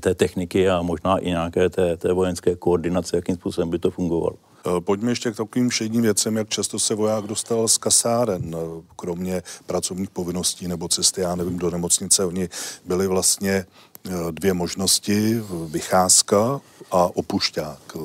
té 0.00 0.14
techniky 0.14 0.68
a 0.68 0.82
možná 0.82 1.18
i 1.18 1.28
nějaké 1.28 1.70
té, 1.70 1.96
té 1.96 2.12
vojenské 2.12 2.56
koordinace, 2.56 3.16
jakým 3.16 3.34
způsobem 3.34 3.70
by 3.70 3.78
to 3.78 3.90
fungovalo. 3.90 4.36
Eh, 4.66 4.80
pojďme 4.80 5.10
ještě 5.10 5.30
k 5.30 5.36
takovým 5.36 5.68
všedním 5.68 6.02
věcem, 6.02 6.36
jak 6.36 6.48
často 6.48 6.78
se 6.78 6.94
voják 6.94 7.24
dostal 7.24 7.68
z 7.68 7.78
kasáren, 7.78 8.54
eh, 8.54 8.82
kromě 8.96 9.42
pracovních 9.66 10.10
povinností 10.10 10.68
nebo 10.68 10.88
cesty, 10.88 11.20
já 11.20 11.34
nevím, 11.34 11.58
do 11.58 11.70
nemocnice. 11.70 12.24
Oni 12.24 12.48
byli 12.84 13.06
vlastně 13.06 13.66
eh, 14.06 14.10
dvě 14.30 14.54
možnosti, 14.54 15.42
vycházka 15.66 16.60
a 16.90 17.16
opušťák. 17.16 17.96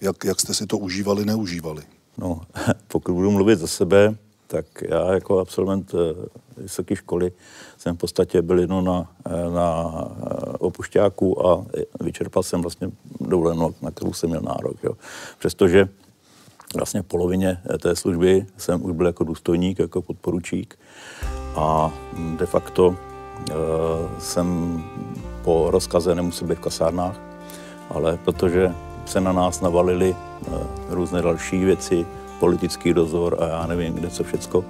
Jak, 0.00 0.24
jak 0.24 0.40
jste 0.40 0.54
si 0.54 0.66
to 0.66 0.78
užívali, 0.78 1.24
neužívali? 1.24 1.82
No, 2.18 2.40
pokud 2.88 3.12
budu 3.12 3.30
mluvit 3.30 3.58
za 3.58 3.66
sebe, 3.66 4.16
tak 4.48 4.66
já 4.82 5.12
jako 5.14 5.38
absolvent 5.38 5.94
vysoké 6.56 6.96
školy 6.96 7.32
jsem 7.78 7.96
v 7.96 7.98
podstatě 7.98 8.42
byl 8.42 8.58
jenom 8.58 8.84
na, 8.84 9.08
na 9.54 9.92
opušťáku 10.58 11.46
a 11.46 11.66
vyčerpal 12.00 12.42
jsem 12.42 12.62
vlastně 12.62 12.90
dovolenou, 13.20 13.74
na 13.82 13.90
kterou 13.90 14.12
jsem 14.12 14.30
měl 14.30 14.42
nárok. 14.42 14.76
Jo. 14.84 14.92
Přestože 15.38 15.88
vlastně 16.76 17.02
v 17.02 17.06
polovině 17.06 17.58
té 17.82 17.96
služby 17.96 18.46
jsem 18.56 18.84
už 18.84 18.92
byl 18.92 19.06
jako 19.06 19.24
důstojník, 19.24 19.78
jako 19.78 20.02
podporučík 20.02 20.78
a 21.56 21.92
de 22.36 22.46
facto 22.46 22.96
e, 23.50 23.54
jsem 24.20 24.80
po 25.44 25.70
rozkaze 25.70 26.14
nemusel 26.14 26.48
být 26.48 26.58
v 26.58 26.60
kasárnách, 26.60 27.20
ale 27.90 28.18
protože 28.24 28.74
se 29.06 29.20
na 29.20 29.32
nás 29.32 29.60
navalily 29.60 30.16
e, 30.16 30.50
různé 30.88 31.22
další 31.22 31.64
věci, 31.64 32.06
politický 32.40 32.94
dozor 32.94 33.36
a 33.40 33.48
já 33.48 33.66
nevím, 33.66 33.94
kde 33.94 34.10
co 34.10 34.24
všecko, 34.24 34.64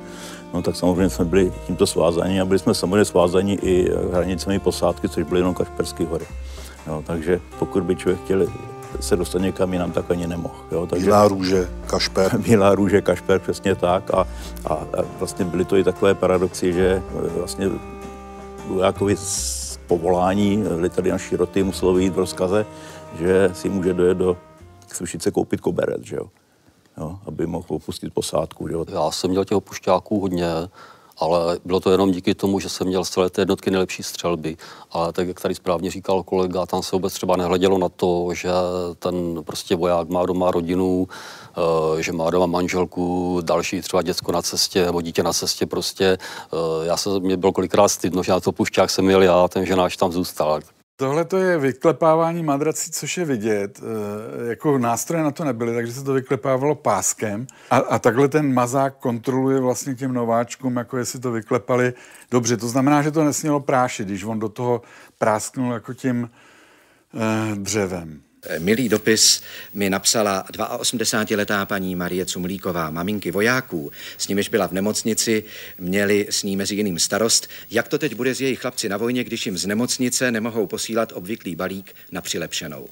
no 0.55 0.63
tak 0.63 0.77
samozřejmě 0.77 1.11
jsme 1.11 1.25
byli 1.25 1.53
tímto 1.67 1.87
svázaní 1.87 2.41
a 2.41 2.45
byli 2.45 2.59
jsme 2.59 2.75
samozřejmě 2.75 3.05
svázaní 3.05 3.59
i 3.63 3.93
hranicemi 4.13 4.59
posádky, 4.59 5.09
což 5.09 5.25
byly 5.25 5.41
jenom 5.41 5.55
Kašperské 5.55 6.05
hory. 6.05 6.27
Jo, 6.87 7.03
takže 7.07 7.41
pokud 7.59 7.83
by 7.83 7.97
člověk 7.97 8.21
chtěl 8.25 8.47
se 9.01 9.17
dostat 9.17 9.39
někam 9.39 9.73
jinam, 9.73 9.93
tak 9.93 10.11
ani 10.11 10.27
nemohl. 10.27 10.55
Jo, 10.73 10.87
takže, 10.87 11.05
Bílá 11.05 11.29
růže, 11.29 11.69
Kašper. 11.87 12.39
Bílá 12.49 12.75
růže, 12.75 13.03
Kašper, 13.03 13.39
přesně 13.39 13.75
tak. 13.75 14.11
A, 14.15 14.27
a, 14.67 14.75
a 14.75 15.03
vlastně 15.19 15.45
byly 15.45 15.65
to 15.65 15.77
i 15.77 15.85
takové 15.85 16.15
paradoxy, 16.15 16.73
že 16.73 17.03
e, 17.27 17.29
vlastně 17.29 17.69
vojákovi 18.69 19.17
z 19.17 19.81
povolání 19.87 20.65
tady 20.95 21.11
naší 21.11 21.37
roty 21.37 21.63
muselo 21.63 21.99
jít 21.99 22.15
v 22.15 22.19
rozkaze, 22.19 22.67
že 23.19 23.51
si 23.53 23.69
může 23.69 23.95
dojet 23.95 24.19
do 24.19 24.37
Sušice 24.93 25.31
koupit 25.31 25.61
koberec, 25.61 26.03
že 26.03 26.17
jo 26.17 26.27
jo, 26.99 27.19
aby 27.27 27.47
mohl 27.47 27.65
opustit 27.69 28.15
posádku. 28.15 28.69
Jo. 28.69 28.85
Já 28.89 29.11
jsem 29.11 29.31
měl 29.31 29.45
těch 29.45 29.57
opušťáků 29.57 30.21
hodně, 30.21 30.49
ale 31.19 31.59
bylo 31.65 31.81
to 31.81 31.91
jenom 31.91 32.11
díky 32.11 32.35
tomu, 32.35 32.61
že 32.61 32.69
jsem 32.69 32.87
měl 32.87 33.05
z 33.05 33.11
celé 33.11 33.31
té 33.31 33.41
jednotky 33.41 33.71
nejlepší 33.71 34.03
střelby. 34.03 34.57
Ale 34.91 35.13
tak, 35.13 35.29
jak 35.29 35.41
tady 35.41 35.55
správně 35.55 35.91
říkal 35.91 36.23
kolega, 36.23 36.67
tam 36.67 36.83
se 36.83 36.97
vůbec 36.97 37.13
třeba 37.13 37.37
nehledělo 37.37 37.79
na 37.79 37.89
to, 37.89 38.29
že 38.33 38.49
ten 38.99 39.45
prostě 39.45 39.77
voják 39.77 40.09
má 40.09 40.27
doma 40.27 40.51
rodinu, 40.51 41.09
eh, 41.99 42.03
že 42.03 42.13
má 42.13 42.31
doma 42.31 42.47
manželku, 42.47 43.41
další 43.45 43.81
třeba 43.81 44.03
děcko 44.03 44.33
na 44.33 44.43
cestě 44.43 44.85
nebo 44.85 45.01
dítě 45.03 45.23
na 45.23 45.33
cestě 45.33 45.67
prostě. 45.67 46.05
Eh, 46.05 46.87
já 46.87 46.97
jsem, 46.97 47.21
mě 47.21 47.37
bylo 47.37 47.53
kolikrát 47.53 47.89
stydno, 47.89 48.23
že 48.23 48.33
na 48.33 48.41
to 48.41 48.53
pušťák 48.53 48.91
jsem 48.91 49.05
měl 49.05 49.23
já, 49.23 49.49
ten 49.49 49.67
ženáš 49.67 49.97
tam 49.97 50.13
zůstal. 50.13 50.61
Tohle 51.01 51.25
to 51.25 51.37
je 51.37 51.59
vyklepávání 51.59 52.43
madrací, 52.43 52.91
což 52.91 53.19
je 53.19 53.25
vidět. 53.25 53.81
E, 53.81 54.49
jako 54.49 54.79
nástroje 54.79 55.23
na 55.23 55.31
to 55.31 55.45
nebyly, 55.45 55.75
takže 55.75 55.93
se 55.93 56.05
to 56.05 56.13
vyklepávalo 56.13 56.75
páskem. 56.75 57.47
A, 57.71 57.77
a 57.77 57.99
takhle 57.99 58.29
ten 58.29 58.55
mazák 58.55 58.97
kontroluje 58.99 59.61
vlastně 59.61 59.95
těm 59.95 60.13
nováčkům, 60.13 60.77
jako 60.77 60.99
jestli 60.99 61.21
to 61.21 61.33
vyklepali 61.33 61.93
dobře. 62.31 62.57
To 62.57 62.69
znamená, 62.69 63.03
že 63.03 63.11
to 63.11 63.25
nesmělo 63.25 63.61
prášit, 63.61 64.09
když 64.09 64.25
on 64.25 64.39
do 64.39 64.49
toho 64.49 64.83
prásknul 65.19 65.73
jako 65.73 65.95
tím 65.95 66.31
e, 67.15 67.55
dřevem. 67.57 68.23
Milý 68.59 68.89
dopis 68.89 69.43
mi 69.75 69.91
napsala 69.91 70.47
82-letá 70.51 71.67
paní 71.67 71.97
Marie 71.97 72.27
Cumlíková, 72.27 72.91
maminky 72.91 73.31
vojáků, 73.31 73.93
s 74.19 74.29
nimiž 74.29 74.49
byla 74.49 74.67
v 74.67 74.73
nemocnici, 74.73 75.45
měli 75.79 76.27
s 76.31 76.43
ní 76.43 76.57
mezi 76.57 76.75
jiným 76.75 76.99
starost, 76.99 77.49
jak 77.71 77.89
to 77.89 77.99
teď 77.99 78.15
bude 78.15 78.35
s 78.35 78.41
jejich 78.41 78.61
chlapci 78.61 78.89
na 78.89 78.97
vojně, 78.97 79.25
když 79.25 79.47
jim 79.47 79.59
z 79.59 79.67
nemocnice 79.67 80.31
nemohou 80.31 80.67
posílat 80.67 81.13
obvyklý 81.13 81.57
balík 81.57 81.95
na 82.13 82.21
přilepšenou. 82.21 82.89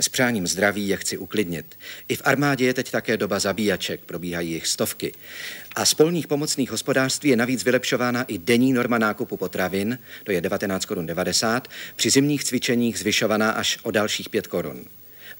S 0.00 0.08
přáním 0.08 0.46
zdraví 0.46 0.88
je 0.88 0.96
chci 0.96 1.18
uklidnit. 1.18 1.78
I 2.08 2.16
v 2.16 2.22
armádě 2.24 2.66
je 2.66 2.74
teď 2.74 2.90
také 2.90 3.16
doba 3.16 3.38
zabíjaček, 3.38 4.00
probíhají 4.00 4.50
jich 4.50 4.66
stovky. 4.66 5.12
A 5.74 5.84
z 5.84 5.94
polních 5.94 6.26
pomocných 6.26 6.70
hospodářství 6.70 7.30
je 7.30 7.36
navíc 7.36 7.64
vylepšována 7.64 8.22
i 8.22 8.38
denní 8.38 8.72
norma 8.72 8.98
nákupu 8.98 9.36
potravin, 9.36 9.98
to 10.24 10.32
je 10.32 10.40
19 10.40 10.84
korun 10.84 11.06
90, 11.06 11.68
při 11.96 12.10
zimních 12.10 12.44
cvičeních 12.44 12.98
zvyšovaná 12.98 13.50
až 13.50 13.78
o 13.82 13.90
dalších 13.90 14.28
5 14.28 14.46
korun. 14.46 14.84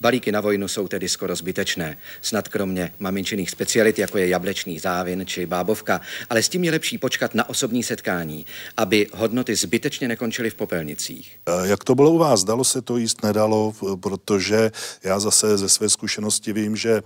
Balíky 0.05 0.33
na 0.33 0.41
vojnu 0.41 0.69
jsou 0.69 0.89
tedy 0.89 1.09
skoro 1.09 1.37
zbytečné, 1.37 1.97
snad 2.23 2.49
kromě 2.49 2.93
maminčiných 2.99 3.51
specialit, 3.51 3.99
jako 3.99 4.19
je 4.19 4.29
jablečný 4.29 4.79
závin 4.79 5.23
či 5.27 5.47
bábovka, 5.47 6.01
ale 6.31 6.43
s 6.43 6.49
tím 6.49 6.65
je 6.65 6.71
lepší 6.71 6.99
počkat 6.99 7.35
na 7.35 7.49
osobní 7.49 7.83
setkání, 7.83 8.47
aby 8.77 9.07
hodnoty 9.13 9.57
zbytečně 9.57 10.09
nekončily 10.09 10.51
v 10.51 10.55
popelnicích. 10.55 11.39
Jak 11.65 11.85
to 11.85 11.95
bylo 11.95 12.11
u 12.11 12.19
vás? 12.19 12.45
Dalo 12.45 12.65
se 12.65 12.83
to 12.83 12.97
jíst, 12.97 13.23
nedalo? 13.23 13.73
Protože 14.01 14.71
já 15.05 15.21
zase 15.21 15.59
ze 15.59 15.69
své 15.69 15.89
zkušenosti 15.89 16.53
vím, 16.53 16.77
že 16.77 17.03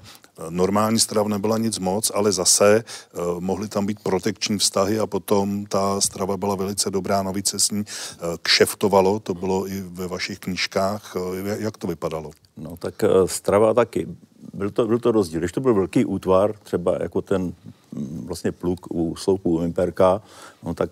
normální 0.48 0.98
strava 0.98 1.28
nebyla 1.28 1.58
nic 1.58 1.78
moc, 1.78 2.10
ale 2.14 2.32
zase 2.32 2.84
uh, 2.84 3.40
mohly 3.40 3.68
tam 3.68 3.86
být 3.86 4.00
protekční 4.02 4.58
vztahy 4.58 4.98
a 4.98 5.06
potom 5.06 5.66
ta 5.66 6.00
strava 6.00 6.36
byla 6.36 6.54
velice 6.54 6.90
dobrá, 6.90 7.22
navíc 7.22 7.48
se 7.48 7.58
s 7.58 7.70
ní 7.70 7.80
uh, 7.80 7.84
kšeftovalo, 8.42 9.20
to 9.20 9.34
bylo 9.34 9.68
i 9.68 9.80
ve 9.80 10.06
vašich 10.06 10.38
knížkách. 10.38 11.16
Uh, 11.16 11.22
jak 11.58 11.78
to 11.78 11.86
vypadalo? 11.86 12.30
No 12.56 12.76
tak 12.76 12.94
strava 13.26 13.74
taky. 13.74 14.06
Byl 14.54 14.70
to, 14.70 14.86
byl 14.86 14.98
to 14.98 15.12
rozdíl. 15.12 15.40
Když 15.40 15.52
to 15.52 15.60
byl 15.60 15.74
velký 15.74 16.04
útvar, 16.04 16.54
třeba 16.62 16.98
jako 17.02 17.22
ten 17.22 17.52
vlastně 18.24 18.52
pluk 18.52 18.86
u 18.90 19.16
sloupu 19.16 19.62
Imperka, 19.62 20.22
no 20.64 20.74
tak 20.74 20.90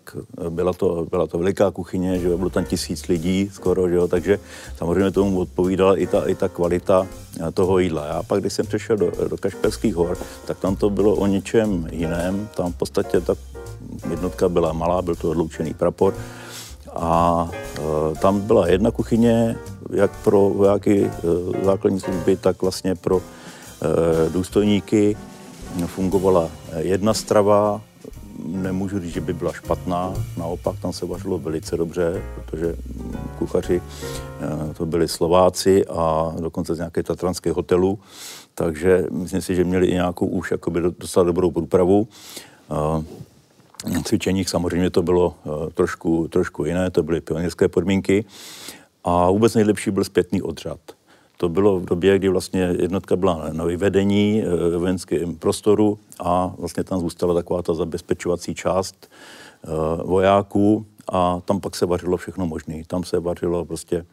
byla 0.48 0.72
to, 0.72 1.06
byla 1.10 1.26
to 1.26 1.38
veliká 1.38 1.70
kuchyně, 1.70 2.18
že 2.18 2.36
bylo 2.36 2.50
tam 2.50 2.64
tisíc 2.64 3.08
lidí 3.08 3.50
skoro, 3.52 3.88
že 3.88 3.94
jo, 3.94 4.08
takže 4.08 4.38
samozřejmě 4.76 5.10
tomu 5.10 5.40
odpovídala 5.40 5.96
i 5.96 6.06
ta, 6.06 6.28
i 6.28 6.34
ta 6.34 6.48
kvalita 6.48 7.06
toho 7.54 7.78
jídla. 7.78 8.06
Já 8.06 8.22
pak, 8.22 8.40
když 8.40 8.52
jsem 8.52 8.66
přešel 8.66 8.96
do, 8.96 9.12
do 9.28 9.36
Kašperských 9.36 9.94
hor, 9.94 10.18
tak 10.46 10.58
tam 10.58 10.76
to 10.76 10.90
bylo 10.90 11.14
o 11.14 11.26
něčem 11.26 11.88
jiném. 11.92 12.48
Tam 12.56 12.72
v 12.72 12.76
podstatě 12.76 13.20
ta 13.20 13.34
jednotka 14.10 14.48
byla 14.48 14.72
malá, 14.72 15.02
byl 15.02 15.14
to 15.14 15.30
odloučený 15.30 15.74
prapor, 15.74 16.14
a 16.96 17.50
e, 17.52 18.14
tam 18.14 18.40
byla 18.40 18.68
jedna 18.68 18.90
kuchyně, 18.90 19.56
jak 19.92 20.10
pro 20.24 20.50
vojáky 20.50 21.04
e, 21.04 21.10
základní 21.64 22.00
služby, 22.00 22.36
tak 22.36 22.62
vlastně 22.62 22.94
pro 22.94 23.20
e, 23.20 24.30
důstojníky 24.30 25.16
fungovala 25.86 26.50
jedna 26.78 27.14
strava, 27.14 27.80
nemůžu 28.44 29.00
říct, 29.00 29.12
že 29.12 29.20
by 29.20 29.32
byla 29.32 29.52
špatná, 29.52 30.14
naopak 30.36 30.78
tam 30.78 30.92
se 30.92 31.06
vařilo 31.06 31.38
velice 31.38 31.76
dobře, 31.76 32.22
protože 32.34 32.76
kuchaři 33.38 33.82
eh, 33.82 34.74
to 34.74 34.86
byli 34.86 35.08
Slováci 35.08 35.86
a 35.86 36.34
dokonce 36.40 36.74
z 36.74 36.78
nějaké 36.78 37.02
tatranské 37.02 37.52
hotelu, 37.52 37.98
takže 38.54 39.04
myslím 39.10 39.42
si, 39.42 39.54
že 39.54 39.64
měli 39.64 39.86
i 39.86 39.94
nějakou 39.94 40.26
už 40.26 40.50
jakoby 40.50 40.80
docela 40.98 41.24
dobrou 41.24 41.50
průpravu. 41.50 42.08
Eh, 42.70 43.16
cvičeních 44.04 44.48
samozřejmě 44.48 44.90
to 44.90 45.02
bylo 45.02 45.34
eh, 45.46 45.70
trošku, 45.74 46.28
trošku 46.28 46.64
jiné, 46.64 46.90
to 46.90 47.02
byly 47.02 47.20
pionýrské 47.20 47.68
podmínky 47.68 48.24
a 49.04 49.30
vůbec 49.30 49.54
nejlepší 49.54 49.90
byl 49.90 50.04
zpětný 50.04 50.42
odřad. 50.42 50.95
To 51.36 51.48
bylo 51.48 51.80
v 51.80 51.84
době, 51.84 52.18
kdy 52.18 52.28
vlastně 52.28 52.74
jednotka 52.80 53.16
byla 53.16 53.48
na 53.52 53.64
vyvedení 53.64 54.42
eh, 54.42 54.70
ve 54.70 54.78
vojenském 54.78 55.36
prostoru 55.36 55.98
a 56.20 56.54
vlastně 56.58 56.84
tam 56.84 57.00
zůstala 57.00 57.34
taková 57.34 57.62
ta 57.62 57.74
zabezpečovací 57.74 58.54
část 58.54 59.10
eh, 59.64 59.68
vojáků 60.04 60.86
a 61.08 61.40
tam 61.44 61.60
pak 61.60 61.76
se 61.76 61.86
vařilo 61.86 62.16
všechno 62.16 62.46
možné. 62.46 62.82
Tam 62.86 63.04
se 63.04 63.20
vařilo 63.20 63.64
prostě 63.64 64.06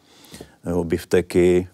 jo, 0.69 0.84
bifteky, 0.84 1.67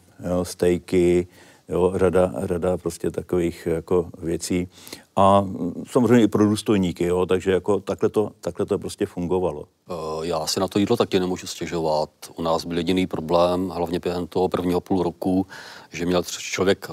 stejky, 0.43 1.27
jo, 1.69 1.93
řada, 1.95 2.33
řada 2.43 2.77
prostě 2.77 3.11
takových 3.11 3.65
jako 3.65 4.09
věcí. 4.17 4.67
A 5.15 5.45
samozřejmě 5.87 6.23
i 6.23 6.27
pro 6.27 6.45
důstojníky, 6.45 7.05
jo, 7.05 7.25
takže 7.25 7.51
jako 7.51 7.79
takhle 7.79 8.09
to, 8.09 8.31
takhle 8.41 8.65
to 8.65 8.79
prostě 8.79 9.05
fungovalo. 9.05 9.65
Eh, 9.89 9.93
já 10.21 10.47
si 10.47 10.59
na 10.59 10.67
to 10.67 10.79
jídlo 10.79 10.97
taky 10.97 11.19
nemůžu 11.19 11.47
stěžovat. 11.47 12.09
U 12.35 12.41
nás 12.41 12.65
byl 12.65 12.77
jediný 12.77 13.07
problém, 13.07 13.69
hlavně 13.69 13.99
během 13.99 14.27
toho 14.27 14.49
prvního 14.49 14.81
půl 14.81 15.03
roku, 15.03 15.47
že 15.91 16.05
měl 16.05 16.23
člověk 16.23 16.89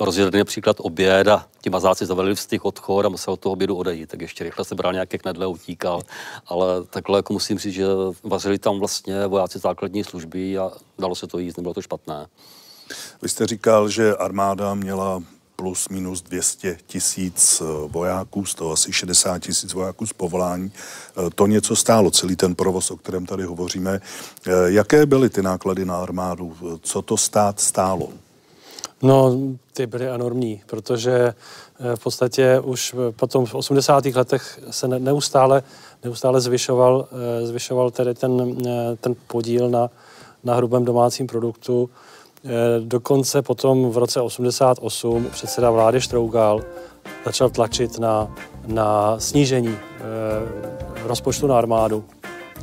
rozjedený 0.00 0.38
například 0.38 0.76
oběd 0.80 1.28
a 1.28 1.46
ti 1.60 1.70
mazáci 1.70 2.06
zavelili 2.06 2.34
vstych 2.34 2.64
odchod 2.64 3.06
a 3.06 3.08
musel 3.08 3.34
od 3.34 3.40
toho 3.40 3.52
obědu 3.52 3.76
odejít, 3.76 4.08
tak 4.08 4.20
ještě 4.20 4.44
rychle 4.44 4.64
se 4.64 4.74
bral 4.74 4.92
nějaké 4.92 5.18
knedle, 5.18 5.46
utíkal. 5.46 6.02
Ale 6.46 6.84
takhle 6.84 7.18
jako 7.18 7.32
musím 7.32 7.58
říct, 7.58 7.74
že 7.74 7.86
vařili 8.24 8.58
tam 8.58 8.78
vlastně 8.78 9.26
vojáci 9.26 9.58
základní 9.58 10.04
služby 10.04 10.58
a 10.58 10.70
dalo 10.98 11.14
se 11.14 11.26
to 11.26 11.38
jíst, 11.38 11.56
nebylo 11.56 11.74
to 11.74 11.82
špatné. 11.82 12.26
Vy 13.22 13.28
jste 13.28 13.46
říkal, 13.46 13.88
že 13.88 14.16
armáda 14.16 14.74
měla 14.74 15.22
plus 15.62 15.88
minus 15.88 16.22
200 16.22 16.76
tisíc 16.86 17.62
eh, 17.62 17.88
vojáků, 17.88 18.44
z 18.44 18.54
toho 18.54 18.72
asi 18.72 18.92
60 18.92 19.38
tisíc 19.38 19.72
vojáků 19.72 20.06
z 20.06 20.12
povolání. 20.12 20.72
Eh, 20.72 21.30
to 21.34 21.46
něco 21.46 21.76
stálo, 21.76 22.10
celý 22.10 22.36
ten 22.36 22.54
provoz, 22.54 22.90
o 22.90 22.96
kterém 22.96 23.26
tady 23.26 23.44
hovoříme. 23.44 24.00
Eh, 24.46 24.50
jaké 24.66 25.06
byly 25.06 25.30
ty 25.30 25.42
náklady 25.42 25.84
na 25.84 25.96
armádu? 25.96 26.56
Co 26.82 27.02
to 27.02 27.16
stát 27.16 27.60
stálo? 27.60 28.08
No, 29.02 29.36
ty 29.72 29.86
byly 29.86 30.08
enormní, 30.08 30.62
protože 30.66 31.34
v 31.94 32.00
podstatě 32.02 32.60
už 32.60 32.94
potom 33.16 33.46
v 33.46 33.54
80. 33.54 34.04
letech 34.06 34.60
se 34.70 34.88
neustále, 34.88 35.62
neustále 36.04 36.40
zvyšoval, 36.40 37.08
zvyšoval 37.42 37.90
tedy 37.90 38.14
ten, 38.14 38.56
ten 39.00 39.14
podíl 39.26 39.70
na, 39.70 39.90
na 40.44 40.54
hrubém 40.54 40.84
domácím 40.84 41.26
produktu 41.26 41.90
dokonce 42.80 43.42
potom 43.42 43.90
v 43.90 43.98
roce 43.98 44.20
88 44.20 45.26
předseda 45.30 45.70
vlády 45.70 46.00
Štrougal 46.00 46.60
začal 47.24 47.50
tlačit 47.50 47.98
na, 47.98 48.34
na 48.66 49.20
snížení 49.20 49.76
eh, 49.76 50.02
rozpočtu 51.08 51.46
na 51.46 51.58
armádu. 51.58 52.04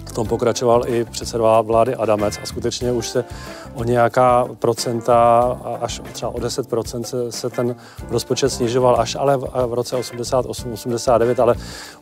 V 0.06 0.14
tom 0.14 0.28
pokračoval 0.28 0.84
i 0.88 1.06
předseda 1.06 1.62
vlády 1.62 1.96
Adamec 1.96 2.40
a 2.44 2.46
skutečně 2.46 2.92
už 2.92 3.08
se 3.08 3.26
o 3.74 3.84
nějaká 3.84 4.48
procenta, 4.60 5.42
až 5.82 6.02
třeba 6.12 6.32
o 6.32 6.40
10 6.40 6.68
se, 7.02 7.32
se 7.32 7.50
ten 7.50 7.76
rozpočet 8.10 8.50
snižoval, 8.50 9.02
až 9.02 9.16
ale 9.20 9.38
v, 9.38 9.74
roce 9.74 9.96
88, 9.96 10.74
89, 10.74 11.40
ale 11.40 11.56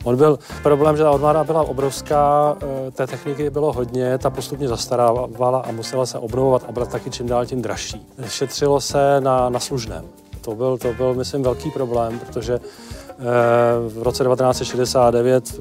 on 0.04 0.16
byl 0.16 0.38
problém, 0.62 0.96
že 0.96 1.02
ta 1.02 1.10
armáda 1.10 1.44
byla 1.44 1.62
obrovská, 1.62 2.56
eh, 2.62 2.90
té 2.90 3.06
techniky 3.06 3.50
bylo 3.50 3.72
hodně, 3.72 4.18
ta 4.18 4.30
postupně 4.30 4.68
zastarávala 4.68 5.58
a 5.58 5.72
musela 5.72 6.06
se 6.06 6.18
obnovovat 6.18 6.64
a 6.68 6.72
byla 6.72 6.86
taky 6.86 7.10
čím 7.10 7.26
dál 7.26 7.46
tím 7.46 7.62
dražší. 7.62 8.06
Šetřilo 8.26 8.80
se 8.80 9.20
na, 9.20 9.48
na 9.48 9.60
služném. 9.60 10.04
To 10.40 10.54
byl, 10.54 10.78
to 10.78 10.92
byl, 10.92 11.14
myslím, 11.14 11.42
velký 11.42 11.70
problém, 11.70 12.18
protože 12.18 12.60
v 13.88 14.02
roce 14.02 14.24
1969 14.24 15.60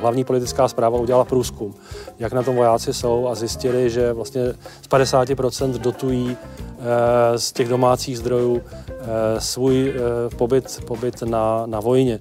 hlavní 0.00 0.24
politická 0.24 0.68
zpráva 0.68 0.98
udělala 0.98 1.24
průzkum, 1.24 1.74
jak 2.18 2.32
na 2.32 2.42
tom 2.42 2.56
vojáci 2.56 2.94
jsou 2.94 3.28
a 3.28 3.34
zjistili, 3.34 3.90
že 3.90 4.12
vlastně 4.12 4.44
z 4.82 4.88
50% 4.90 5.78
dotují 5.78 6.36
eh, 6.36 7.38
z 7.38 7.52
těch 7.52 7.68
domácích 7.68 8.18
zdrojů 8.18 8.62
eh, 8.88 9.40
svůj 9.40 9.94
eh, 9.96 10.36
pobyt, 10.36 10.84
pobyt 10.86 11.22
na, 11.22 11.62
na 11.66 11.80
vojně. 11.80 12.18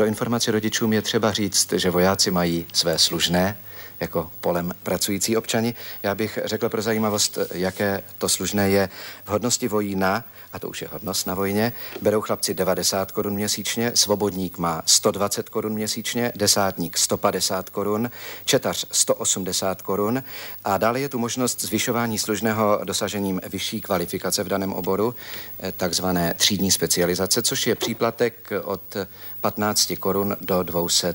Pro 0.00 0.06
informaci 0.06 0.50
rodičům 0.50 0.92
je 0.92 1.02
třeba 1.02 1.32
říct, 1.32 1.72
že 1.72 1.90
vojáci 1.90 2.30
mají 2.30 2.66
své 2.72 2.98
služné, 2.98 3.56
jako 4.00 4.30
polem 4.40 4.72
pracující 4.82 5.36
občani. 5.36 5.74
Já 6.02 6.14
bych 6.14 6.38
řekl 6.44 6.68
pro 6.68 6.82
zajímavost, 6.82 7.38
jaké 7.54 8.02
to 8.18 8.28
služné 8.28 8.70
je 8.70 8.88
v 9.24 9.28
hodnosti 9.28 9.68
vojína 9.68 10.24
a 10.52 10.58
to 10.58 10.68
už 10.68 10.82
je 10.82 10.88
hodnost 10.92 11.26
na 11.26 11.34
vojně, 11.34 11.72
berou 12.02 12.20
chlapci 12.20 12.54
90 12.54 13.12
korun 13.12 13.34
měsíčně, 13.34 13.92
svobodník 13.94 14.58
má 14.58 14.82
120 14.86 15.48
korun 15.48 15.72
měsíčně, 15.72 16.32
desátník 16.36 16.98
150 16.98 17.70
korun, 17.70 18.10
četař 18.44 18.86
180 18.92 19.82
korun 19.82 20.22
a 20.64 20.78
dále 20.78 21.00
je 21.00 21.08
tu 21.08 21.18
možnost 21.18 21.60
zvyšování 21.60 22.18
služného 22.18 22.80
dosažením 22.84 23.40
vyšší 23.48 23.80
kvalifikace 23.80 24.44
v 24.44 24.48
daném 24.48 24.72
oboru, 24.72 25.14
eh, 25.60 25.72
takzvané 25.72 26.34
třídní 26.34 26.70
specializace, 26.70 27.42
což 27.42 27.66
je 27.66 27.74
příplatek 27.74 28.52
od 28.64 28.96
15 29.40 29.92
korun 30.00 30.36
do 30.40 30.62
200 30.62 31.14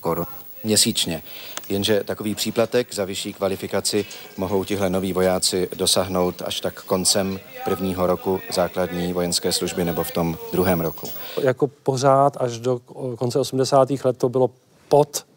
korun 0.00 0.26
měsíčně. 0.64 1.22
Jenže 1.68 2.04
takový 2.04 2.34
příplatek 2.34 2.94
za 2.94 3.04
vyšší 3.04 3.32
kvalifikaci 3.32 4.06
mohou 4.36 4.64
tihle 4.64 4.90
noví 4.90 5.12
vojáci 5.12 5.68
dosáhnout 5.76 6.42
až 6.42 6.60
tak 6.60 6.82
koncem 6.82 7.40
prvního 7.64 8.06
roku 8.06 8.40
základní 8.52 9.12
vojenské 9.12 9.52
služby 9.52 9.84
nebo 9.84 10.02
v 10.02 10.10
tom 10.10 10.38
druhém 10.52 10.80
roku. 10.80 11.08
Jako 11.40 11.66
pořád 11.66 12.36
až 12.40 12.58
do 12.58 12.78
konce 13.18 13.38
80. 13.38 13.88
let 14.04 14.18
to 14.18 14.28
bylo 14.28 14.50
pod 14.88 15.27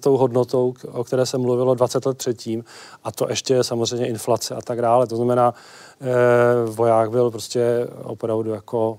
tou 0.00 0.16
hodnotou, 0.16 0.74
o 0.92 1.04
které 1.04 1.26
se 1.26 1.38
mluvilo 1.38 1.74
20 1.74 2.06
let 2.06 2.18
předtím, 2.18 2.64
a 3.04 3.12
to 3.12 3.26
ještě 3.28 3.64
samozřejmě 3.64 4.06
inflace 4.06 4.54
a 4.54 4.60
tak 4.60 4.80
dále. 4.82 5.06
To 5.06 5.16
znamená, 5.16 5.54
e, 6.00 6.70
voják 6.70 7.10
byl 7.10 7.30
prostě 7.30 7.88
opravdu 8.02 8.50
jako 8.50 8.98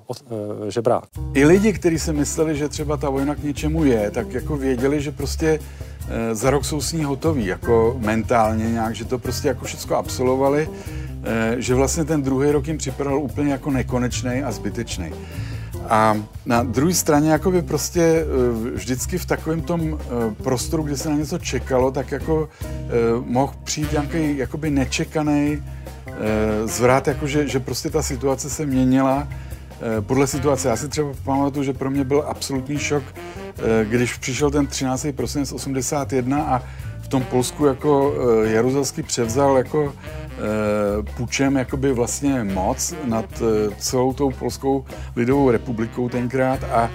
e, 0.68 0.72
žebrák. 0.72 1.04
I 1.34 1.46
lidi, 1.46 1.74
kteří 1.74 2.00
si 2.00 2.14
mysleli, 2.14 2.58
že 2.58 2.70
třeba 2.70 2.98
ta 2.98 3.10
vojna 3.10 3.36
k 3.36 3.44
něčemu 3.44 3.84
je, 3.84 4.12
tak 4.12 4.34
jako 4.34 4.58
věděli, 4.58 5.02
že 5.02 5.12
prostě 5.12 5.60
za 6.32 6.50
rok 6.50 6.66
jsou 6.66 6.82
s 6.82 6.94
ní 6.94 7.04
hotoví, 7.04 7.46
jako 7.46 7.96
mentálně 8.00 8.72
nějak, 8.72 8.96
že 8.96 9.06
to 9.06 9.20
prostě 9.20 9.48
jako 9.48 9.66
všechno 9.66 9.96
absolvovali, 9.98 10.70
že 11.58 11.76
vlastně 11.76 12.06
ten 12.06 12.22
druhý 12.22 12.52
rok 12.52 12.68
jim 12.68 12.78
připadal 12.78 13.18
úplně 13.18 13.52
jako 13.52 13.72
nekonečný 13.72 14.44
a 14.44 14.52
zbytečný. 14.52 15.14
A 15.90 16.18
na 16.46 16.64
druhé 16.64 16.94
straně 16.94 17.32
jakoby 17.32 17.62
prostě 17.62 18.02
e, 18.02 18.26
vždycky 18.76 19.18
v 19.18 19.26
takovém 19.26 19.62
tom 19.62 19.82
e, 19.82 20.44
prostoru, 20.44 20.84
kde 20.84 20.98
se 20.98 21.10
na 21.10 21.16
něco 21.16 21.38
čekalo, 21.38 21.92
tak 21.92 22.12
jako 22.12 22.50
e, 22.62 22.68
mohl 23.26 23.54
přijít 23.64 23.92
nějaký 23.92 24.38
jakoby 24.38 24.70
nečekaný 24.70 25.64
zvrat, 26.66 27.08
jako 27.08 27.28
že, 27.28 27.60
prostě 27.60 27.90
ta 27.90 28.02
situace 28.02 28.50
se 28.50 28.66
měnila 28.66 29.28
podle 30.00 30.28
situace. 30.28 30.68
Já 30.68 30.76
si 30.76 30.88
třeba 30.88 31.10
pamatuju, 31.24 31.64
že 31.64 31.74
pro 31.74 31.90
mě 31.90 32.04
byl 32.04 32.24
absolutní 32.28 32.78
šok, 32.78 33.04
když 33.84 34.18
přišel 34.18 34.52
ten 34.52 34.68
13. 34.68 35.08
prosinec 35.16 35.52
81 35.52 36.44
a 36.44 36.62
v 37.02 37.08
tom 37.08 37.24
Polsku 37.24 37.66
jako 37.66 38.14
Jaruzelský 38.44 39.04
převzal 39.04 39.58
jako 39.58 39.94
pučem 41.18 41.56
jakoby 41.56 41.94
vlastně 41.94 42.44
moc 42.44 42.94
nad 43.06 43.26
eh, 43.41 43.76
celou 43.78 44.14
tou 44.14 44.32
Polskou 44.32 44.86
lidovou 45.16 45.52
republikou 45.52 46.10
tenkrát 46.10 46.64
a 46.64 46.91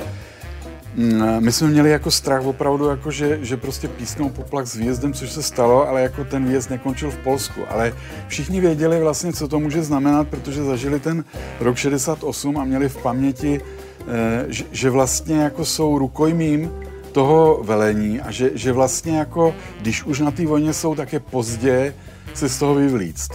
mm, 0.94 1.44
my 1.44 1.52
jsme 1.52 1.68
měli 1.68 1.90
jako 1.90 2.10
strach 2.10 2.44
opravdu, 2.44 2.88
jako 2.88 3.10
že, 3.10 3.38
že 3.42 3.56
prostě 3.56 3.88
písknou 3.88 4.28
poplach 4.28 4.66
s 4.66 4.74
výjezdem, 4.74 5.12
což 5.12 5.30
se 5.30 5.42
stalo, 5.42 5.88
ale 5.88 6.02
jako 6.02 6.24
ten 6.24 6.44
výjezd 6.44 6.70
nekončil 6.70 7.10
v 7.10 7.16
Polsku. 7.16 7.60
Ale 7.70 7.92
všichni 8.28 8.60
věděli 8.60 9.00
vlastně, 9.00 9.32
co 9.32 9.48
to 9.48 9.60
může 9.60 9.82
znamenat, 9.82 10.28
protože 10.28 10.64
zažili 10.64 11.00
ten 11.00 11.24
rok 11.60 11.76
68 11.76 12.58
a 12.58 12.64
měli 12.64 12.88
v 12.88 12.96
paměti, 12.96 13.60
eh, 13.60 14.44
že, 14.48 14.64
že 14.72 14.90
vlastně 14.90 15.36
jako 15.36 15.64
jsou 15.64 15.98
rukojmím 15.98 16.70
toho 17.12 17.60
velení 17.62 18.20
a 18.20 18.30
že, 18.30 18.50
že 18.54 18.72
vlastně 18.72 19.18
jako, 19.18 19.54
když 19.80 20.04
už 20.04 20.20
na 20.20 20.30
té 20.30 20.46
vojně 20.46 20.72
jsou, 20.72 20.94
tak 20.94 21.12
je 21.12 21.20
pozdě 21.20 21.94
se 22.38 22.48
z 22.48 22.58
toho 22.58 22.74
vyvlíct. 22.74 23.30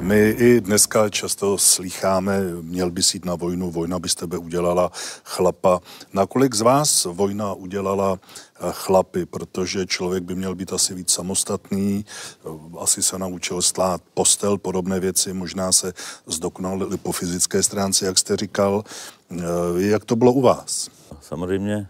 My 0.00 0.30
i 0.30 0.60
dneska 0.60 1.08
často 1.08 1.58
slýcháme, 1.58 2.40
měl 2.62 2.90
bys 2.90 3.14
jít 3.14 3.24
na 3.24 3.34
vojnu, 3.34 3.70
vojna 3.70 3.98
by 3.98 4.08
z 4.08 4.14
tebe 4.14 4.38
udělala 4.38 4.90
chlapa. 5.24 5.80
Nakolik 6.12 6.54
z 6.54 6.60
vás 6.60 7.04
vojna 7.04 7.52
udělala 7.52 8.18
eh, 8.18 8.68
chlapy, 8.72 9.26
protože 9.26 9.86
člověk 9.86 10.24
by 10.24 10.34
měl 10.34 10.54
být 10.54 10.72
asi 10.72 10.94
víc 10.94 11.10
samostatný, 11.10 12.04
eh, 12.04 12.48
asi 12.78 13.02
se 13.02 13.18
naučil 13.18 13.62
stát 13.62 14.02
postel, 14.14 14.58
podobné 14.58 15.00
věci, 15.00 15.32
možná 15.32 15.72
se 15.72 15.92
zdokonal 16.26 16.86
po 17.02 17.12
fyzické 17.12 17.62
stránce, 17.62 18.06
jak 18.06 18.18
jste 18.18 18.36
říkal. 18.36 18.84
Eh, 19.30 19.44
jak 19.76 20.04
to 20.04 20.16
bylo 20.16 20.32
u 20.32 20.40
vás? 20.40 20.95
Samozřejmě 21.20 21.86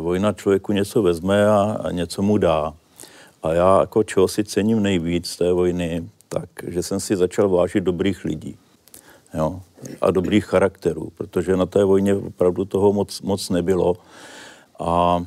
vojna 0.00 0.32
člověku 0.32 0.72
něco 0.72 1.02
vezme 1.02 1.48
a, 1.48 1.76
něco 1.90 2.22
mu 2.22 2.38
dá. 2.38 2.74
A 3.42 3.52
já 3.52 3.80
jako 3.80 4.02
čeho 4.02 4.28
si 4.28 4.44
cením 4.44 4.82
nejvíc 4.82 5.36
té 5.36 5.52
vojny, 5.52 6.08
tak, 6.28 6.48
že 6.66 6.82
jsem 6.82 7.00
si 7.00 7.16
začal 7.16 7.48
vážit 7.48 7.84
dobrých 7.84 8.24
lidí. 8.24 8.56
Jo? 9.34 9.60
A 10.00 10.10
dobrých 10.10 10.44
charakterů, 10.44 11.12
protože 11.14 11.56
na 11.56 11.66
té 11.66 11.84
vojně 11.84 12.14
opravdu 12.14 12.64
toho 12.64 12.92
moc, 12.92 13.20
moc 13.22 13.50
nebylo. 13.50 13.96
A 14.78 15.24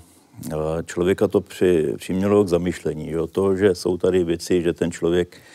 člověka 0.85 1.27
to 1.27 1.41
při, 1.41 1.93
přimělo 1.97 2.43
k 2.43 2.47
zamýšlení. 2.47 3.09
Jo? 3.09 3.27
To, 3.27 3.55
že 3.55 3.75
jsou 3.75 3.97
tady 3.97 4.23
věci, 4.23 4.61
že 4.61 4.73
ten 4.73 4.91
člověk 4.91 5.37
eh, 5.37 5.50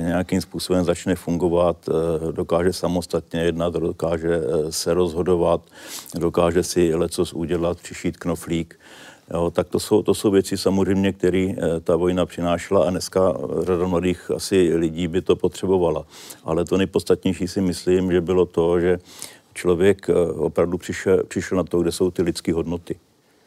nějakým 0.00 0.40
způsobem 0.40 0.84
začne 0.84 1.14
fungovat, 1.14 1.76
eh, 1.88 2.32
dokáže 2.32 2.72
samostatně 2.72 3.40
jednat, 3.40 3.72
dokáže 3.72 4.34
eh, 4.34 4.72
se 4.72 4.94
rozhodovat, 4.94 5.60
dokáže 6.14 6.62
si 6.62 6.94
lecos 6.94 7.32
udělat, 7.32 7.80
přišít 7.80 8.16
knoflík, 8.16 8.78
Jo, 9.34 9.50
tak 9.50 9.68
to 9.68 9.80
jsou, 9.80 10.02
to 10.02 10.14
jsou 10.14 10.30
věci 10.30 10.58
samozřejmě, 10.58 11.12
které 11.12 11.54
ta 11.84 11.96
vojna 11.96 12.26
přinášela 12.26 12.86
a 12.86 12.90
dneska 12.90 13.34
řada 13.62 13.86
mladých 13.86 14.30
asi 14.30 14.74
lidí 14.74 15.08
by 15.08 15.22
to 15.22 15.36
potřebovala. 15.36 16.06
Ale 16.44 16.64
to 16.64 16.76
nejpodstatnější 16.76 17.48
si 17.48 17.60
myslím, 17.60 18.12
že 18.12 18.20
bylo 18.20 18.46
to, 18.46 18.80
že 18.80 18.98
člověk 19.54 20.06
opravdu 20.36 20.78
přišel, 20.78 21.22
přišel 21.28 21.58
na 21.58 21.64
to, 21.64 21.82
kde 21.82 21.92
jsou 21.92 22.10
ty 22.10 22.22
lidské 22.22 22.52
hodnoty 22.52 22.98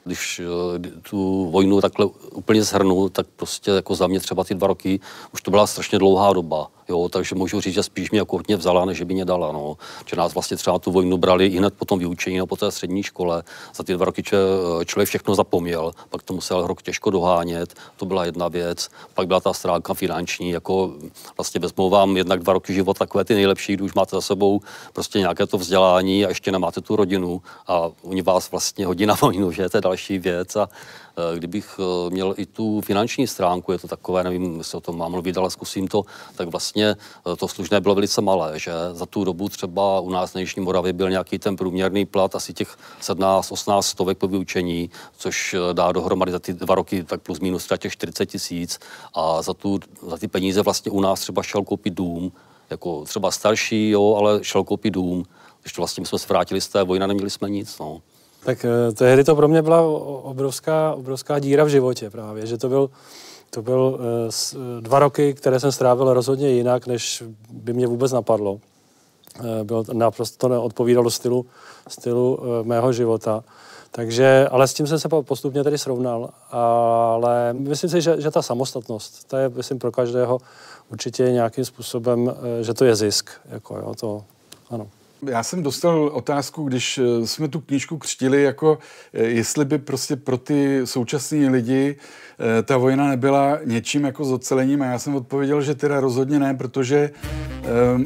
když 0.10 0.40
eh, 0.40 0.90
tu 1.10 1.50
vojnu 1.52 1.82
takhle 1.82 2.06
úplně 2.32 2.64
zhrnu, 2.64 3.10
tak 3.10 3.28
prostě 3.36 3.72
jako 3.72 3.96
za 3.96 4.08
mě 4.08 4.20
třeba 4.20 4.44
ty 4.44 4.54
dva 4.56 4.68
roky, 4.68 5.00
už 5.34 5.42
to 5.42 5.52
byla 5.52 5.68
strašně 5.68 6.00
dlouhá 6.00 6.34
doba, 6.34 6.68
jo, 6.90 7.10
takže 7.10 7.36
můžu 7.36 7.62
říct, 7.62 7.74
že 7.74 7.84
spíš 7.84 8.12
mě 8.12 8.22
hodně 8.30 8.58
vzala, 8.58 8.86
než 8.86 9.02
by 9.02 9.14
mě 9.14 9.26
dala, 9.26 9.52
no. 9.52 9.78
Že 10.06 10.16
nás 10.16 10.34
vlastně 10.34 10.58
třeba 10.58 10.80
tu 10.80 10.92
vojnu 10.92 11.18
brali 11.18 11.46
i 11.46 11.58
hned 11.58 11.74
po 11.74 11.86
tom 11.86 12.00
vyučení, 12.00 12.38
no, 12.38 12.48
po 12.48 12.56
té 12.56 12.72
střední 12.72 13.04
škole. 13.04 13.44
Za 13.76 13.84
ty 13.84 13.94
dva 13.94 14.06
roky 14.06 14.24
člověk 14.86 15.10
všechno 15.10 15.36
zapomněl, 15.36 15.92
pak 16.10 16.24
to 16.24 16.34
musel 16.34 16.68
rok 16.68 16.82
těžko 16.82 17.10
dohánět, 17.10 17.74
to 17.98 18.06
byla 18.06 18.26
jedna 18.26 18.48
věc. 18.48 18.90
Pak 19.14 19.28
byla 19.28 19.40
ta 19.40 19.54
stránka 19.54 19.94
finanční, 19.94 20.50
jako 20.50 20.94
vlastně 21.38 21.60
vezmou 21.60 21.90
vám 21.90 22.18
jednak 22.18 22.40
dva 22.40 22.54
roky 22.54 22.74
život 22.74 22.98
takové 22.98 23.24
ty 23.24 23.36
nejlepší, 23.36 23.74
když 23.74 23.86
už 23.86 23.94
máte 23.94 24.16
za 24.16 24.22
sebou 24.22 24.62
prostě 24.94 25.20
nějaké 25.20 25.48
to 25.48 25.58
vzdělání 25.58 26.26
a 26.26 26.30
ještě 26.30 26.52
nemáte 26.52 26.82
tu 26.82 26.96
rodinu 26.96 27.42
a 27.68 27.90
oni 28.04 28.22
vás 28.22 28.52
vlastně 28.52 28.86
hodí 28.86 29.06
na 29.06 29.16
vojnu, 29.22 29.52
že 29.52 29.70
to 29.70 29.78
je 29.78 29.82
další 29.82 30.20
věc 30.20 30.56
a 30.56 30.70
kdybych 31.36 31.80
eh, 31.80 32.10
měl 32.10 32.34
i 32.38 32.46
tu 32.46 32.82
finanční 32.82 33.28
stránku, 33.28 33.72
je 33.72 33.78
to 33.78 33.88
takové, 33.88 34.24
nevím, 34.24 34.58
jestli 34.58 34.78
o 34.78 34.82
tom 34.82 34.98
mám 34.98 35.12
mluvit, 35.12 35.38
ale 35.38 35.52
zkusím 35.52 35.88
to, 35.88 36.04
tak 36.36 36.48
vlastně 36.48 36.88
eh, 36.88 37.36
to 37.36 37.48
služné 37.48 37.82
bylo 37.82 37.96
velice 37.96 38.22
malé, 38.22 38.60
že 38.60 38.72
za 38.92 39.06
tu 39.06 39.24
dobu 39.24 39.50
třeba 39.50 40.00
u 40.00 40.10
nás 40.10 40.34
na 40.34 40.40
Jižní 40.42 40.64
Moravě 40.64 40.94
byl 40.94 41.10
nějaký 41.10 41.40
ten 41.40 41.56
průměrný 41.56 42.06
plat 42.06 42.36
asi 42.36 42.54
těch 42.54 42.78
17-18 43.02 43.82
stovek 43.82 44.18
po 44.18 44.28
vyučení, 44.28 44.90
což 45.18 45.56
dá 45.74 45.92
dohromady 45.92 46.32
za 46.32 46.40
ty 46.40 46.54
dva 46.54 46.76
roky 46.76 47.04
tak 47.04 47.22
plus 47.22 47.40
minus 47.40 47.68
těch 47.78 47.92
40 47.92 48.26
tisíc 48.26 48.80
a 49.14 49.42
za, 49.42 49.54
tu, 49.54 49.80
za 50.08 50.18
ty 50.18 50.28
peníze 50.28 50.62
vlastně 50.62 50.92
u 50.92 51.02
nás 51.02 51.20
třeba 51.20 51.44
šel 51.44 51.64
koupit 51.64 51.94
dům, 51.94 52.32
jako 52.70 53.06
třeba 53.06 53.32
starší, 53.32 53.90
jo, 53.90 54.16
ale 54.20 54.44
šel 54.44 54.64
koupit 54.64 54.92
dům, 54.92 55.26
když 55.62 55.74
to 55.74 55.82
vlastně 55.82 56.06
jsme 56.06 56.20
se 56.20 56.28
vrátili 56.28 56.62
z 56.62 56.68
té 56.68 56.84
vojny, 56.84 57.08
neměli 57.08 57.30
jsme 57.30 57.50
nic, 57.50 57.80
no. 57.80 58.02
Tak 58.44 58.66
eh, 58.66 58.92
tehdy 58.92 59.24
to 59.24 59.36
pro 59.36 59.48
mě 59.48 59.62
byla 59.62 59.82
obrovská, 60.24 60.94
obrovská 60.94 61.40
díra 61.40 61.64
v 61.64 61.68
životě 61.68 62.10
právě, 62.10 62.46
že 62.46 62.58
to 62.58 62.70
byl, 62.70 62.90
to 63.50 63.62
byl 63.62 64.00
uh, 64.00 64.82
dva 64.82 65.00
roky, 65.00 65.34
které 65.34 65.60
jsem 65.60 65.72
strávil 65.72 66.14
rozhodně 66.14 66.50
jinak, 66.50 66.88
než 66.88 67.24
by 67.50 67.74
mě 67.74 67.88
vůbec 67.88 68.12
napadlo. 68.12 68.52
Uh, 68.52 68.60
bylo, 69.64 69.86
naprosto 69.94 70.38
to 70.38 70.48
neodpovídalo 70.48 71.10
stylu, 71.10 71.46
stylu 71.88 72.40
mého 72.64 72.94
života. 72.94 73.44
Takže, 73.92 74.48
ale 74.52 74.68
s 74.68 74.74
tím 74.74 74.88
jsem 74.88 75.00
se 75.00 75.10
postupně 75.10 75.64
tedy 75.64 75.78
srovnal. 75.78 76.30
Ale 76.52 77.54
myslím 77.54 77.90
si, 77.90 78.02
že, 78.02 78.22
že 78.22 78.32
ta 78.32 78.42
samostatnost, 78.42 79.28
to 79.28 79.38
je, 79.38 79.50
myslím, 79.50 79.80
pro 79.80 79.92
každého 79.92 80.40
určitě 80.92 81.32
nějakým 81.32 81.66
způsobem, 81.66 82.34
že 82.62 82.74
to 82.74 82.86
je 82.86 82.96
zisk. 82.96 83.30
Jako, 83.46 83.78
jo, 83.78 83.94
to, 84.00 84.24
ano. 84.70 84.88
Já 85.28 85.44
jsem 85.44 85.64
dostal 85.64 86.10
otázku, 86.14 86.64
když 86.64 86.98
eh, 86.98 87.28
jsme 87.28 87.48
tu 87.48 87.60
knížku 87.60 87.98
křtili, 87.98 88.44
jako 88.44 88.78
eh, 89.14 89.24
jestli 89.24 89.66
by 89.66 89.78
prostě 89.78 90.16
pro 90.16 90.38
ty 90.38 90.82
současní 90.86 91.50
lidi 91.50 91.96
eh, 92.60 92.64
ta 92.64 92.78
vojna 92.78 93.08
nebyla 93.08 93.60
něčím 93.66 94.04
jako 94.06 94.26
zocelením. 94.26 94.82
A 94.82 94.86
já 94.86 95.00
jsem 95.00 95.16
odpověděl, 95.16 95.62
že 95.62 95.76
teda 95.76 96.00
rozhodně 96.00 96.40
ne, 96.40 96.54
protože 96.54 97.12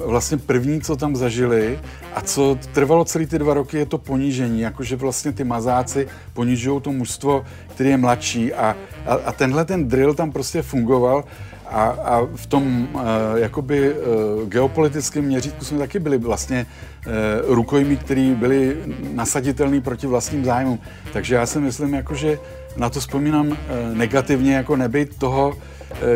vlastně 0.06 0.38
první, 0.38 0.82
co 0.82 0.96
tam 0.96 1.16
zažili 1.16 1.80
a 2.16 2.22
co 2.22 2.60
trvalo 2.74 3.06
celý 3.06 3.26
ty 3.26 3.40
dva 3.40 3.54
roky, 3.54 3.78
je 3.78 3.86
to 3.86 3.98
ponížení, 3.98 4.62
jakože 4.62 4.96
vlastně 4.96 5.32
ty 5.32 5.44
mazáci 5.44 6.08
ponižují 6.34 6.82
to 6.82 6.92
mužstvo, 6.92 7.46
který 7.68 7.90
je 7.90 7.98
mladší. 7.98 8.54
A, 8.54 8.76
a, 9.06 9.14
a 9.14 9.32
tenhle 9.32 9.66
ten 9.66 9.88
drill 9.88 10.14
tam 10.14 10.32
prostě 10.32 10.62
fungoval 10.62 11.24
a, 11.74 11.84
a 11.84 12.28
v 12.36 12.46
tom 12.46 12.88
uh, 12.94 13.02
jakoby 13.36 13.94
uh, 13.94 14.50
geopolitickém 14.50 15.26
měřítku 15.26 15.66
jsme 15.66 15.78
taky 15.78 16.00
byli 16.00 16.18
vlastně 16.18 16.66
uh, 16.66 17.14
rukojmí, 17.56 17.98
který 17.98 18.36
byli 18.36 18.78
nasaditelný 19.14 19.82
proti 19.82 20.08
vlastním 20.08 20.46
zájmům. 20.46 20.80
Takže 21.14 21.36
já 21.36 21.46
si 21.46 21.60
myslím, 21.60 21.94
jako, 21.94 22.16
že 22.16 22.40
na 22.78 22.90
to 22.90 23.00
vzpomínám 23.00 23.48
uh, 23.48 23.58
negativně, 23.94 24.56
jako 24.56 24.76
nebyt 24.76 25.18
toho, 25.18 25.50
uh, 25.50 25.58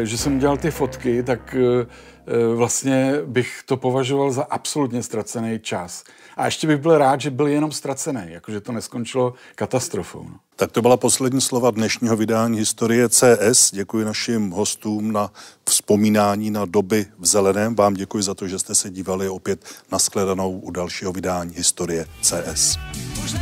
že 0.04 0.18
jsem 0.18 0.36
udělal 0.36 0.58
ty 0.58 0.72
fotky, 0.72 1.24
tak 1.24 1.56
uh, 1.56 2.56
vlastně 2.56 3.14
bych 3.26 3.62
to 3.66 3.78
považoval 3.78 4.32
za 4.32 4.44
absolutně 4.44 5.04
ztracený 5.04 5.60
čas. 5.60 6.04
A 6.38 6.46
ještě 6.46 6.68
bych 6.68 6.78
byl 6.78 6.98
rád, 6.98 7.22
že 7.22 7.32
byl 7.32 7.48
jenom 7.48 7.72
ztracený, 7.72 8.22
jakože 8.26 8.62
to 8.62 8.72
neskončilo 8.72 9.34
katastrofou. 9.56 10.24
No. 10.24 10.47
Tak 10.60 10.72
to 10.72 10.82
byla 10.82 10.98
poslední 10.98 11.42
slova 11.42 11.72
dnešního 11.72 12.16
vydání 12.16 12.60
Historie 12.60 13.10
CS. 13.10 13.72
Děkuji 13.72 14.06
našim 14.06 14.50
hostům 14.50 15.12
na 15.12 15.32
vzpomínání 15.66 16.52
na 16.52 16.66
doby 16.66 17.06
v 17.20 17.26
zeleném. 17.26 17.76
Vám 17.76 17.94
děkuji 17.94 18.24
za 18.24 18.34
to, 18.34 18.48
že 18.48 18.60
jste 18.60 18.76
se 18.76 18.90
dívali 18.90 19.30
opět 19.30 19.66
na 19.92 20.00
skledanou 20.00 20.60
u 20.60 20.72
dalšího 20.72 21.14
vydání 21.14 21.54
Historie 21.56 22.06
CS. 22.22 22.78
Už 23.24 23.34